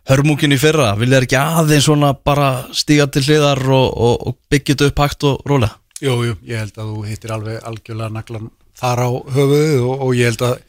hörmungin 0.08 0.56
í 0.56 0.58
fyrra, 0.58 0.94
vilja 0.98 1.20
þeir 1.20 1.28
ekki 1.28 1.38
aðeins 1.38 1.86
svona 1.86 2.10
bara 2.16 2.48
stíga 2.74 3.06
til 3.12 3.22
hliðar 3.26 3.60
og, 3.68 3.86
og, 3.92 4.26
og 4.26 4.38
byggja 4.50 4.74
þetta 4.74 4.90
upp 4.90 5.04
hægt 5.04 5.28
og 5.28 5.46
rólega? 5.46 5.76
Jú, 6.02 6.16
jú, 6.26 6.34
ég 6.48 6.58
held 6.64 6.80
að 6.82 6.90
þú 6.90 7.04
hittir 7.06 7.34
alveg 7.36 7.60
algjörlega 7.62 8.10
naglan 8.16 8.48
þar 8.82 9.02
á 9.06 9.08
höfuðu 9.38 9.80
og, 9.86 9.96
og 10.08 10.14
ég 10.18 10.32
held 10.32 10.46
að 10.50 10.60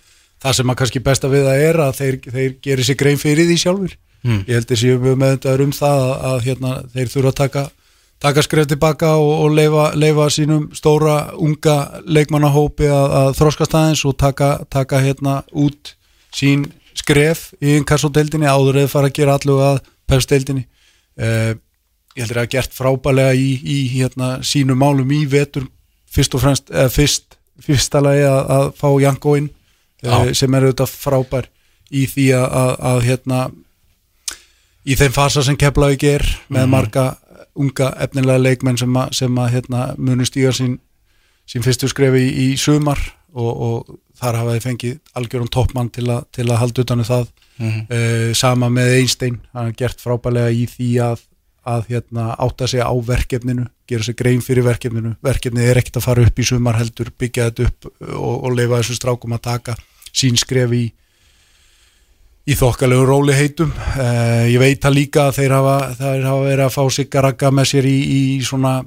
það 0.43 0.57
sem 0.59 0.71
að 0.73 0.79
kannski 0.81 1.03
besta 1.03 1.31
við 1.31 1.45
það 1.49 1.67
er 1.67 1.81
að 1.83 1.93
þeir, 1.99 2.17
þeir 2.37 2.57
gerir 2.63 2.87
sér 2.87 2.99
grein 2.99 3.21
fyrir 3.21 3.49
því 3.49 3.59
sjálfur 3.65 3.99
Mm. 4.23 4.45
ég 4.47 4.55
held 4.55 4.69
að 4.71 4.79
séu 4.79 4.99
mjög 5.03 5.17
meðöndaður 5.19 5.61
um 5.65 5.71
það 5.75 6.01
að, 6.01 6.11
að 6.29 6.45
hérna, 6.45 6.69
þeir 6.93 7.09
þurfa 7.11 7.31
að 7.33 7.39
taka, 7.41 7.63
taka 8.23 8.43
skref 8.45 8.69
tilbaka 8.71 9.09
og, 9.19 9.31
og 9.43 9.49
leifa, 9.57 9.87
leifa 9.99 10.27
sínum 10.31 10.69
stóra 10.77 11.15
unga 11.35 11.75
leikmannahópi 12.07 12.87
að, 12.87 13.15
að 13.19 13.33
þroskast 13.41 13.75
aðeins 13.75 14.05
og 14.07 14.15
taka, 14.23 14.53
taka 14.71 15.01
hérna 15.03 15.41
út 15.51 15.91
sín 16.31 16.69
skref 16.95 17.49
í 17.59 17.75
inkassodeildinni 17.81 18.47
áður 18.47 18.79
eða 18.85 18.93
fara 18.93 19.11
að 19.11 19.17
gera 19.19 19.35
allu 19.35 19.59
að 19.65 19.81
pefsteildinni 20.07 20.63
uh, 21.19 21.51
ég 22.15 22.23
heldur 22.23 22.39
að 22.39 22.45
hafa 22.45 22.53
gert 22.55 22.79
frábælega 22.79 23.35
í, 23.35 23.49
í 23.59 23.77
hérna, 23.97 24.37
sínu 24.39 24.77
málum 24.79 25.11
í 25.11 25.25
vetur 25.27 25.67
fyrst 26.13 26.39
og 26.39 26.45
fremst, 26.45 26.71
eða 26.71 26.87
fyrst 26.95 27.35
fyrsta 27.61 28.01
lagi 28.01 28.23
að, 28.27 28.39
að 28.57 28.69
fá 28.79 28.87
Janko 29.01 29.35
inn 29.39 29.49
uh, 30.05 30.31
sem 30.33 30.55
er 30.55 30.67
auðvitað 30.67 30.95
frábær 31.03 31.49
í 31.93 32.05
því 32.09 32.29
að, 32.37 32.47
að, 32.61 32.71
að 32.89 33.03
hérna 33.07 33.41
í 34.83 34.95
þeim 34.99 35.13
fasa 35.15 35.43
sem 35.45 35.57
Keflavík 35.59 36.05
er 36.09 36.25
með 36.51 36.71
marga 36.71 37.05
unga 37.59 37.91
efnilega 38.01 38.41
leikmenn 38.41 38.79
sem 38.81 38.95
að, 38.97 39.11
sem 39.19 39.37
að 39.39 39.51
hérna, 39.57 39.83
munu 39.97 40.25
stíga 40.25 40.53
sín, 40.55 40.79
sín 41.49 41.65
fyrstu 41.65 41.89
skrefi 41.91 42.23
í, 42.23 42.31
í 42.47 42.47
sumar 42.59 42.99
og, 43.33 43.51
og 43.51 43.99
þar 44.17 44.39
hafa 44.41 44.55
þið 44.55 44.65
fengið 44.67 44.97
algjörum 45.19 45.51
toppmann 45.53 45.91
til, 45.93 46.07
til 46.33 46.47
að 46.49 46.59
halda 46.61 46.85
utan 46.85 47.03
um 47.03 47.09
það. 47.09 47.29
Mhm. 47.53 47.81
uh, 47.85 48.31
sama 48.33 48.65
með 48.73 48.95
Einstein 48.97 49.35
hann 49.53 49.67
har 49.69 49.75
gert 49.77 49.99
frábælega 50.01 50.49
í 50.49 50.63
því 50.71 50.87
að, 51.05 51.19
að 51.69 51.91
hérna, 51.91 52.31
átta 52.41 52.65
sig 52.67 52.81
á 52.81 52.89
verkefninu 52.89 53.67
gera 53.93 54.07
sig 54.07 54.17
grein 54.19 54.41
fyrir 54.43 54.65
verkefninu. 54.67 55.15
Verkefnið 55.23 55.69
er 55.69 55.79
ekkert 55.81 56.01
að 56.01 56.07
fara 56.09 56.25
upp 56.27 56.41
í 56.41 56.47
sumar 56.49 56.79
heldur 56.81 57.13
byggja 57.19 57.49
þetta 57.49 57.69
upp 57.69 57.89
og, 58.09 58.35
og 58.35 58.57
leifa 58.57 58.81
þessu 58.81 58.99
strákum 58.99 59.37
að 59.37 59.45
taka 59.47 59.77
sín 60.13 60.37
skref 60.39 60.75
í 60.75 60.83
í 62.43 62.57
þokkalegu 62.59 63.05
róli 63.07 63.35
heitum. 63.37 63.69
Uh, 63.95 64.49
ég 64.51 64.59
veit 64.59 64.83
að 64.83 64.97
líka 64.97 65.29
að 65.29 65.37
þeir 65.39 65.55
hafa, 65.55 65.77
þeir 65.99 66.25
hafa 66.27 66.47
verið 66.49 66.65
að 66.65 66.73
fá 66.75 66.83
sig 66.91 67.15
að 67.15 67.25
ragga 67.27 67.51
með 67.55 67.69
sér 67.71 67.87
í, 67.87 67.95
í 68.03 68.21
svona 68.43 68.81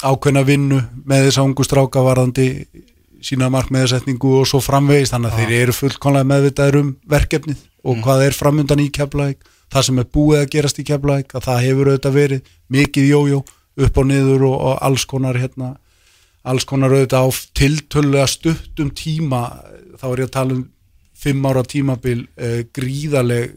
ákveðna 0.00 0.44
vinnu 0.46 0.78
með 1.04 1.26
þess 1.26 1.40
að 1.40 1.48
ungu 1.48 1.66
stráka 1.66 2.04
varðandi 2.04 2.46
sína 3.24 3.50
markmiðasetningu 3.52 4.32
og 4.38 4.46
svo 4.48 4.62
framvegist 4.64 5.12
þannig 5.12 5.34
að 5.34 5.40
þeir 5.42 5.56
eru 5.58 5.76
fullkonlega 5.76 6.28
meðvitaður 6.30 6.78
um 6.80 6.92
verkefnið 7.10 7.64
og 7.84 8.00
hvað 8.04 8.26
er 8.26 8.36
framundan 8.36 8.80
í 8.80 8.88
keflæk 8.94 9.44
það 9.70 9.86
sem 9.86 10.00
er 10.00 10.08
búið 10.16 10.40
að 10.40 10.52
gerast 10.54 10.80
í 10.80 10.86
keflæk 10.88 11.34
að 11.36 11.46
það 11.46 11.64
hefur 11.66 11.90
auðvitað 11.90 12.16
verið 12.16 12.54
mikið 12.72 13.10
jójó 13.10 13.42
upp 13.86 14.00
og 14.00 14.10
niður 14.10 14.46
og, 14.50 14.56
og 14.70 14.82
alls 14.86 15.06
konar 15.08 15.38
hérna, 15.40 15.74
alls 16.42 16.66
konar 16.68 16.94
auðvitað 16.94 17.26
á 17.26 17.28
tiltölulega 17.60 18.28
stuttum 18.30 18.92
tíma 18.96 19.42
þá 20.00 20.06
er 20.10 20.22
ég 20.22 20.30
að 20.30 20.36
tala 20.36 20.56
um 20.56 20.68
fimm 21.20 21.44
ára 21.48 21.64
tímabil 21.68 22.24
uh, 22.40 22.62
gríðaleg 22.76 23.56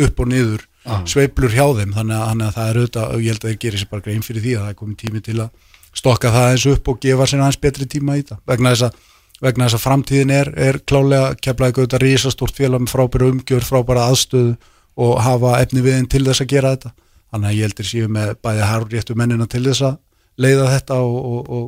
upp 0.00 0.22
og 0.24 0.30
niður 0.30 0.64
sveiflur 1.08 1.52
hjá 1.52 1.64
þeim. 1.78 1.94
Þannig 1.96 2.16
að, 2.16 2.26
þannig 2.30 2.46
að 2.46 2.56
það 2.56 2.68
er 2.68 2.78
auðvitað 2.80 3.14
og 3.14 3.24
ég 3.24 3.32
held 3.32 3.44
að 3.44 3.50
þeir 3.50 3.60
gerir 3.64 3.82
sér 3.82 3.90
bara 3.92 4.04
grein 4.04 4.24
fyrir 4.24 4.44
því 4.44 4.54
að 4.54 4.64
það 4.64 4.72
er 4.72 4.78
komin 4.80 5.00
tími 5.00 5.24
til 5.24 5.36
að 5.44 5.72
stokka 5.94 6.32
það 6.34 6.48
eins 6.50 6.66
upp 6.72 6.90
og 6.90 7.00
gefa 7.04 7.28
sér 7.30 7.42
aðeins 7.44 7.60
betri 7.62 7.88
tíma 7.94 8.18
í 8.18 8.24
það. 8.26 8.40
Vegna 8.50 8.72
þess 8.74 8.86
að, 8.88 8.98
vegna 9.44 9.68
þess 9.68 9.78
að 9.78 9.84
framtíðin 9.84 10.34
er, 10.34 10.50
er 10.66 10.80
klálega 10.84 11.30
keflaði 11.46 11.78
auðvitað 11.78 12.04
risastórt 12.04 12.58
félag 12.58 12.84
með 12.84 12.94
frábæra 12.94 13.30
umgjör, 13.30 13.68
frábæra 13.68 14.08
aðstöðu 14.10 14.56
og 15.04 15.16
hafa 15.24 15.56
efni 15.62 15.84
viðin 15.84 16.10
til 16.10 16.24
þess 16.26 16.44
að 16.44 16.52
gera 16.52 16.74
þetta 16.74 16.94
þannig 17.34 17.48
að 17.50 17.56
ég 17.58 17.66
heldur 17.66 17.88
séu 17.90 18.08
með 18.14 18.34
bæði 18.46 18.66
harfréttu 18.70 19.16
mennina 19.18 19.46
til 19.50 19.64
þess 19.66 19.82
að 19.88 19.96
leiða 20.44 20.68
þetta 20.70 20.98
og, 21.02 21.16
og, 21.32 21.50
og, 21.58 21.66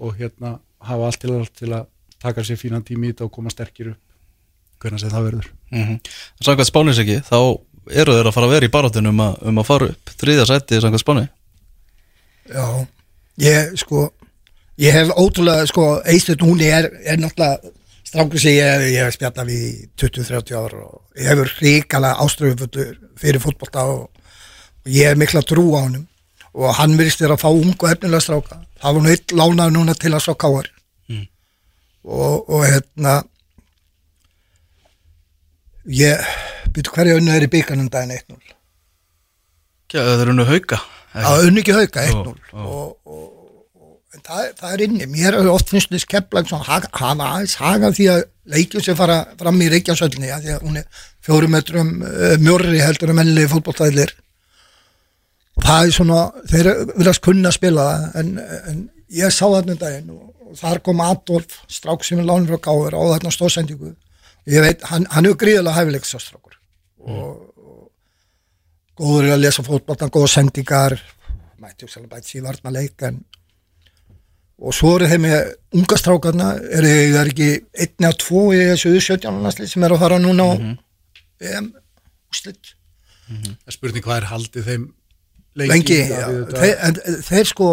og 0.00 0.16
hérna 0.16 0.54
hafa 0.84 1.10
allt 1.10 1.20
til, 1.20 1.34
allt 1.36 1.52
til 1.60 1.70
að 1.76 1.86
taka 2.24 2.44
sér 2.44 2.56
fínan 2.60 2.84
tími 2.84 3.10
í 3.10 3.12
þetta 3.12 3.28
og 3.28 3.32
koma 3.36 3.52
sterkir 3.52 3.92
upp. 3.92 4.00
Hvernig 4.80 5.00
sem 5.00 5.12
það 5.12 5.26
verður. 5.28 5.46
Mm 5.72 5.84
-hmm. 5.84 5.98
Samkvæmt 6.44 6.68
spánis 6.72 6.98
ekki, 7.00 7.20
þá 7.24 7.38
eru 7.92 8.16
þeir 8.16 8.28
að 8.28 8.34
fara 8.34 8.46
að 8.48 8.54
vera 8.56 8.66
í 8.66 8.72
baráttinu 8.72 9.08
um, 9.12 9.20
að- 9.20 9.38
um 9.48 9.58
að 9.60 9.66
fara 9.68 9.86
upp 9.92 10.10
þriðja 10.20 10.46
sæti 10.48 10.80
samkvæmt 10.80 11.04
spáni. 11.04 11.28
Já, 12.48 12.86
ég 13.40 13.76
sko 13.80 14.10
ég 14.78 14.92
hef 14.92 15.08
ótrúlega 15.16 15.66
sko 15.66 16.00
Eistut 16.04 16.42
hún 16.42 16.60
er, 16.60 16.90
er 17.04 17.16
náttúrulega 17.16 17.72
strákur 18.04 18.40
sem 18.40 18.52
ég, 18.58 18.84
ég 18.92 19.04
hef 19.04 19.14
spjallað 19.16 19.48
við 19.48 19.62
í 19.64 19.88
20-30 19.96 20.56
ár 20.58 20.74
og 20.74 21.00
ég 21.16 21.28
hefur 21.30 21.52
ríkala 21.62 22.14
áströfutur 22.20 22.98
fyrir 23.16 23.40
fótbolta 23.40 23.86
og, 23.88 24.10
og 24.84 24.90
ég 24.92 25.08
hef 25.10 25.18
mikla 25.20 25.42
trú 25.48 25.64
á 25.76 25.80
honum. 25.86 26.06
Og 26.54 26.70
hann 26.78 26.94
virðist 26.98 27.18
þér 27.22 27.32
að 27.34 27.42
fá 27.42 27.48
ung 27.50 27.72
og 27.74 27.88
efnilega 27.90 28.22
stráka. 28.22 28.60
Það 28.78 28.94
var 28.94 29.02
nú 29.02 29.10
eitt 29.10 29.32
lánaður 29.34 29.72
núna 29.74 29.94
til 29.98 30.12
að 30.14 30.22
svo 30.28 30.34
káar 30.38 30.70
Mm. 31.08 31.26
og, 32.04 32.48
og 32.48 32.62
hérna 32.64 33.18
ég 35.92 36.22
byrju 36.72 36.94
hverju 36.96 37.16
önnu 37.20 37.34
er 37.36 37.44
í 37.44 37.50
bygganum 37.52 37.90
daginn 37.92 38.14
1-0 38.16 38.38
Já, 39.92 40.00
það 40.00 40.22
eru 40.24 40.34
nú 40.38 40.46
hauka 40.48 40.78
að 41.14 41.44
unni 41.50 41.60
ekki? 41.62 41.74
hauka 41.76 42.04
1-0 42.08 42.14
Já, 42.24 42.34
já. 42.54 42.64
og, 42.64 42.96
og, 43.04 43.26
það, 44.24 44.48
það 44.58 44.72
er 44.72 44.82
inni. 44.86 45.06
Mér 45.12 45.36
er 45.42 45.50
oft 45.52 45.68
finnst 45.74 45.92
þess 45.92 46.08
keplag 46.08 46.48
hafa 46.50 47.28
aðeins 47.28 47.58
haga 47.60 47.92
því 47.94 48.08
að 48.14 48.24
leikjum 48.56 48.82
sem 48.86 48.96
fara 48.98 49.20
fram 49.38 49.60
í 49.60 49.68
Reykjavísöllinni 49.74 50.32
því 50.40 50.54
að 50.56 50.64
hún 50.64 50.80
er 50.80 50.88
fjórum 51.24 51.52
metrum 51.54 51.92
uh, 52.00 52.34
mjörri 52.40 52.80
heldur 52.82 53.12
en 53.12 53.20
mennilegi 53.20 53.52
fótbolltæðlir 53.52 54.14
og 54.16 54.23
það 55.62 55.86
er 55.86 55.94
svona 55.96 56.20
þeir 56.50 56.70
viljast 56.94 57.24
kunna 57.24 57.50
að 57.50 57.58
spila 57.58 57.86
það 57.88 58.20
en, 58.20 58.30
en 58.72 58.84
ég 59.14 59.34
sá 59.34 59.44
þarna 59.46 59.76
um 59.76 59.80
daginn 59.80 60.12
og, 60.14 60.22
og 60.48 60.58
þar 60.58 60.82
kom 60.86 61.02
Adolf 61.04 61.58
strák 61.70 62.06
sem 62.06 62.22
er 62.22 62.28
lánur 62.28 62.58
og 62.58 62.64
gáður 62.64 62.98
á 62.98 63.02
þarna 63.14 63.34
stóðsendingu 63.34 63.94
ég 64.50 64.64
veit, 64.64 64.84
hann, 64.90 65.06
hann 65.10 65.28
er 65.28 65.38
gríðilega 65.40 65.78
hæfilegsastrákur 65.78 66.58
og, 67.04 67.36
og 67.58 69.04
góður 69.04 69.30
í 69.30 69.34
að 69.34 69.44
lesa 69.44 69.64
fótboltan, 69.66 70.12
góða 70.12 70.32
sendingar 70.34 70.98
mætti 71.62 71.86
hugsalega 71.86 72.16
bæti 72.16 72.34
sér 72.34 72.48
varna 72.48 72.74
leik 72.74 73.06
en 73.06 73.22
og 74.64 74.74
svo 74.76 74.94
eru 74.96 75.08
þeir 75.10 75.22
með 75.22 75.38
unga 75.74 75.96
strákarna 75.98 76.50
eru 76.78 76.90
þeir 76.90 77.30
ekki 77.32 77.48
einni 77.84 78.08
að 78.08 78.18
tvo 78.22 78.44
í 78.54 78.60
þessu 78.70 78.92
17. 79.00 79.40
landslið 79.42 79.72
sem 79.72 79.86
er 79.86 79.94
að 79.96 80.04
fara 80.04 80.20
núna 80.22 80.46
á 80.46 80.52
EM 81.44 81.72
úslit. 82.30 82.74
Það 83.26 83.72
er 83.72 83.74
spurning 83.76 84.04
hvað 84.04 84.20
er 84.20 84.28
haldið 84.30 84.68
þeim 84.68 84.84
lengi, 85.60 85.98
það 86.08 86.18
já, 86.18 86.26
við 86.28 86.40
þetta- 86.40 86.62
þeir, 86.64 86.76
en 86.88 87.22
þeir 87.28 87.50
sko 87.50 87.68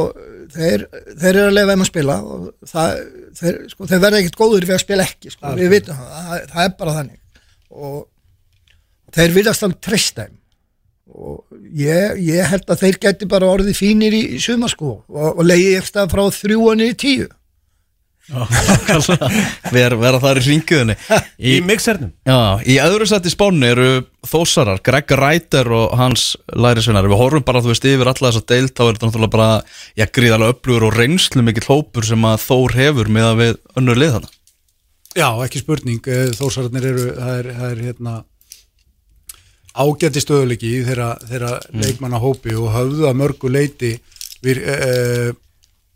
þeir, 0.51 0.85
þeir 1.21 1.31
eru 1.31 1.45
að 1.47 1.55
lefa 1.57 1.73
um 1.77 1.83
að 1.85 1.89
spila 1.91 2.17
og 2.21 2.43
það, 2.73 3.01
þeir, 3.39 3.57
sko, 3.71 3.87
þeir 3.91 4.03
verða 4.05 4.19
ekkert 4.21 4.39
góður 4.41 4.67
við 4.67 4.75
að 4.75 4.83
spila 4.83 5.07
ekki, 5.07 5.31
sko, 5.35 5.53
við 5.57 5.73
vitum 5.75 6.01
það, 6.01 6.45
það 6.51 6.63
er 6.65 6.75
bara 6.81 6.95
þannig. 6.99 7.19
Og 7.71 7.97
þeir 9.15 9.35
viljast 9.37 9.63
alveg 9.67 10.07
þeim. 10.19 10.37
Og 11.11 11.57
ég, 11.75 12.19
ég 12.23 12.45
held 12.47 12.69
að 12.71 12.83
þeir 12.85 12.97
geti 13.03 13.27
bara 13.27 13.49
orðið 13.51 13.75
fínir 13.75 14.13
í, 14.15 14.21
í 14.37 14.39
suma 14.39 14.69
sko 14.71 14.93
og, 15.09 15.25
og 15.33 15.43
leiði 15.43 15.73
eftir 15.81 16.07
frá 16.11 16.21
þrjúan 16.31 16.83
í 16.85 16.93
tíu 16.95 17.25
Ver, 19.75 19.95
vera 19.99 20.19
þar 20.23 20.39
í 20.39 20.43
ringuðinni 20.45 20.95
Í 21.51 21.57
mixernum. 21.65 22.13
Já, 22.27 22.61
í 22.63 22.77
öðru 22.83 23.07
seti 23.09 23.31
spánu 23.33 23.67
eru 23.67 23.89
þósarar, 24.27 24.81
Greg 24.85 25.11
Reiter 25.17 25.67
og 25.75 25.95
hans 25.99 26.31
lærisvinnar. 26.53 27.09
Við 27.11 27.19
horfum 27.19 27.45
bara, 27.47 27.63
þú 27.63 27.73
veist, 27.73 27.87
yfir 27.89 28.11
alla 28.11 28.31
þessa 28.31 28.43
deilt, 28.53 28.75
þá 28.77 28.83
er 28.85 28.91
þetta 28.95 29.09
náttúrulega 29.09 29.35
bara, 29.35 29.49
já, 29.99 30.05
gríðarlega 30.17 30.55
öflugur 30.55 30.87
og 30.87 30.97
reynslu 30.97 31.45
mikill 31.45 31.67
hópur 31.67 32.07
sem 32.07 32.27
að 32.29 32.43
Þór 32.45 32.77
hefur 32.77 33.11
með 33.11 33.29
að 33.29 33.39
við 33.41 33.55
önnur 33.81 34.01
lið 34.01 34.17
þarna. 34.17 34.35
Já, 35.11 35.27
ekki 35.43 35.61
spurning, 35.63 36.07
eh, 36.07 36.29
þósararnir 36.37 36.91
eru, 36.93 37.07
það 37.17 37.39
er, 37.39 37.49
það 37.57 37.71
er 37.71 37.81
hérna 37.89 38.13
ágæti 39.71 40.21
stöðuleiki 40.23 40.69
í 40.69 40.83
þeirra, 40.87 41.13
þeirra 41.27 41.51
leikmanna 41.71 42.19
hópi 42.21 42.55
og 42.59 42.71
höfðu 42.75 43.07
að 43.07 43.19
mörgu 43.21 43.51
leiti 43.51 43.91
við, 44.43 44.61
e, 44.67 45.31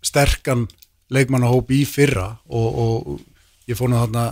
sterkan 0.05 0.65
leikmanna 1.13 1.51
hópi 1.51 1.81
í 1.83 1.85
fyrra 1.89 2.31
og, 2.49 2.79
og 2.85 3.69
ég 3.69 3.77
fór 3.77 3.91
nú 3.91 3.99
þarna 3.99 4.31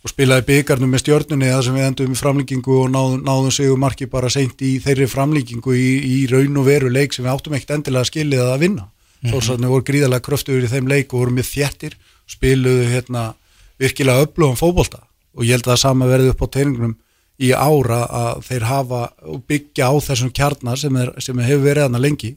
og 0.00 0.12
spilaði 0.12 0.46
byggarnum 0.48 0.94
með 0.94 1.02
stjörnunni 1.02 1.50
þar 1.50 1.66
sem 1.66 1.76
við 1.76 1.86
endum 1.86 2.14
í 2.14 2.18
framlíkingu 2.18 2.76
og 2.84 2.86
náðum, 2.92 3.20
náðum 3.26 3.52
sigur 3.52 3.80
marki 3.80 4.08
bara 4.08 4.30
seint 4.32 4.62
í 4.64 4.78
þeirri 4.80 5.08
framlíkingu 5.10 5.74
í, 5.76 5.90
í 6.00 6.16
raun 6.30 6.56
og 6.56 6.66
veru 6.70 6.88
leik 6.92 7.12
sem 7.12 7.26
við 7.26 7.34
áttum 7.34 7.56
ekkert 7.58 7.76
endilega 7.76 8.08
skilið 8.08 8.46
að 8.46 8.62
vinna. 8.64 8.88
Mm 9.20 9.30
-hmm. 9.36 9.66
voru 9.68 9.84
gríðarlega 9.84 10.24
kröftuður 10.24 10.64
í 10.64 10.72
þeim 10.72 10.88
leik 10.88 11.12
og 11.12 11.20
voru 11.20 11.36
með 11.36 11.50
þjættir 11.52 11.96
spiluðu 12.26 12.86
hérna 12.88 13.34
virkilega 13.78 14.24
öflugum 14.24 14.56
fótbolta. 14.56 15.04
Og 15.36 15.44
ég 15.44 15.52
held 15.52 15.68
að 15.68 15.72
það 15.74 15.84
sama 15.84 16.06
verði 16.06 16.32
upp 16.32 16.42
á 16.42 16.48
teiningunum 16.48 16.96
í 17.40 17.52
ára 17.52 18.00
að 18.08 18.42
þeir 18.48 18.64
hafa 18.68 19.02
og 19.28 19.44
byggja 19.48 19.88
á 19.92 19.94
þessum 20.00 20.32
kjarnar 20.32 20.78
sem, 20.78 20.96
er, 20.96 21.12
sem 21.20 21.38
hefur 21.38 21.64
verið 21.64 21.88
hana 21.88 22.00
lengi 22.00 22.36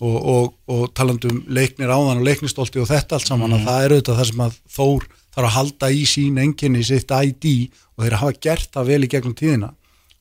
og, 0.00 0.16
og, 0.16 0.48
og 0.70 0.88
talandum 0.96 1.42
leiknir 1.46 1.92
áðan 1.92 2.22
og 2.22 2.26
leiknistolti 2.26 2.80
og 2.82 2.88
þetta 2.90 3.18
allt 3.18 3.28
saman 3.30 3.54
að 3.54 3.68
það 3.68 3.84
er 3.84 3.94
auðvitað 3.94 4.18
það 4.20 4.30
sem 4.30 4.42
að 4.44 4.56
Þór 4.74 5.06
þarf 5.34 5.48
að 5.48 5.54
halda 5.54 5.90
í 5.90 6.02
sín 6.08 6.40
enginni, 6.42 6.82
sitt 6.86 7.14
ID 7.14 7.46
og 7.94 8.04
þeir 8.04 8.18
hafa 8.20 8.40
gert 8.46 8.70
það 8.74 8.90
vel 8.90 9.06
í 9.06 9.10
gegnum 9.10 9.36
tíðina. 9.38 9.70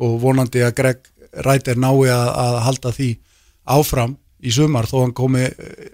Og 0.02 0.16
vonandi 0.22 0.64
að 0.66 0.76
Greg 0.78 1.10
Ræter 1.46 1.80
nái 1.82 2.10
að, 2.14 2.28
að 2.44 2.60
halda 2.68 2.94
því 2.94 3.10
áfram 3.74 4.18
í 4.44 4.54
sumar 4.54 4.90
þó 4.90 4.98
hann 5.04 5.16
komi 5.18 5.46
eh, 5.48 5.92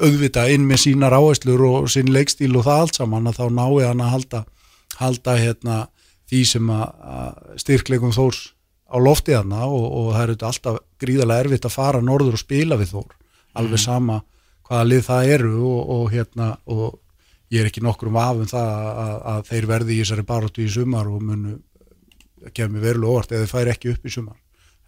auðvita 0.00 0.46
inn 0.52 0.66
með 0.68 0.84
sínar 0.84 1.16
áherslur 1.16 1.64
og 1.68 1.90
sín 1.92 2.12
leikstíl 2.12 2.52
og 2.56 2.66
það 2.66 2.84
allt 2.84 3.00
saman 3.00 3.28
að 3.30 3.40
þá 3.40 3.44
nái 3.56 3.86
hann 3.86 4.04
að 4.04 4.14
halda, 4.14 4.40
halda 5.00 5.36
hérna, 5.40 5.76
því 6.30 6.42
sem 6.48 6.72
að, 6.72 6.88
að 7.16 7.60
styrkleikum 7.64 8.14
Þórs 8.16 8.42
á 8.90 8.96
loftið 8.98 9.38
hana 9.40 9.66
og, 9.66 9.86
og 9.86 10.10
það 10.14 10.20
er 10.22 10.32
auðvitað 10.32 10.50
alltaf 10.50 10.80
gríðarlega 11.00 11.44
erfitt 11.44 11.68
að 11.68 11.76
fara 11.76 12.02
norður 12.04 12.36
og 12.36 12.42
spila 12.42 12.78
við 12.80 12.92
Þór. 12.94 13.16
Alveg 13.60 13.82
sama 13.82 14.20
hvaða 14.66 14.86
lið 14.86 15.06
það 15.06 15.32
eru 15.36 15.54
og, 15.66 15.80
og 15.94 16.04
hérna 16.12 16.50
og 16.70 16.98
ég 17.50 17.62
er 17.62 17.70
ekki 17.70 17.82
nokkur 17.82 18.10
um 18.10 18.20
afum 18.20 18.50
það 18.50 18.70
að, 18.90 19.16
að 19.32 19.40
þeir 19.50 19.68
verði 19.70 19.96
í 19.96 20.00
þessari 20.02 20.26
baróttu 20.28 20.64
í 20.64 20.70
sumar 20.70 21.10
og 21.10 21.24
munu 21.26 21.56
kemur 22.56 22.84
verulega 22.84 23.14
óvart 23.14 23.34
eða 23.34 23.46
þeir 23.46 23.52
færi 23.54 23.74
ekki 23.74 23.94
upp 23.94 24.06
í 24.06 24.14
sumar. 24.14 24.38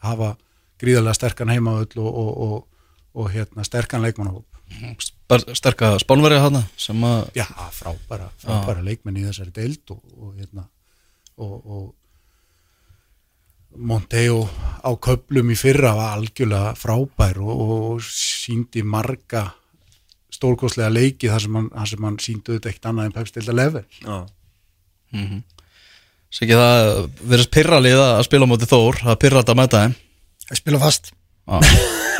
Hafa 0.03 0.35
gríðarlega 0.83 1.19
sterkan 1.19 1.53
heimavöll 1.53 2.03
og, 2.03 2.21
og, 2.23 2.31
og, 2.47 2.85
og 3.19 3.33
hérna, 3.35 3.67
sterkan 3.67 4.03
leikmannahóp. 4.07 4.47
Sterka 5.53 5.95
spánverja 6.01 6.47
hana 6.47 6.63
sem 6.81 7.03
að, 7.05 7.27
já, 7.37 7.45
frábæra, 7.77 8.31
frábæra 8.41 8.85
leikmenn 8.87 9.19
í 9.21 9.27
þessari 9.27 9.53
deild 9.57 9.93
og, 9.93 10.01
og 10.17 10.39
hérna 10.39 10.65
og, 11.37 11.59
og 11.59 11.85
Monteo 13.77 14.45
á 14.85 14.91
köplum 15.01 15.51
í 15.53 15.57
fyrra 15.57 15.95
var 15.97 16.17
algjörlega 16.19 16.75
frábær 16.79 17.39
og, 17.41 17.63
og 17.95 18.03
síndi 18.05 18.83
marga 18.85 19.47
stórkostlega 20.33 20.91
leiki 20.93 21.31
þar 21.31 21.45
sem 21.45 21.57
hann, 21.59 21.69
þar 21.73 21.91
sem 21.93 22.07
hann 22.09 22.19
síndi 22.23 22.53
auðvitað 22.53 22.73
eitt 22.73 22.89
annað 22.91 23.09
en 23.09 23.15
pepstilda 23.17 23.55
level. 23.57 23.85
Já. 24.03 24.17
sem 26.33 26.47
ekki 26.49 26.57
það 26.59 26.91
verðist 27.29 27.53
pyrra 27.53 27.81
liða 27.85 28.07
að 28.19 28.25
spila 28.29 28.49
móti 28.49 28.69
Þór, 28.71 29.01
það 29.05 29.19
pyrra 29.25 29.43
þetta 29.43 29.55
að 29.55 29.61
mæta 29.63 29.83
þeim. 29.85 29.97
að 30.51 30.61
spila 30.63 30.81
fast. 30.83 31.13
Já. 31.47 31.59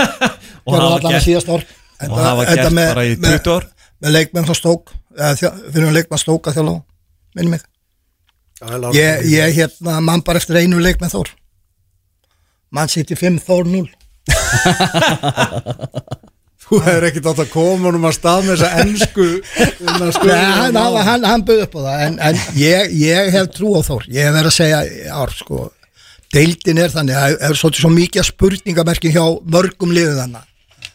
Og 0.67 0.77
Gerðu 0.77 0.87
hafa 0.87 0.97
allan 1.01 1.17
að 1.19 1.25
gert, 1.27 1.49
og 2.07 2.19
hafa 2.23 2.45
gert 2.47 2.77
bara 2.79 3.05
í 3.09 3.15
20 3.19 3.49
ár. 3.57 3.65
með 4.03 4.13
leikmenn 4.17 4.47
frá 4.47 4.55
stók 4.59 4.93
eða 5.17 5.33
þjá- 5.41 5.57
fyrir 5.73 5.87
um 5.89 5.95
leikmenn 5.97 6.21
stók 6.23 6.47
að 6.51 6.59
þjála 6.59 6.75
minni 7.35 7.51
mig. 7.57 7.65
Ég, 8.95 9.25
ég 9.33 9.57
hérna 9.57 9.97
mann 10.05 10.23
bara 10.23 10.39
eftir 10.39 10.61
einu 10.61 10.79
leikmenn 10.79 11.11
þór 11.11 11.33
mann 12.73 12.89
sýtti 12.93 13.17
5 13.21 13.41
þór 13.47 13.69
0 13.69 13.89
Þú 16.63 16.79
hefur 16.87 17.05
ekkert 17.09 17.27
átt 17.33 17.41
að 17.43 17.51
koma 17.53 17.89
honum 17.91 18.05
að 18.09 18.15
stað 18.17 18.45
með 18.47 18.53
þessa 18.63 18.83
ennsku 18.85 19.25
Nei, 20.31 20.45
hann, 20.57 20.77
hann, 20.79 20.97
hann, 21.09 21.27
hann 21.29 21.43
bauð 21.49 21.65
upp 21.67 21.75
á 21.77 21.81
það 21.85 22.05
en, 22.07 22.15
en 22.31 22.39
ég, 22.57 22.95
ég 23.03 23.31
hef 23.35 23.51
trú 23.57 23.73
á 23.77 23.81
Þór. 23.85 24.07
Ég 24.15 24.29
hef 24.29 24.37
verið 24.37 24.51
að 24.53 24.57
segja 24.57 24.79
ár 25.19 25.33
sko, 25.37 25.59
deildin 26.33 26.81
er 26.85 26.95
þannig 26.95 27.19
það 27.19 27.37
er 27.51 27.59
svolítið 27.61 27.85
svo 27.85 27.91
mikið 27.97 28.29
spurningamerki 28.31 29.13
hjá 29.13 29.25
mörgum 29.53 29.93
liðu 29.93 30.15
þannig 30.21 30.49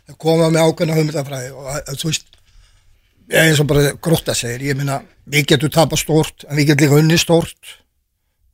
að 0.08 0.18
koma 0.24 0.48
með 0.56 0.64
ákveðna 0.72 0.98
hugmyndafræði 0.98 1.50
og 1.54 1.66
að- 1.76 1.84
að 1.92 2.00
þú 2.02 2.10
veist 2.14 2.26
er 3.28 3.44
eins 3.44 3.60
og 3.62 3.68
bara 3.70 3.92
grótta 4.08 4.34
segir 4.40 4.62
ég 4.72 4.78
minna, 4.80 5.02
við 5.28 5.50
getum 5.52 5.74
tapað 5.76 6.00
stórt 6.06 6.48
en 6.48 6.56
við 6.58 6.70
getum 6.72 6.86
líka 6.88 7.02
unni 7.04 7.18
stórt 7.20 7.76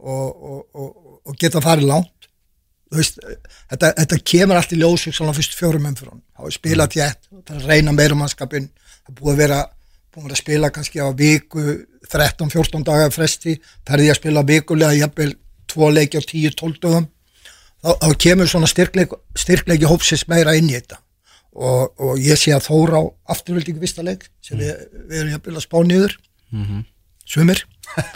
og, 0.01 0.28
og, 0.34 0.61
og, 0.74 0.89
og 1.30 1.38
geta 1.39 1.61
farið 1.63 1.88
langt 1.93 2.12
veist, 2.97 3.21
þetta, 3.71 3.93
þetta 3.99 4.19
kemur 4.31 4.59
allt 4.59 4.75
í 4.75 4.79
ljós 4.81 5.07
svona 5.09 5.35
fyrst 5.35 5.55
fjórum 5.59 5.87
umfyrir 5.89 6.19
þá 6.33 6.43
er 6.47 6.55
spilað 6.57 6.93
tjett, 6.95 7.29
það 7.31 7.55
er 7.55 7.63
að 7.63 7.71
reyna 7.71 7.95
meira 7.95 8.17
mannskapin 8.17 8.69
það 8.69 9.13
er 9.13 9.17
búið 9.19 9.33
að 9.33 9.41
vera 9.43 9.61
búið 10.13 10.35
að 10.35 10.41
spila 10.43 10.69
kannski 10.73 11.01
á 11.01 11.09
viku 11.17 11.63
13-14 12.11 12.85
daga 12.85 13.09
fresti, 13.13 13.55
ferði 13.87 14.09
ég 14.09 14.15
að 14.15 14.19
spila 14.19 14.45
vikulega 14.45 14.97
jafnvel 14.99 15.31
tvo 15.71 15.89
leiki 15.89 16.19
á 16.19 16.23
10-12 16.23 16.81
dögum. 16.83 17.07
Þá, 17.83 17.89
þá 17.99 18.09
kemur 18.25 18.51
svona 18.51 18.69
styrkleik, 18.69 19.15
styrkleiki 19.39 19.89
hópsins 19.89 20.27
meira 20.31 20.55
inn 20.59 20.69
í 20.69 20.75
þetta. 20.77 20.99
Og, 21.53 21.93
og 22.01 22.21
ég 22.21 22.39
sé 22.39 22.53
að 22.55 22.67
Þóra 22.69 23.01
á 23.01 23.03
afturvöldingu 23.35 23.81
vista 23.81 24.05
leik 24.05 24.25
sem 24.41 24.57
við, 24.57 24.73
við 25.09 25.19
erum 25.19 25.33
jafnvel 25.35 25.57
að 25.57 25.65
spá 25.65 25.77
niður. 25.85 26.15
Sumir. 27.29 27.63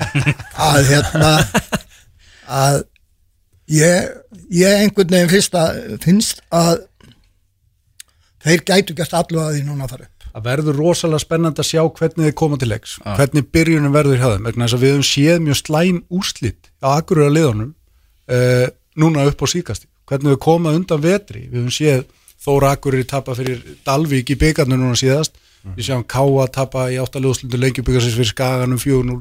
Að 0.67 0.79
hérna 0.89 1.31
að 2.47 2.77
ég, 3.71 4.11
ég 4.53 4.83
einhvern 4.83 5.11
veginn 5.11 5.31
fyrst 5.31 5.57
að, 5.57 5.79
finnst 6.03 6.43
að 6.53 6.85
þeir 8.45 8.63
gætu 8.67 8.95
gert 8.97 9.15
allu 9.17 9.41
að 9.43 9.57
því 9.57 9.65
núna 9.67 9.87
að 9.87 9.93
fara 9.95 10.07
upp. 10.07 10.27
Það 10.27 10.45
verður 10.45 10.79
rosalega 10.81 11.23
spennandi 11.23 11.63
að 11.63 11.69
sjá 11.71 11.81
hvernig 11.97 12.27
þið 12.27 12.35
koma 12.37 12.59
til 12.61 12.69
leiks, 12.69 12.97
hvernig 13.03 13.47
byrjunum 13.55 13.95
verður 13.95 14.19
hjá 14.21 14.27
þeim, 14.35 14.45
vegna 14.49 14.67
þess 14.67 14.77
að 14.77 14.83
við 14.83 14.93
höfum 14.93 15.07
séð 15.09 15.39
mjög 15.47 15.59
slæm 15.63 16.01
úrslit 16.13 16.69
á 16.77 16.87
akkurur 16.93 17.33
liðunum 17.33 17.71
uh, 17.73 18.67
núna 19.01 19.25
upp 19.31 19.41
á 19.41 19.47
síkasti, 19.49 19.89
hvernig 20.07 20.35
við 20.35 20.39
koma 20.45 20.75
undan 20.77 21.01
vetri, 21.01 21.47
við 21.47 21.63
höfum 21.63 21.75
séð 21.79 22.05
Þóra 22.37 22.75
Akkurir 22.75 23.07
tapa 23.09 23.33
fyrir 23.33 23.63
Dalvík 23.81 24.29
í 24.29 24.37
byggarnu 24.37 24.77
núna 24.77 24.93
síðast, 24.99 25.39
við 25.73 25.87
sjáum 25.87 26.05
Káa 26.05 26.45
tapa 26.53 26.85
í 26.93 26.99
áttaljóðslundu 27.01 27.57
lengjubyggarsins 27.57 28.13
fyrir 28.13 28.29
Skaganum 28.29 28.77
4-0 28.77 29.17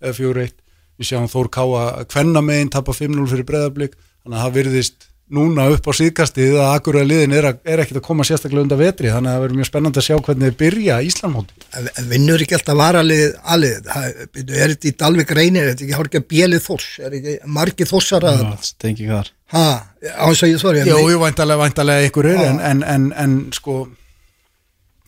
eða 0.00 0.14
4-1 0.16 0.54
við 1.00 1.10
sjáum 1.10 1.28
Þór 1.32 1.48
Káa 1.56 1.84
Kvennamegin 2.12 2.72
tapa 2.76 2.92
5-0 2.96 3.30
fyrir 3.32 3.46
Breðablík 3.48 3.96
þannig 3.96 4.36
að 4.36 4.44
það 4.44 4.58
virðist 4.60 5.06
núna 5.30 5.68
upp 5.70 5.84
á 5.86 5.92
síðkastið 5.94 6.56
að 6.58 6.68
akkurat 6.74 7.06
liðin 7.06 7.34
er, 7.38 7.46
að- 7.52 7.60
er 7.70 7.78
ekkit 7.84 8.00
að 8.00 8.02
koma 8.08 8.24
sérstaklega 8.26 8.64
undan 8.66 8.80
vetri. 8.80 9.12
Þannig 9.14 9.30
að 9.30 9.36
það 9.36 9.42
verður 9.44 9.58
mjög 9.60 9.68
spennandi 9.68 10.00
að 10.00 10.06
sjá 10.08 10.16
hvernig 10.26 10.48
þið 10.48 10.56
byrja 10.58 10.96
Íslandmóti 11.06 11.68
En 11.78 12.08
vinnur 12.10 12.42
ekki 12.42 12.56
alltaf 12.58 12.78
varalið 12.80 13.22
alið, 13.54 13.92
er 14.34 14.72
þetta 14.74 14.90
í 14.90 14.94
Dalvik 15.04 15.30
reynir, 15.38 15.62
er 15.68 15.70
þetta 15.76 15.86
ekki 15.86 15.98
hálfgeð 16.00 16.26
bjelið 16.34 16.64
þoss, 16.66 16.88
er 17.06 17.14
ekki 17.20 17.36
margið 17.46 17.92
þossar 17.92 18.26
að 18.26 18.40
það, 18.42 18.66
Stengi 18.72 19.06
hvað 19.06 19.30
ha, 19.54 19.64
á 20.18 20.26
þess 20.34 20.42
að 20.42 20.50
ég 20.50 20.58
væntalega, 21.22 21.62
væntalega 21.62 22.10
ykkur 22.10 22.30
er 22.34 22.42
en, 22.48 22.60
en, 22.72 22.82
en, 22.96 23.06
en 23.22 23.38
sko 23.54 23.78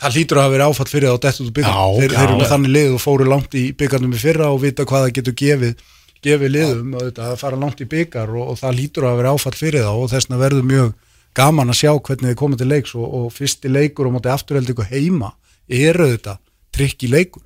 það 0.03 0.16
hlýtur 0.18 0.38
að 0.38 0.46
hafa 0.46 0.55
verið 0.57 0.68
áfall 0.68 0.90
fyrir 0.90 1.09
það 1.09 1.16
og 1.16 1.22
dett 1.22 1.40
út 1.42 1.61
Já, 1.62 1.74
þeir, 1.98 2.14
þeir 2.16 2.32
eru 2.34 2.50
þannig 2.53 2.74
lið 2.76 2.94
og 2.96 3.03
fóru 3.03 3.28
langt 3.28 3.57
í 3.59 3.64
byggarnum 3.78 4.16
í 4.16 4.22
fyrra 4.22 4.50
og 4.53 4.62
vita 4.62 4.86
hvað 4.88 5.07
það 5.07 5.14
getur 5.18 5.36
gefið 5.42 5.84
gefið 6.22 6.53
liðum 6.55 6.92
og 6.96 7.07
þetta 7.09 7.28
að 7.32 7.40
fara 7.40 7.59
langt 7.59 7.80
í 7.82 7.88
byggar 7.90 8.30
og, 8.30 8.53
og 8.53 8.59
það 8.61 8.78
hlýtur 8.78 9.07
að 9.07 9.11
hafa 9.11 9.20
verið 9.20 9.36
áfall 9.36 9.59
fyrir 9.59 9.86
það 9.86 10.03
og 10.03 10.11
þess 10.12 10.28
vegna 10.28 10.42
verður 10.42 10.68
mjög 10.70 10.92
gaman 11.38 11.72
að 11.72 11.78
sjá 11.80 11.92
hvernig 11.96 12.30
þið 12.30 12.38
komið 12.42 12.61
til 12.62 12.68
leiks 12.70 12.94
og, 12.98 13.07
og 13.18 13.32
fyrsti 13.32 13.72
leikur 13.72 14.09
og 14.09 14.16
móti 14.16 14.30
afturheld 14.32 14.70
ykkur 14.72 14.90
heima 14.92 15.32
eru 15.72 16.09
þetta 16.12 16.36
trikk 16.72 17.07
í 17.07 17.11
leikur. 17.12 17.44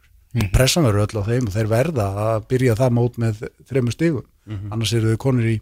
Pressan 0.52 0.84
verður 0.84 1.07
öll 1.07 1.22
á 1.22 1.28
þeim 1.30 1.46
og 1.48 1.54
þeir 1.54 1.70
verða 1.70 2.07
að 2.26 2.48
byrja 2.50 2.76
það 2.76 2.96
mót 2.98 3.20
með 3.22 3.44
þremur 3.70 3.94
stigum. 3.94 4.26
Annars 4.74 4.92
eru 4.96 5.14
þau 5.14 5.22
konur 5.22 5.48
í 5.48 5.57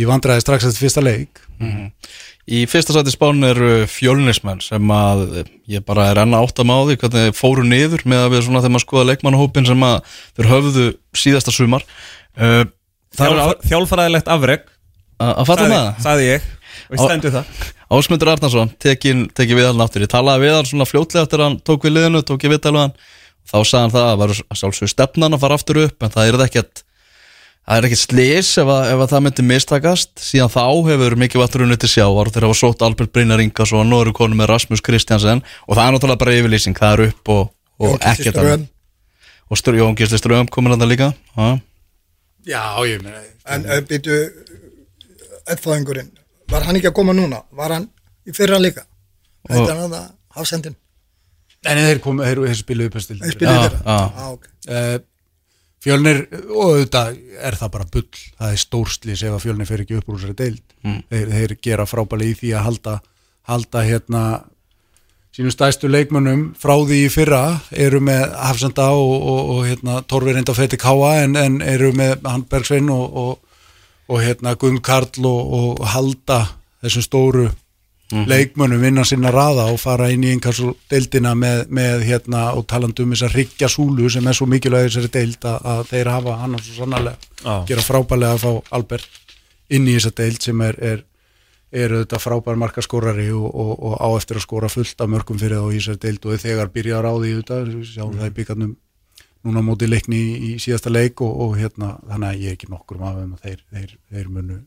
í 0.00 0.06
vandræði 0.08 0.44
strax 0.44 0.66
eftir 0.70 0.86
fyrsta 0.86 1.02
leik. 1.04 1.42
Í 2.50 2.64
fyrsta 2.66 2.94
sæti 2.96 3.12
spán 3.14 3.44
eru 3.46 3.84
fjölnismenn 3.90 4.62
sem 4.64 4.90
að 4.94 5.24
ég 5.70 5.84
bara 5.86 6.08
er 6.10 6.22
enna 6.24 6.40
átt 6.42 6.58
að 6.58 6.66
máði 6.72 6.96
hvernig 6.98 7.28
þeir 7.28 7.36
fóru 7.38 7.62
niður 7.68 8.02
með 8.10 8.24
að 8.24 8.32
við 8.34 8.44
svona 8.46 8.62
þegar 8.64 8.74
maður 8.74 8.86
skoða 8.86 9.08
leikmannahópin 9.12 9.68
sem 9.68 9.84
að 9.86 9.98
þeir 10.38 10.48
höfðu 10.50 10.86
síðasta 11.20 11.54
sumar. 11.54 11.84
Uh, 12.34 12.64
Það 13.10 13.26
Þjálf, 13.34 13.62
þjálfræðilegt 13.66 14.28
afreg 14.30 14.66
að 15.20 15.30
að 15.42 15.48
fatta 15.48 15.64
með 15.70 15.80
það 15.80 16.02
sagði 16.04 16.26
ég. 16.28 16.44
Og 16.90 16.92
ég 16.94 17.00
Á- 17.00 17.06
stendur 17.08 17.32
það. 17.34 17.48
Ásmundur 17.90 18.30
Arnarsson 18.30 18.70
tekin, 18.78 19.24
tekin 19.34 19.58
við 19.58 19.66
hann 19.66 19.82
aftur 19.82 20.04
ég 20.04 20.10
talaði 20.12 20.44
við 20.46 20.54
hann 20.54 20.68
svona 20.70 20.86
fljótlega 20.86 21.26
eftir 21.26 21.42
að 21.42 21.48
hann 21.48 21.56
tók 21.66 21.86
við 21.88 21.96
liðinu 21.96 22.20
tók 22.22 22.46
ég 22.46 22.52
viðtalið 22.54 22.84
hann. 22.84 22.94
Þá 23.50 23.56
sagði 23.66 23.80
hann 23.82 23.94
það 23.96 24.06
að 24.12 24.20
var 24.22 24.34
sjálfsögur 24.60 24.92
stefnan 24.94 25.34
að 25.34 25.42
fara 25.42 25.58
aftur 25.58 25.80
upp 25.82 26.06
en 26.06 26.14
það 26.14 26.30
er 26.30 26.44
ekkert 26.46 26.84
það 27.70 27.78
er 27.78 27.86
ekkert 27.86 28.00
slis 28.02 28.48
ef, 28.58 28.66
að, 28.66 28.80
ef 28.90 29.00
að 29.04 29.10
það 29.12 29.20
myndi 29.28 29.42
mistakast 29.46 30.10
síðan 30.18 30.50
þá 30.50 30.62
hefur 30.88 31.14
mikið 31.22 31.42
vatn 31.44 31.60
runnið 31.62 31.78
til 31.84 31.90
sjávar 31.92 32.30
þeir 32.34 32.46
hafa 32.48 32.56
sótt 32.58 32.82
Albert 32.82 33.12
Brynjar 33.14 33.42
Ingas 33.44 33.70
og 33.76 33.84
nú 33.86 34.00
eru 34.02 34.14
konu 34.16 34.34
með 34.38 34.50
Rasmus 34.50 34.82
Kristjansen 34.82 35.42
og 35.68 35.78
það 35.78 35.84
er 35.84 35.94
náttúrulega 35.94 36.22
bara 36.24 36.34
yfirlýsing, 36.40 36.74
það 36.80 36.94
er 36.96 37.02
upp 37.12 37.30
og, 37.36 37.44
og 37.86 37.94
ekkert 38.10 38.40
annað. 38.42 38.64
og 39.50 39.60
Stur- 39.60 39.78
Jón 39.78 39.94
Gísli 39.98 40.18
Ström 40.18 40.50
komin 40.50 40.74
að 40.74 40.82
það 40.82 40.90
líka 40.96 41.10
ha? 41.38 41.50
Já, 42.48 42.62
ég 42.90 43.04
meina 43.06 43.22
En 43.50 43.64
býtu 43.88 44.18
F-fæðingurinn, 45.50 46.10
var 46.50 46.66
hann 46.66 46.78
ekki 46.78 46.90
að 46.90 46.96
koma 46.98 47.14
núna? 47.16 47.40
Var 47.56 47.72
hann 47.74 47.86
í 48.26 48.34
fyrra 48.36 48.58
líka? 48.62 48.84
Þetta 49.48 49.70
er 49.72 49.84
að 49.86 49.94
hafsendin 50.36 50.76
En 51.68 51.76
þeir 51.76 51.98
komu, 52.02 52.24
þeir, 52.24 52.42
spiluðu 52.56 52.90
uppastil 52.90 53.18
Þeir 53.20 53.38
fyrra 53.40 53.56
já. 53.62 53.80
ah, 53.84 54.28
okay. 54.32 54.52
uh, 54.70 54.98
Fjölnir 55.80 56.26
og 56.52 56.74
auðvitað 56.74 57.18
er 57.40 57.56
það 57.56 57.72
bara 57.72 57.88
bull. 57.94 58.22
Það 58.36 58.54
er 58.54 58.60
stórslis 58.60 59.22
ef 59.24 59.36
að 59.36 59.44
fjölnir 59.46 59.68
fer 59.68 59.82
ekki 59.84 59.96
upp 59.96 60.10
úr 60.10 60.18
þessari 60.18 60.36
deild. 60.36 60.64
Þeir, 61.08 61.30
þeir 61.34 61.54
gera 61.64 61.86
frábælega 61.88 62.34
í 62.34 62.38
því 62.40 62.50
að 62.52 62.66
halda, 62.66 62.96
halda 63.48 63.84
hérna 63.88 64.24
sínum 65.36 65.54
stæstu 65.54 65.88
leikmönnum 65.88 66.42
frá 66.60 66.74
því 66.76 66.98
í 67.06 67.12
fyrra. 67.12 67.42
Eru 67.72 68.02
með 68.04 68.26
Hafsenda 68.36 68.90
og, 68.92 69.14
og, 69.32 69.54
og 69.54 69.62
hérna, 69.70 70.02
Torfi 70.04 70.34
reynda 70.36 70.56
Feti 70.56 70.76
Káa 70.80 71.14
en, 71.24 71.38
en 71.40 71.60
eru 71.64 71.94
með 71.96 72.28
hann 72.28 72.44
Bergsvein 72.50 72.92
og, 72.92 73.16
og, 73.16 73.64
og 74.10 74.20
hérna 74.20 74.56
Guðmund 74.60 74.84
Karl 74.84 75.30
og, 75.32 75.56
og 75.60 75.84
halda 75.94 76.42
þessum 76.84 77.06
stóru 77.06 77.48
leikmönnum 78.10 78.80
vinna 78.82 79.04
sinna 79.04 79.30
raða 79.30 79.68
og 79.70 79.78
fara 79.80 80.08
inn 80.10 80.24
í 80.26 80.32
einhversu 80.34 80.72
deildina 80.90 81.34
með, 81.38 81.66
með 81.70 82.04
hérna 82.08 82.46
og 82.58 82.66
talandi 82.70 83.04
um 83.04 83.12
þess 83.14 83.28
að 83.28 83.36
ryggja 83.38 83.68
súlu 83.70 84.10
sem 84.10 84.26
er 84.26 84.36
svo 84.36 84.48
mikilvæg 84.50 84.88
í 84.88 84.90
þessari 84.90 85.12
deild 85.14 85.46
að, 85.46 85.60
að 85.72 85.82
þeir 85.92 86.10
hafa 86.14 86.36
hann 86.40 86.58
svo 86.58 86.74
sannarlega 86.80 87.30
Já. 87.44 87.54
gera 87.70 87.86
frábælega 87.86 88.34
að 88.34 88.42
fá 88.44 88.74
Albert 88.78 89.36
inn 89.70 89.86
í 89.86 89.94
þessa 89.94 90.14
deild 90.18 90.42
sem 90.42 90.66
er, 90.66 90.80
er, 90.90 91.04
er 91.70 91.96
þetta 92.00 92.22
frábær 92.22 92.58
markaskórari 92.58 93.30
og, 93.30 93.46
og, 93.46 93.72
og 93.78 93.96
á 94.02 94.08
eftir 94.18 94.40
að 94.40 94.46
skóra 94.48 94.72
fullt 94.72 95.00
af 95.00 95.12
mörgum 95.14 95.38
fyrir 95.38 95.62
þá 95.62 95.70
í 95.70 95.78
þessari 95.78 96.04
deild 96.06 96.26
og 96.26 96.44
þegar 96.46 96.74
byrjar 96.74 97.06
á 97.06 97.14
því 97.14 97.34
þetta, 97.38 97.60
sjáum 97.92 98.16
það 98.18 98.32
í 98.32 98.36
byggarnum 98.40 98.76
núna 99.46 99.62
móti 99.64 99.88
leikni 99.88 100.18
í, 100.18 100.34
í 100.50 100.50
síðasta 100.60 100.90
leik 100.92 101.22
og, 101.24 101.30
og 101.46 101.54
hérna, 101.60 101.94
þannig 102.10 102.28
að 102.28 102.42
ég 102.42 102.50
er 102.50 102.58
ekki 102.58 102.72
nokkur 102.74 102.98
um 102.98 103.06
að 103.06 103.46
þeir, 103.46 103.62
þeir, 103.70 103.94
þeir 104.10 104.34
munu 104.34 104.58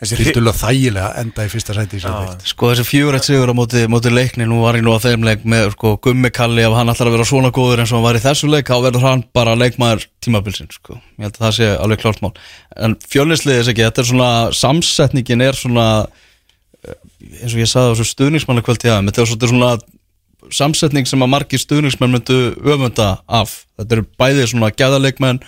þessi 0.00 0.16
rildulega 0.18 0.58
þægilega 0.58 1.10
enda 1.20 1.44
í 1.46 1.50
fyrsta 1.52 1.74
sæti 1.76 2.00
í 2.00 2.02
deild 2.02 2.46
Sko 2.50 2.70
þessi 2.72 2.84
fjögur 2.88 3.16
eitt 3.18 3.28
sigur 3.28 3.52
á 3.52 3.54
móti, 3.54 3.84
móti 3.90 4.10
leikni 4.10 4.48
Nú 4.50 4.58
var 4.64 4.78
ég 4.78 4.82
nú 4.82 4.94
á 4.94 4.98
þeim 5.02 5.26
leik 5.26 5.44
með 5.46 5.70
sko, 5.76 5.94
Gummi 6.02 6.32
Kalli 6.34 6.64
Ef 6.66 6.74
hann 6.74 6.90
ætlar 6.90 7.10
að 7.10 7.16
vera 7.16 7.26
svona 7.28 7.52
góður 7.54 7.84
eins 7.84 7.92
og 7.92 8.00
hann 8.00 8.06
var 8.08 8.18
í 8.18 8.22
þessu 8.24 8.50
leik 8.50 8.72
Þá 8.72 8.76
verður 8.88 9.06
hann 9.06 9.24
bara 9.36 9.54
leikmaður 9.58 10.06
tímabilsin 10.24 10.70
sko. 10.74 10.98
Ég 11.18 11.28
held 11.28 11.38
að 11.38 11.44
það 11.44 11.56
sé 11.60 11.70
alveg 11.78 12.02
klárt 12.02 12.22
mál. 12.24 12.32
En 12.74 12.96
fjölnisliðis 13.06 13.70
ekki, 13.70 13.84
þetta 13.86 14.02
er 14.02 14.08
svona 14.10 14.30
Samsetningin 14.56 15.44
er 15.44 15.58
svona 15.58 15.88
eh, 16.82 16.96
eins 17.42 17.54
og 17.54 17.60
ég 17.62 17.70
sagði 17.70 17.92
á 17.92 17.94
þessu 17.94 18.08
stuðningsmanna 18.10 18.64
kvöld 18.66 18.82
Þetta 18.82 19.22
er 19.22 19.30
svolítið 19.30 19.52
svona 19.54 19.76
samsetning 20.52 21.08
sem 21.08 21.22
að 21.24 21.30
margir 21.32 21.60
stuðningsmenn 21.62 22.12
myndu 22.12 22.40
öfunda 22.60 23.14
af. 23.28 23.62
Þetta 23.78 23.96
eru 23.96 24.08
bæði 24.20 24.48
svona 24.50 24.72
gæðaleikmenn 24.74 25.40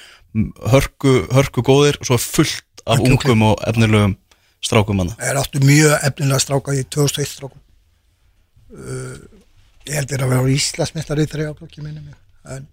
hörku, 0.72 1.18
hörku 1.32 1.64
góðir 1.64 1.98
og 2.00 2.08
svo 2.10 2.20
fullt 2.20 2.84
af 2.86 3.02
ungum 3.02 3.42
og 3.50 3.60
efnilegum 3.66 4.14
strákum 4.66 5.00
hann 5.02 5.14
er 5.22 5.38
áttu 5.40 5.62
mjög 5.64 5.96
efnilega 6.06 6.42
stráka 6.42 6.74
í 6.76 6.84
2001 6.84 7.32
strákum. 7.32 7.62
Uh, 8.76 9.18
ég 9.86 9.98
held 10.00 10.14
að 10.16 10.32
vera 10.32 10.54
Íslasmestari 10.56 11.26
í 11.26 11.30
þrejaflokki 11.30 11.84
minni 11.84 12.02
mig. 12.02 12.16
En 12.50 12.66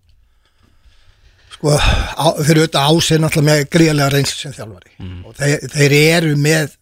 sko 1.53 1.73
á, 1.77 2.27
fyrir 2.41 2.63
auðvitað 2.63 2.89
ásinn 2.89 3.23
náttúrulega 3.23 3.49
með 3.49 3.67
gríðlega 3.75 4.13
reynslu 4.13 4.39
sem 4.39 4.55
þjálfari. 4.55 4.95
Og 5.23 5.35
þeir, 5.37 5.67
þeir 5.75 5.97
eru 5.99 6.33
með 6.39 6.77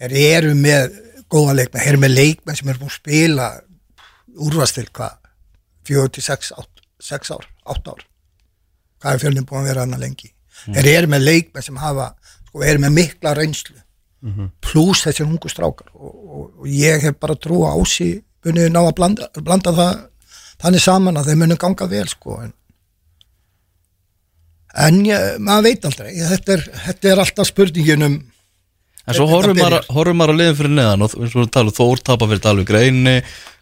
þeir 0.00 0.16
eru 0.20 0.52
með 0.58 1.00
góða 1.30 1.56
leikmenn. 1.58 1.82
Þeir 1.82 1.92
eru 1.92 2.02
með 2.04 2.14
leikmenn 2.16 2.60
sem 2.60 2.70
eru 2.70 2.82
búin 2.82 2.92
að 2.92 2.98
spila 3.00 3.48
úrvastil 4.40 4.86
hvað? 4.90 5.16
4-6 5.90 6.52
6 7.00 7.30
ár, 7.32 7.46
8 7.64 7.92
ár. 7.94 8.02
Hvað 9.00 9.14
er 9.14 9.22
fjölnum 9.22 9.46
búin 9.48 9.62
að 9.64 9.70
vera 9.72 9.84
hana 9.86 10.00
lengi? 10.00 10.30
Þeir 10.66 10.88
eru 10.92 11.10
með 11.10 11.26
leikmenn 11.26 11.64
sem 11.64 11.78
hafa 11.80 12.10
sko, 12.50 12.62
eru 12.66 12.82
með 12.82 12.96
mikla 12.98 13.32
reynslu 13.38 13.78
pluss 14.64 15.04
þessir 15.06 15.26
ungu 15.26 15.48
strákar. 15.48 15.90
Og, 15.94 16.14
og, 16.14 16.46
og 16.60 16.66
ég 16.68 17.02
hef 17.02 17.18
bara 17.20 17.38
trú 17.38 17.64
á 17.64 17.72
ási 17.72 18.22
bunið 18.44 18.72
ná 18.72 18.80
að 18.82 18.96
blanda, 18.96 19.28
blanda 19.40 19.72
það 19.76 20.00
þannig 20.60 20.84
saman 20.84 21.20
að 21.20 21.30
þeir 21.30 21.40
munu 21.42 21.60
ganga 21.60 21.88
vel 21.88 22.08
sko 22.08 22.40
en, 22.44 22.52
en 24.86 25.00
ég, 25.06 25.38
maður 25.40 25.68
veit 25.68 25.88
aldrei. 25.88 26.10
Þetta 26.16 26.56
er, 26.56 26.66
þetta 26.86 27.12
er 27.12 27.24
alltaf 27.24 27.50
spurningin 27.50 28.06
um 28.06 28.20
En 29.08 29.16
svo 29.16 29.26
horfum 29.26 29.56
maður, 29.56 30.34
að 30.34 30.38
liðin 30.38 30.58
fyrir 30.58 30.74
neðan 30.76 31.04
og 31.06 31.14
eins 31.16 31.32
og 31.34 31.40
við 31.40 31.52
talum 31.56 31.74
Þór 31.74 32.02
tapa 32.04 32.28
fyrir 32.28 32.42
Dalvik 32.44 32.72
reyni 32.74 33.14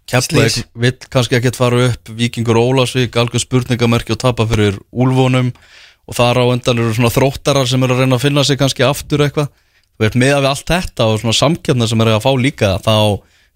Keflæk 0.08 0.56
vill 0.82 0.96
kannski 1.12 1.36
ekkert 1.38 1.56
fara 1.56 1.84
upp 1.90 2.10
Víkingur 2.16 2.58
Ólasvík, 2.58 3.16
algjör 3.16 3.44
spurningamerki 3.44 4.14
og 4.14 4.20
tapa 4.20 4.46
fyrir 4.48 4.78
Úlfónum 4.90 5.52
og 6.08 6.16
þar 6.16 6.42
á 6.42 6.44
endan 6.50 6.80
eru 6.80 6.94
svona 6.96 7.12
þróttarar 7.12 7.68
sem 7.68 7.82
eru 7.84 7.96
að 7.96 8.04
reyna 8.04 8.18
að 8.18 8.24
finna 8.24 8.44
sig 8.44 8.58
kannski 8.60 8.86
aftur 8.86 9.24
eitthvað 9.24 9.50
Þú 9.98 10.04
veit, 10.06 10.14
með 10.22 10.36
við 10.38 10.46
allt 10.52 10.68
þetta 10.70 11.08
og 11.10 11.18
svona 11.22 11.34
samkjöfna 11.34 11.88
sem 11.90 12.00
eru 12.04 12.12
að 12.14 12.22
fá 12.22 12.30
líka 12.38 12.68
þá, 12.84 12.92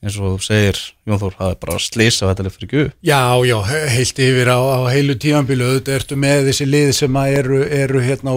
eins 0.03 0.17
og 0.19 0.25
þú 0.33 0.39
segir 0.43 0.79
Jón 1.07 1.21
Þór, 1.21 1.35
það 1.39 1.51
er 1.53 1.59
bara 1.63 1.75
að 1.77 1.83
slýsa 1.85 2.27
þetta 2.33 2.43
lið 2.49 2.55
fyrir 2.57 2.71
guð 2.73 2.89
Já, 3.07 3.19
já, 3.47 3.55
he- 3.69 3.83
heilt 3.95 4.19
yfir 4.27 4.49
á, 4.51 4.59
á 4.59 4.79
heilu 4.91 5.15
tímanbílu, 5.23 5.69
auðvitað 5.71 5.99
ertu 6.01 6.17
með 6.19 6.49
þessi 6.49 6.67
lið 6.67 6.89
sem 6.99 7.19
eru, 7.23 7.61
eru 7.79 8.03
hérna 8.03 8.35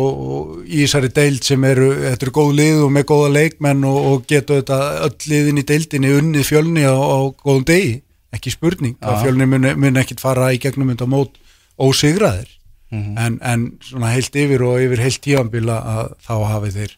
í 0.70 0.84
þessari 0.84 1.10
deild 1.18 1.48
sem 1.48 1.66
eru, 1.66 1.88
þetta 2.04 2.28
eru 2.28 2.34
góð 2.38 2.52
lið 2.60 2.84
og 2.86 2.92
með 3.00 3.08
góða 3.10 3.32
leikmenn 3.40 3.88
og, 3.90 3.98
og 4.12 4.28
getur 4.30 4.62
þetta 4.62 4.80
öll 5.08 5.32
liðin 5.34 5.62
í 5.64 5.66
deildinni 5.74 6.12
unnið 6.20 6.46
fjölni 6.52 6.86
á, 6.86 6.94
á 6.94 7.18
góðum 7.42 7.66
degi, 7.72 7.96
ekki 8.38 8.54
spurning, 8.54 8.94
að 9.02 9.24
fjölni 9.26 9.48
mun, 9.50 9.66
mun 9.82 9.98
ekkit 10.04 10.22
fara 10.22 10.52
í 10.54 10.62
gegnum 10.62 10.94
þetta 10.94 11.10
mót 11.10 11.42
ósigraðir, 11.82 12.52
en, 12.94 13.40
en 13.42 13.66
svona 13.84 14.14
heilt 14.14 14.38
yfir 14.38 14.62
og 14.70 14.78
yfir 14.86 15.02
heilt 15.04 15.20
tímanbíla 15.26 15.80
að 15.96 16.14
þá 16.30 16.34
hafi 16.54 16.72
þeir 16.78 16.94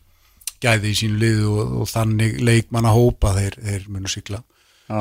gæði 0.64 0.93
í 0.93 0.99
sínu 1.01 1.20
liðu 1.22 1.51
og, 1.53 1.76
og 1.82 1.91
þannig 1.91 2.39
leikmann 2.43 2.88
að 2.89 2.97
hópa 2.97 3.34
þeir, 3.38 3.60
þeir 3.68 3.89
munu 3.93 4.12
sigla, 4.12 4.41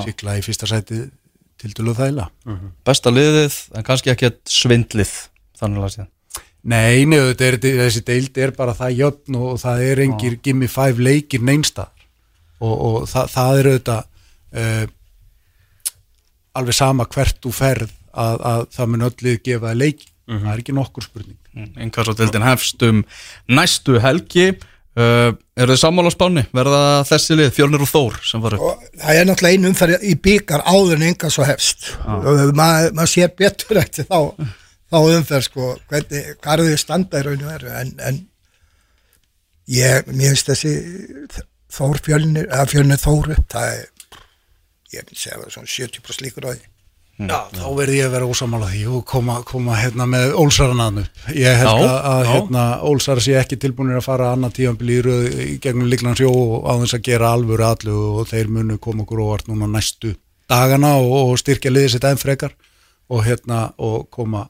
sigla 0.05 0.37
í 0.37 0.45
fyrsta 0.45 0.69
sæti 0.71 1.05
til 1.57 1.73
dælu 1.73 1.95
þæla. 1.97 2.29
Besta 2.85 3.13
liðið, 3.13 3.57
en 3.77 3.87
kannski 3.87 4.13
ekkert 4.13 4.43
svindlið 4.51 5.15
þannig 5.57 5.87
að 5.89 5.95
séð 5.97 6.13
Nei, 6.67 7.05
nei, 7.07 7.21
þetta 7.31 7.47
er, 7.47 7.57
þessi 7.63 8.01
deild 8.03 8.39
er 8.43 8.51
bara 8.57 8.73
það 8.75 8.97
jöfn 8.99 9.37
og 9.39 9.61
það 9.63 9.83
er 9.87 10.01
engir 10.03 10.35
gimme 10.43 10.67
five 10.67 10.99
leikir 10.99 11.45
neinstað 11.47 11.93
og, 12.59 12.73
og 12.75 12.97
það, 13.07 13.29
það 13.31 13.61
er 13.61 13.69
auðvitað 13.71 14.09
uh, 14.59 14.87
alveg 16.59 16.79
sama 16.79 17.07
hvert 17.13 17.39
þú 17.45 17.53
ferð 17.55 17.93
að, 18.11 18.43
að 18.51 18.65
það 18.75 18.91
mun 18.93 19.07
öll 19.07 19.17
lið 19.29 19.39
gefa 19.47 19.69
það 19.69 19.81
leiki. 19.85 20.11
Það 20.27 20.49
er 20.51 20.63
ekki 20.65 20.75
nokkur 20.75 21.05
spurning. 21.07 21.39
Inkasso-deildin 21.85 22.45
hefst 22.49 22.83
um 22.83 23.05
næstu 23.47 24.01
helgi 24.03 24.49
uh, 25.01 25.33
eru 25.57 25.75
þið 25.75 25.81
sammála 25.81 26.13
á 26.13 26.15
spáni? 26.15 26.45
Verða 26.57 26.83
þessi 27.09 27.39
lið, 27.39 27.51
Fjölnir 27.57 27.85
og 27.85 27.91
Þór 27.91 28.21
sem 28.27 28.45
var 28.45 28.57
upp? 28.57 28.69
og 28.69 29.03
það 29.03 29.21
er 29.21 29.29
náttúrulega 29.29 29.59
einu 29.59 29.73
umferð 29.73 30.07
í 30.07 30.15
byggar 30.27 30.65
áður 30.67 30.97
en 30.99 31.09
enga 31.11 31.33
svo 31.33 31.49
hefst 31.49 31.91
og 32.07 32.55
maður 32.59 32.97
mað 32.99 33.11
sér 33.13 33.35
betur 33.39 33.83
eftir 33.83 34.09
þá, 34.09 34.21
þá 34.93 34.99
umferð 35.03 35.49
sko 35.49 35.75
hvernig, 35.91 36.31
hvað 36.41 36.55
eru 36.55 36.71
þið 36.71 36.81
standa 36.85 37.21
í 37.21 37.27
raun 37.27 37.45
og 37.45 37.53
veru 37.55 37.75
en, 37.83 37.93
en 38.09 38.23
ég, 39.77 40.09
mér 40.13 40.33
finnst 40.35 40.55
þessi 40.55 40.75
Þór 41.77 41.99
fjölnir, 42.01 42.47
eða 42.47 42.69
fjölnir 42.71 43.01
Þór 43.03 43.33
upp 43.35 43.53
það 43.53 43.73
er, 43.75 43.87
ég 44.95 45.03
myndi 45.03 45.19
segja 45.19 45.35
að 45.35 45.41
það 45.43 45.49
er 45.49 45.55
svona 45.57 45.73
70% 45.75 46.25
líkur 46.25 46.47
á 46.47 46.51
því 46.55 46.76
Já, 47.17 47.39
þá 47.49 47.65
verði 47.79 47.95
ég 47.97 48.07
að 48.11 48.13
vera 48.13 48.27
ósamála 48.29 48.67
því 48.69 48.81
og 48.93 49.05
koma, 49.09 49.39
koma 49.49 49.77
hérna 49.81 50.05
með 50.11 50.35
Ólsaranaðnu. 50.37 51.05
Ég 51.33 51.57
held 51.63 51.81
Já, 51.81 51.93
að, 51.97 52.19
já. 52.27 52.33
hérna, 52.35 52.65
Ólsar 52.85 53.23
sé 53.25 53.39
ekki 53.41 53.57
tilbúinir 53.63 53.97
að 54.03 54.05
fara 54.05 54.27
annað 54.35 54.53
tíðanbili 54.59 54.99
í, 54.99 55.05
röð- 55.07 55.39
gegnum 55.65 55.89
líklan 55.89 56.19
sjó 56.19 56.29
og 56.35 56.69
á 56.69 56.73
þess 56.83 56.99
að 56.99 57.07
gera 57.09 57.31
alvöru 57.33 57.65
allu 57.65 57.97
og 58.21 58.29
þeir 58.29 58.51
munu 58.53 58.77
koma 58.79 59.07
okkur 59.07 59.23
óvart 59.25 59.49
núna 59.49 59.71
næstu 59.73 60.13
dagana 60.53 60.93
og, 61.01 61.15
og 61.33 61.41
styrkja 61.41 61.73
liðið 61.73 61.95
sitt 61.97 62.05
enn 62.05 62.21
frekar 62.21 62.53
og 63.09 63.25
hérna 63.25 63.71
og 63.81 64.11
koma, 64.13 64.45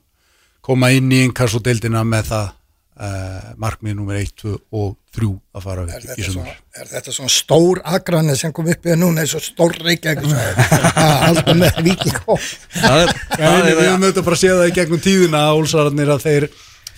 koma 0.61 0.91
inn 0.91 1.13
í 1.15 1.23
inkassodeildina 1.29 2.03
með 2.05 2.33
það 2.33 2.51
uh, 3.01 3.53
markmið 3.61 3.95
nummer 3.99 4.17
1, 4.21 4.31
2 4.43 4.53
og 4.81 4.95
3 5.17 5.29
að 5.57 5.65
fara 5.65 5.85
upp 5.87 5.93
í 5.93 6.09
þetta, 6.11 6.27
sumar. 6.33 6.57
er 6.81 6.91
þetta 6.91 7.15
svona 7.17 7.33
stór 7.33 7.81
agrani 7.85 8.37
sem 8.37 8.53
kom 8.57 8.69
upp 8.73 8.87
í 8.87 8.93
það 8.93 9.01
núna 9.03 9.25
eins 9.25 9.35
og 9.39 9.45
stór 9.45 9.77
að 9.81 10.27
halda 11.27 11.55
með 11.57 11.81
viking 11.87 12.19
og 12.27 12.41
Það 12.77 13.03
er, 13.05 13.13
Já, 13.37 13.47
það 13.47 13.67
við 13.67 13.81
höfum 13.83 14.07
auðvitað 14.07 14.29
bara 14.31 14.41
séð 14.43 14.61
það 14.61 14.71
í 14.71 14.77
gegnum 14.81 15.03
tíðina 15.07 15.43
að 15.51 15.61
Úlsararnir 15.63 16.13
að 16.17 16.25
þeir, 16.27 16.49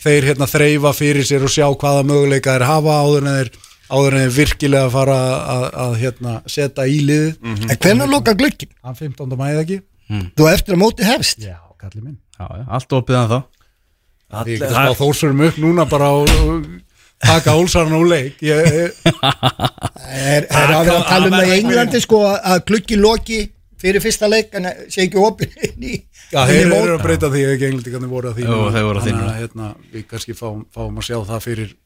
þeir 0.04 0.28
hérna, 0.32 0.50
þreyfa 0.54 0.94
fyrir 0.98 1.28
sér 1.28 1.46
og 1.48 1.54
sjá 1.54 1.66
hvaða 1.70 2.06
möguleika 2.10 2.56
þeir 2.56 2.66
hafa 2.68 2.96
áður 3.02 3.26
en 3.28 3.36
þeir, 3.38 3.52
áður 3.88 4.16
en 4.18 4.24
þeir 4.24 4.34
virkilega 4.38 4.90
fara 4.94 5.18
að, 5.54 5.68
að 5.84 5.94
hérna, 6.02 6.34
setja 6.50 6.86
í 6.88 6.98
liðið. 7.08 7.30
Mhm. 7.42 7.70
en 7.70 7.80
hvernig 7.86 8.12
loka 8.14 8.34
glukkin? 8.38 8.72
Hann 8.84 8.98
15. 8.98 9.38
mæði 9.38 9.62
ekki? 9.66 9.78
þú 10.08 10.46
eftir 10.48 10.72
að 10.74 10.80
móti 10.80 11.04
hefst 11.04 11.42
Já, 11.44 11.58
kalli 11.80 12.00
minn. 12.00 12.18
já, 12.38 12.46
já, 12.48 12.64
allt 12.78 12.94
opið 12.96 13.18
en 13.18 13.26
þá 13.28 13.38
Við 14.28 14.58
getum 14.58 14.74
spáð 14.76 14.98
þórsverum 14.98 15.44
upp 15.46 15.60
núna 15.62 15.84
bara 15.88 16.08
og, 16.18 16.32
og 16.44 16.66
taka 17.24 17.54
Úlsararna 17.58 18.00
úr 18.02 18.10
leik. 18.10 18.42
Ég, 18.44 18.66
ég, 18.68 18.98
er, 20.08 20.44
er 20.44 20.74
að 20.74 20.82
vera 20.84 20.98
að 20.98 21.06
tala 21.08 21.30
um 21.30 21.38
það 21.38 21.48
í 21.48 21.54
Englandi 21.58 22.02
sko 22.04 22.20
að 22.28 22.58
glukki 22.68 23.00
loki 23.00 23.40
fyrir 23.78 24.02
fyrsta 24.04 24.28
leik 24.28 24.54
en 24.58 24.68
sé 24.90 25.06
ekki 25.06 25.20
opið 25.22 25.58
inn 25.68 25.84
í 25.86 25.96
já, 26.32 26.40
þeir 26.50 26.72
eru 26.74 26.96
að 26.96 27.04
breyta 27.04 27.30
því 27.32 27.44
ekki 27.54 27.68
englendingarnir 27.70 28.12
voru 28.12 28.32
að 28.32 28.40
því. 28.40 28.48
Jú, 28.48 28.62
þeir 28.74 28.88
voru 28.88 29.02
að 29.02 29.12
að 29.14 29.36
hérna, 29.38 29.68
við 29.94 30.08
kannski 30.10 30.36
fáum, 30.36 30.64
fáum 30.74 30.98
að 30.98 31.08
sjá 31.08 31.18
það 31.30 31.44
fyrir 31.46 31.76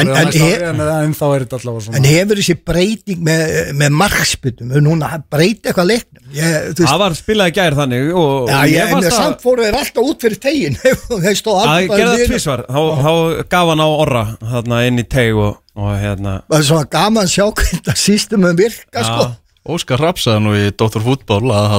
En- 0.00 0.08
en 0.08 0.26
næsta 0.26 0.40
he- 0.40 0.54
ári 0.56 0.68
en, 0.70 0.78
en 0.80 1.14
þá 1.18 1.24
er 1.34 1.42
þetta 1.44 1.58
allavega 1.60 1.84
svona. 1.84 1.98
en 1.98 2.06
hefur 2.08 2.38
þessi 2.40 2.54
breyting 2.70 3.18
með, 3.26 3.42
með 3.82 3.90
markspytum 4.00 4.70
núna 4.86 5.10
breyti 5.30 5.68
eitthvað 5.68 5.88
leiknum 5.90 6.30
ég, 6.38 6.70
Það 6.80 7.02
var 7.02 7.16
spilað 7.18 7.50
í 7.52 7.54
gær 7.58 7.76
þannig 7.76 8.08
og 8.14 8.48
og 8.48 8.52
ég, 8.72 8.94
að- 8.96 9.18
samt 9.18 9.44
fóru 9.44 9.66
þeir 9.66 9.78
alltaf 9.82 10.08
út 10.14 10.24
fyrir 10.24 10.40
tegin 10.46 10.78
þeir 11.26 11.36
stóð 11.42 11.60
að 11.60 11.68
alltaf 11.74 11.96
gera 11.98 12.08
það 12.08 12.16
niður. 12.16 12.32
tvísvar 12.32 12.64
þá, 12.64 12.80
þá 13.04 13.12
gaf 13.56 13.72
hann 13.74 13.84
á 13.84 13.88
orra 13.92 14.24
þarna 14.54 14.80
inn 14.88 15.02
í 15.04 15.06
teg 15.18 15.36
og, 15.44 15.58
og 15.76 15.92
hérna 16.00 16.38
það 16.48 16.58
er 16.62 16.68
svona 16.70 16.88
gaman 16.96 17.28
að 17.28 17.34
sjá 17.36 17.44
hvernig 17.50 17.84
það 17.90 18.00
sístum 18.06 18.48
um 18.48 18.56
virka 18.64 19.04
sko 19.10 19.30
Óskar 19.64 19.96
Rapsaði 19.96 20.40
nú 20.44 20.50
í 20.56 20.64
Dr. 20.76 21.00
Fútból 21.00 21.48
að 21.56 21.70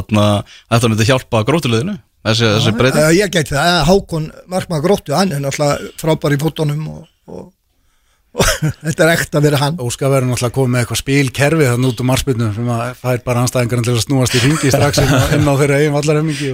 þetta 0.74 0.90
myndi 0.90 1.06
hjálpa 1.06 1.42
grótuleginu 1.46 1.98
þessi, 2.26 2.48
þessi 2.56 2.72
breyting 2.78 3.12
ég 3.20 3.30
gæti 3.34 3.54
það, 3.54 3.74
að 3.74 3.84
Hákon 3.92 4.24
Markmann 4.50 4.82
Gróttu, 4.82 5.14
hann 5.14 5.34
er 5.36 5.44
náttúrulega 5.44 5.92
frábær 6.02 6.34
í 6.34 6.40
og, 6.90 7.04
og 7.30 7.44
þetta 8.86 9.06
er 9.06 9.12
ekta 9.14 9.40
að 9.40 9.46
vera 9.48 9.60
hann. 9.62 9.78
Óskar 9.84 10.12
verður 10.12 10.30
náttúrulega 10.32 10.50
að 10.52 10.56
koma 10.58 10.72
með 10.74 10.82
eitthvað 10.84 11.00
spilkerfi 11.02 11.68
þannig 11.70 11.92
út 11.92 12.02
um 12.04 12.10
marspilnum 12.12 12.54
sem 12.56 12.72
að 12.76 12.84
fær 13.02 13.22
bara 13.26 13.44
anstæðingarinn 13.46 13.88
til 13.88 13.94
að 13.96 14.02
snúast 14.04 14.36
í 14.36 14.42
ringi 14.44 14.72
strax 14.74 15.02
inn 15.04 15.14
á, 15.14 15.22
inn 15.38 15.48
á 15.48 15.54
þeirra 15.62 15.80
eigin 15.82 15.96
vallarhemmingi 15.96 16.50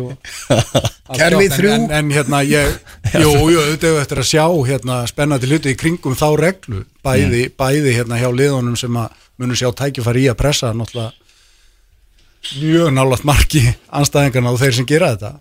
Kerfi 1.21 1.47
þrjú. 1.51 1.71
en, 1.75 1.87
en 1.97 2.11
hérna 2.15 2.41
ég, 2.47 2.75
jú, 3.23 3.31
jú, 3.51 3.63
auðvitað 3.63 3.97
eftir 4.03 4.21
að 4.21 4.29
sjá 4.29 4.45
hérna 4.69 4.99
spennandi 5.09 5.49
hluti 5.49 5.73
í 5.73 5.79
kringum 5.79 6.15
þá 6.15 6.27
reglu. 6.39 6.85
Bæði, 7.03 7.47
bæði 7.57 7.95
hérna 7.97 8.19
hjá 8.21 8.29
liðunum 8.31 8.77
sem 8.79 9.01
að 9.01 9.17
munum 9.41 9.57
sjá 9.59 9.71
tækifæri 9.75 10.27
í 10.27 10.29
að 10.31 10.39
pressa 10.43 10.71
náttúrulega 10.77 11.17
mjög 12.61 12.89
nálaðt 12.95 13.25
marki 13.27 13.61
anstæðingarna 13.93 14.53
og 14.53 14.61
þeir 14.61 14.77
sem 14.79 14.87
gera 14.89 15.11
þetta. 15.15 15.33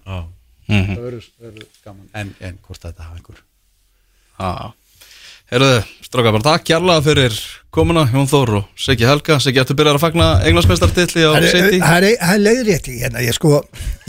Mhm. 0.70 0.90
það 0.96 1.06
verður, 1.06 1.64
gaman. 1.84 2.10
En, 2.14 2.34
en 2.40 2.58
hvort 2.66 2.82
þetta 2.84 3.06
hafa 3.06 3.16
einhver 3.18 3.40
Já, 4.40 4.72
heyrðu, 5.50 5.80
stráka 6.06 6.32
bara 6.36 6.46
takk 6.46 6.64
kjærlega 6.70 7.02
fyrir 7.06 7.36
komuna, 7.74 8.06
Jón 8.12 8.28
Þór 8.30 8.54
og 8.60 8.64
Siggi 8.78 9.06
Helga, 9.08 9.38
Siggi, 9.42 9.60
ertu 9.62 9.74
byrjar 9.78 9.98
að 9.98 10.04
fagna 10.04 10.28
englandsmeistartilli 10.46 11.26
á 11.26 11.30
City? 11.50 11.80
það 11.82 12.08
er- 12.12 12.40
leiðrétti 12.46 12.96
hérna, 13.02 13.22
ég 13.26 13.34
sko, 13.36 13.60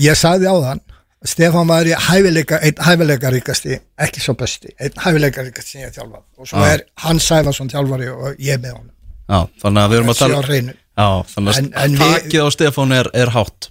ég 0.02 0.18
sagði 0.18 0.50
á 0.50 0.56
þann 0.68 0.82
Stefán 1.22 1.68
var 1.70 1.86
í 1.86 1.92
hæfileika 1.94 2.58
einn 2.66 2.80
hæfileikaríkasti, 2.82 3.76
ekki 4.02 4.22
svo 4.24 4.34
besti 4.34 4.72
einn 4.82 4.96
hæfileikaríkasti 5.04 5.76
sem 5.76 5.82
ég 5.84 5.92
þjálfað. 5.94 6.24
Og 6.42 6.48
svo 6.50 6.58
Já. 6.58 6.72
er 6.74 6.82
hann 7.04 7.20
Sæfarsson 7.22 7.70
þjálfari 7.70 8.08
og 8.10 8.40
ég 8.42 8.58
með 8.58 8.72
honum. 8.74 8.96
Já, 9.30 9.44
þannig 9.62 9.84
að 9.84 9.92
við 9.92 10.00
erum 10.00 10.10
að 10.10 10.18
tala. 10.18 10.40
Já, 10.42 11.10
þannig 11.36 11.52
að 11.54 11.84
en 11.84 11.94
við- 11.94 12.02
takið 12.02 12.42
á 12.42 12.50
Stefán 12.56 12.96
er, 12.98 13.10
er 13.14 13.30
hátt. 13.36 13.70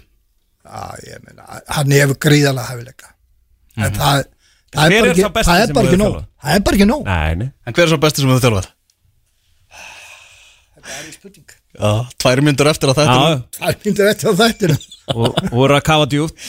Já, 0.62 0.84
ég 1.10 1.24
meina, 1.26 1.60
hann 1.74 1.90
hefur 1.90 2.20
gríðalega 2.22 2.68
hæfileika. 2.70 3.10
En 3.82 3.98
það, 3.98 4.24
það 4.70 4.84
Hver 4.84 4.92
er 4.92 4.96
er 4.96 5.02
bara 5.02 5.12
ekki, 5.14 5.22
sá 5.24 5.32
besti 5.36 5.50
það 5.50 5.60
er 5.60 5.66
sem 5.66 5.74
bara 5.74 5.86
þú 5.86 5.90
ekki 5.90 5.96
hefur 5.96 6.04
nóg. 6.04 6.12
þjálfað? 6.14 6.26
það 6.44 6.54
er 6.56 6.62
bara 6.66 6.76
ekki 6.78 6.88
nóg. 6.90 7.08
En 7.66 7.74
hver 7.74 7.84
er 7.84 7.90
svo 7.92 7.98
besti 8.04 8.22
sem 8.22 8.30
þú 8.30 8.38
þjálfað? 8.44 8.68
það 10.80 11.00
er 11.00 11.12
spurning. 11.14 11.56
Já, 11.80 11.90
tvær 12.20 12.40
myndur 12.42 12.66
eftir 12.70 12.90
að 12.90 12.98
þetta 12.98 13.18
það 13.56 13.68
er 13.70 13.76
myndir 13.84 14.08
eftir 14.10 14.26
á 14.30 14.34
þættinu 14.40 14.76
og 15.14 15.40
voru 15.54 15.76
að 15.76 15.84
kafa 15.86 16.06
djúpt? 16.10 16.46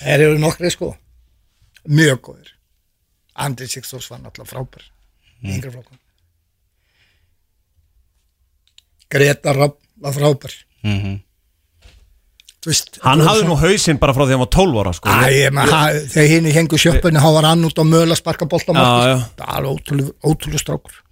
Þeir 0.00 0.24
eru 0.26 0.38
nokkri 0.42 0.70
sko. 0.74 0.88
Mjög 1.90 2.18
góðir. 2.26 2.50
Andri 3.40 3.66
Sigþórs 3.70 4.08
var 4.10 4.20
náttúrulega 4.24 4.50
frábær. 4.52 4.82
Í 5.44 5.54
yngri 5.54 5.70
flokkum 5.72 5.98
Greta 9.10 9.52
Rapp 9.56 9.78
var 10.00 10.12
frábær. 10.14 10.52
Mhm. 10.84 11.14
þú 11.16 11.29
veist 12.68 13.00
Hann 13.04 13.24
hafði 13.24 13.46
nú 13.48 13.56
hausinn 13.60 14.00
bara 14.02 14.12
frá 14.16 14.24
því 14.24 14.28
að 14.28 14.36
hann 14.36 14.44
var 14.44 14.52
12 14.56 14.80
ára 14.82 14.94
sko. 14.96 15.08
Æ, 15.08 15.26
ég, 15.32 15.54
man, 15.56 15.72
ha, 15.72 15.82
þegar 16.12 16.30
hinn 16.34 16.48
í 16.50 16.54
hengu 16.56 16.80
sjöppunni 16.80 17.22
þá 17.22 17.30
var 17.38 17.50
hann 17.50 17.66
út 17.70 17.80
á 17.80 17.84
möl 17.88 18.06
að 18.06 18.18
sparka 18.20 18.48
já. 18.50 19.16
það 19.40 19.46
er 19.46 19.58
alveg 19.58 19.70
ótrúlega, 19.74 20.16
ótrúlega 20.28 20.64
strákur. 20.64 21.02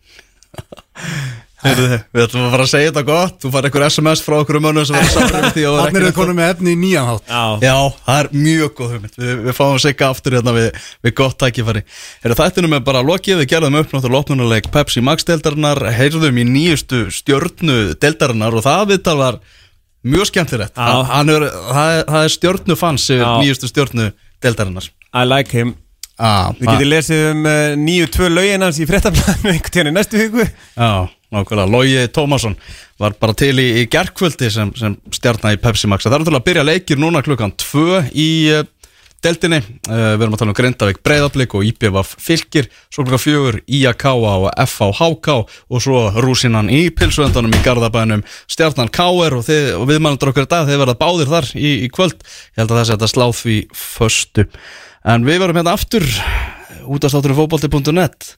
Heyrðu, 1.59 1.97
Við 2.15 2.23
ætlum 2.23 2.45
að 2.47 2.53
fara 2.55 2.65
að 2.65 2.71
segja 2.71 2.91
þetta 2.93 3.03
gott. 3.09 3.39
Þú 3.43 3.51
fær 3.51 3.67
einhver 3.67 3.85
SMS 3.89 4.21
frá 4.23 4.35
okkur 4.37 4.59
um 4.61 4.65
mönnum 4.69 4.85
sem 4.87 4.95
var 4.95 5.09
samræðum 5.11 5.55
því 5.57 5.65
að 5.67 5.79
Þannig 5.79 5.89
er 5.89 6.05
ekki 6.05 6.13
það 6.13 6.19
konum 6.21 6.39
með 6.39 6.51
efni 6.53 6.75
í 6.75 6.79
nýjan 6.79 7.09
hátt. 7.09 7.33
Já, 7.33 7.43
Já, 7.67 7.75
það 8.07 8.21
er 8.21 8.29
mjög 8.45 8.75
góð 8.79 8.93
hugmynd. 8.95 9.17
Við, 9.19 9.33
við 9.49 9.57
fáum 9.59 9.81
sigga 9.83 10.11
aftur 10.13 10.37
hérna 10.39 10.55
við, 10.55 10.69
við 11.03 11.15
gott 11.19 11.39
tækifæri. 11.43 11.83
Þættinum 12.29 12.79
er 12.79 12.85
bara 12.87 13.03
lokið. 13.09 13.43
Við 13.43 13.51
gerðum 13.57 13.79
upp 13.81 13.97
náttúrulega 13.97 14.23
opnunuleik 14.23 14.71
Pepsi 14.77 15.03
Max 15.03 15.27
deildarinnar 15.27 15.83
Heyrðum 15.99 16.39
í 16.39 16.47
nýjustu 16.47 17.09
stjörnu 17.19 17.81
deildarinnar 17.99 18.55
Og 18.55 18.63
það 18.69 18.93
viðtal 18.93 19.19
var 19.19 19.41
mjög 20.07 20.31
skemmtilegt. 20.31 20.79
Er, 20.79 21.03
það, 21.09 21.93
er, 21.99 22.15
er 22.23 22.33
stjörnu 22.33 22.77
fans 22.79 23.09
nýjustu 23.11 23.71
stjörnu 23.71 24.11
deildarinnar. 24.45 24.89
I 25.17 25.25
like 25.27 25.55
him. 25.57 25.75
Ah, 26.19 26.51
Við 26.59 26.67
getum 26.73 26.91
lesið 26.91 27.21
um 27.31 27.45
uh, 27.47 27.77
nýju 27.79 28.09
tvö 28.11 28.29
lögin 28.33 28.65
hans 28.67 28.81
í 28.83 28.87
fréttaflæðinu 28.91 29.51
einhvern 29.55 29.75
tíðan 29.75 29.91
í 29.91 29.95
næstu 29.95 30.19
viku. 30.19 30.47
Já, 30.75 30.89
nákvæmlega, 31.35 31.71
Lógi 31.71 32.07
Tómasson 32.15 32.57
var 32.99 33.15
bara 33.23 33.37
til 33.39 33.53
í, 33.63 33.67
í 33.79 33.85
gerkvöldi 33.91 34.49
sem, 34.51 34.73
sem 34.75 34.97
stjarnar 35.15 35.55
í 35.55 35.61
Pepsi 35.63 35.87
Max. 35.91 36.03
Það 36.09 36.17
er 36.17 36.25
náttúrulega 36.25 36.43
að 36.43 36.49
byrja 36.51 36.67
leikir 36.67 36.99
núna 36.99 37.23
klukkan 37.23 37.55
2 37.63 38.01
í 38.19 38.29
uh, 38.57 38.65
deltinni 39.25 39.59
uh, 39.61 40.15
Við 40.17 40.25
erum 40.25 40.37
að 40.37 40.43
tala 40.43 40.53
um 40.53 40.59
Grindavík 40.59 41.01
Breiðablík 41.07 41.57
og 41.59 41.67
IPVF 41.69 42.15
Fylkir 42.23 42.69
Svo 42.89 43.05
klukkan 43.05 43.23
4 43.23 43.63
IAK 43.79 44.05
og 44.15 44.49
FH 44.65 44.91
HK 44.99 45.37
og 45.39 45.85
svo 45.85 46.03
rúsinan 46.23 46.71
í 46.73 46.89
pilsuendunum 46.95 47.55
í 47.55 47.63
Garðabænum 47.65 48.25
Stjarnan 48.51 48.93
KR 48.95 49.39
og, 49.39 49.49
og 49.49 49.87
viðmælandur 49.91 50.33
okkar 50.33 50.49
í 50.49 50.53
dag 50.55 50.69
þeir 50.69 50.83
verða 50.85 50.99
báðir 51.01 51.33
þar 51.33 51.53
í, 51.55 51.73
í 51.87 51.93
kvöld 51.93 52.21
Ég 52.21 52.63
held 52.63 52.75
að 52.75 52.83
þessi 52.83 52.97
þetta 52.97 53.13
sláð 53.15 53.39
því 53.43 53.59
föstu 53.85 54.49
En 55.09 55.25
við 55.27 55.43
verum 55.45 55.61
hérna 55.61 55.79
aftur 55.79 56.07
útastátturinn 56.89 57.39
fótbolti.net 57.39 58.35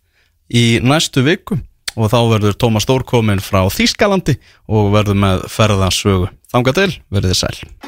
í 0.51 0.65
næstu 0.83 1.23
viku 1.27 1.61
og 1.97 2.11
þá 2.13 2.19
verður 2.35 2.59
Tómas 2.59 2.87
Stór 2.87 3.05
kominn 3.07 3.43
frá 3.43 3.65
Þýskalandi 3.73 4.39
og 4.71 4.93
verður 4.95 5.21
með 5.27 5.47
ferðansögu. 5.51 6.31
Þanga 6.51 6.77
til, 6.79 6.91
verðið 7.11 7.41
sæl. 7.43 7.81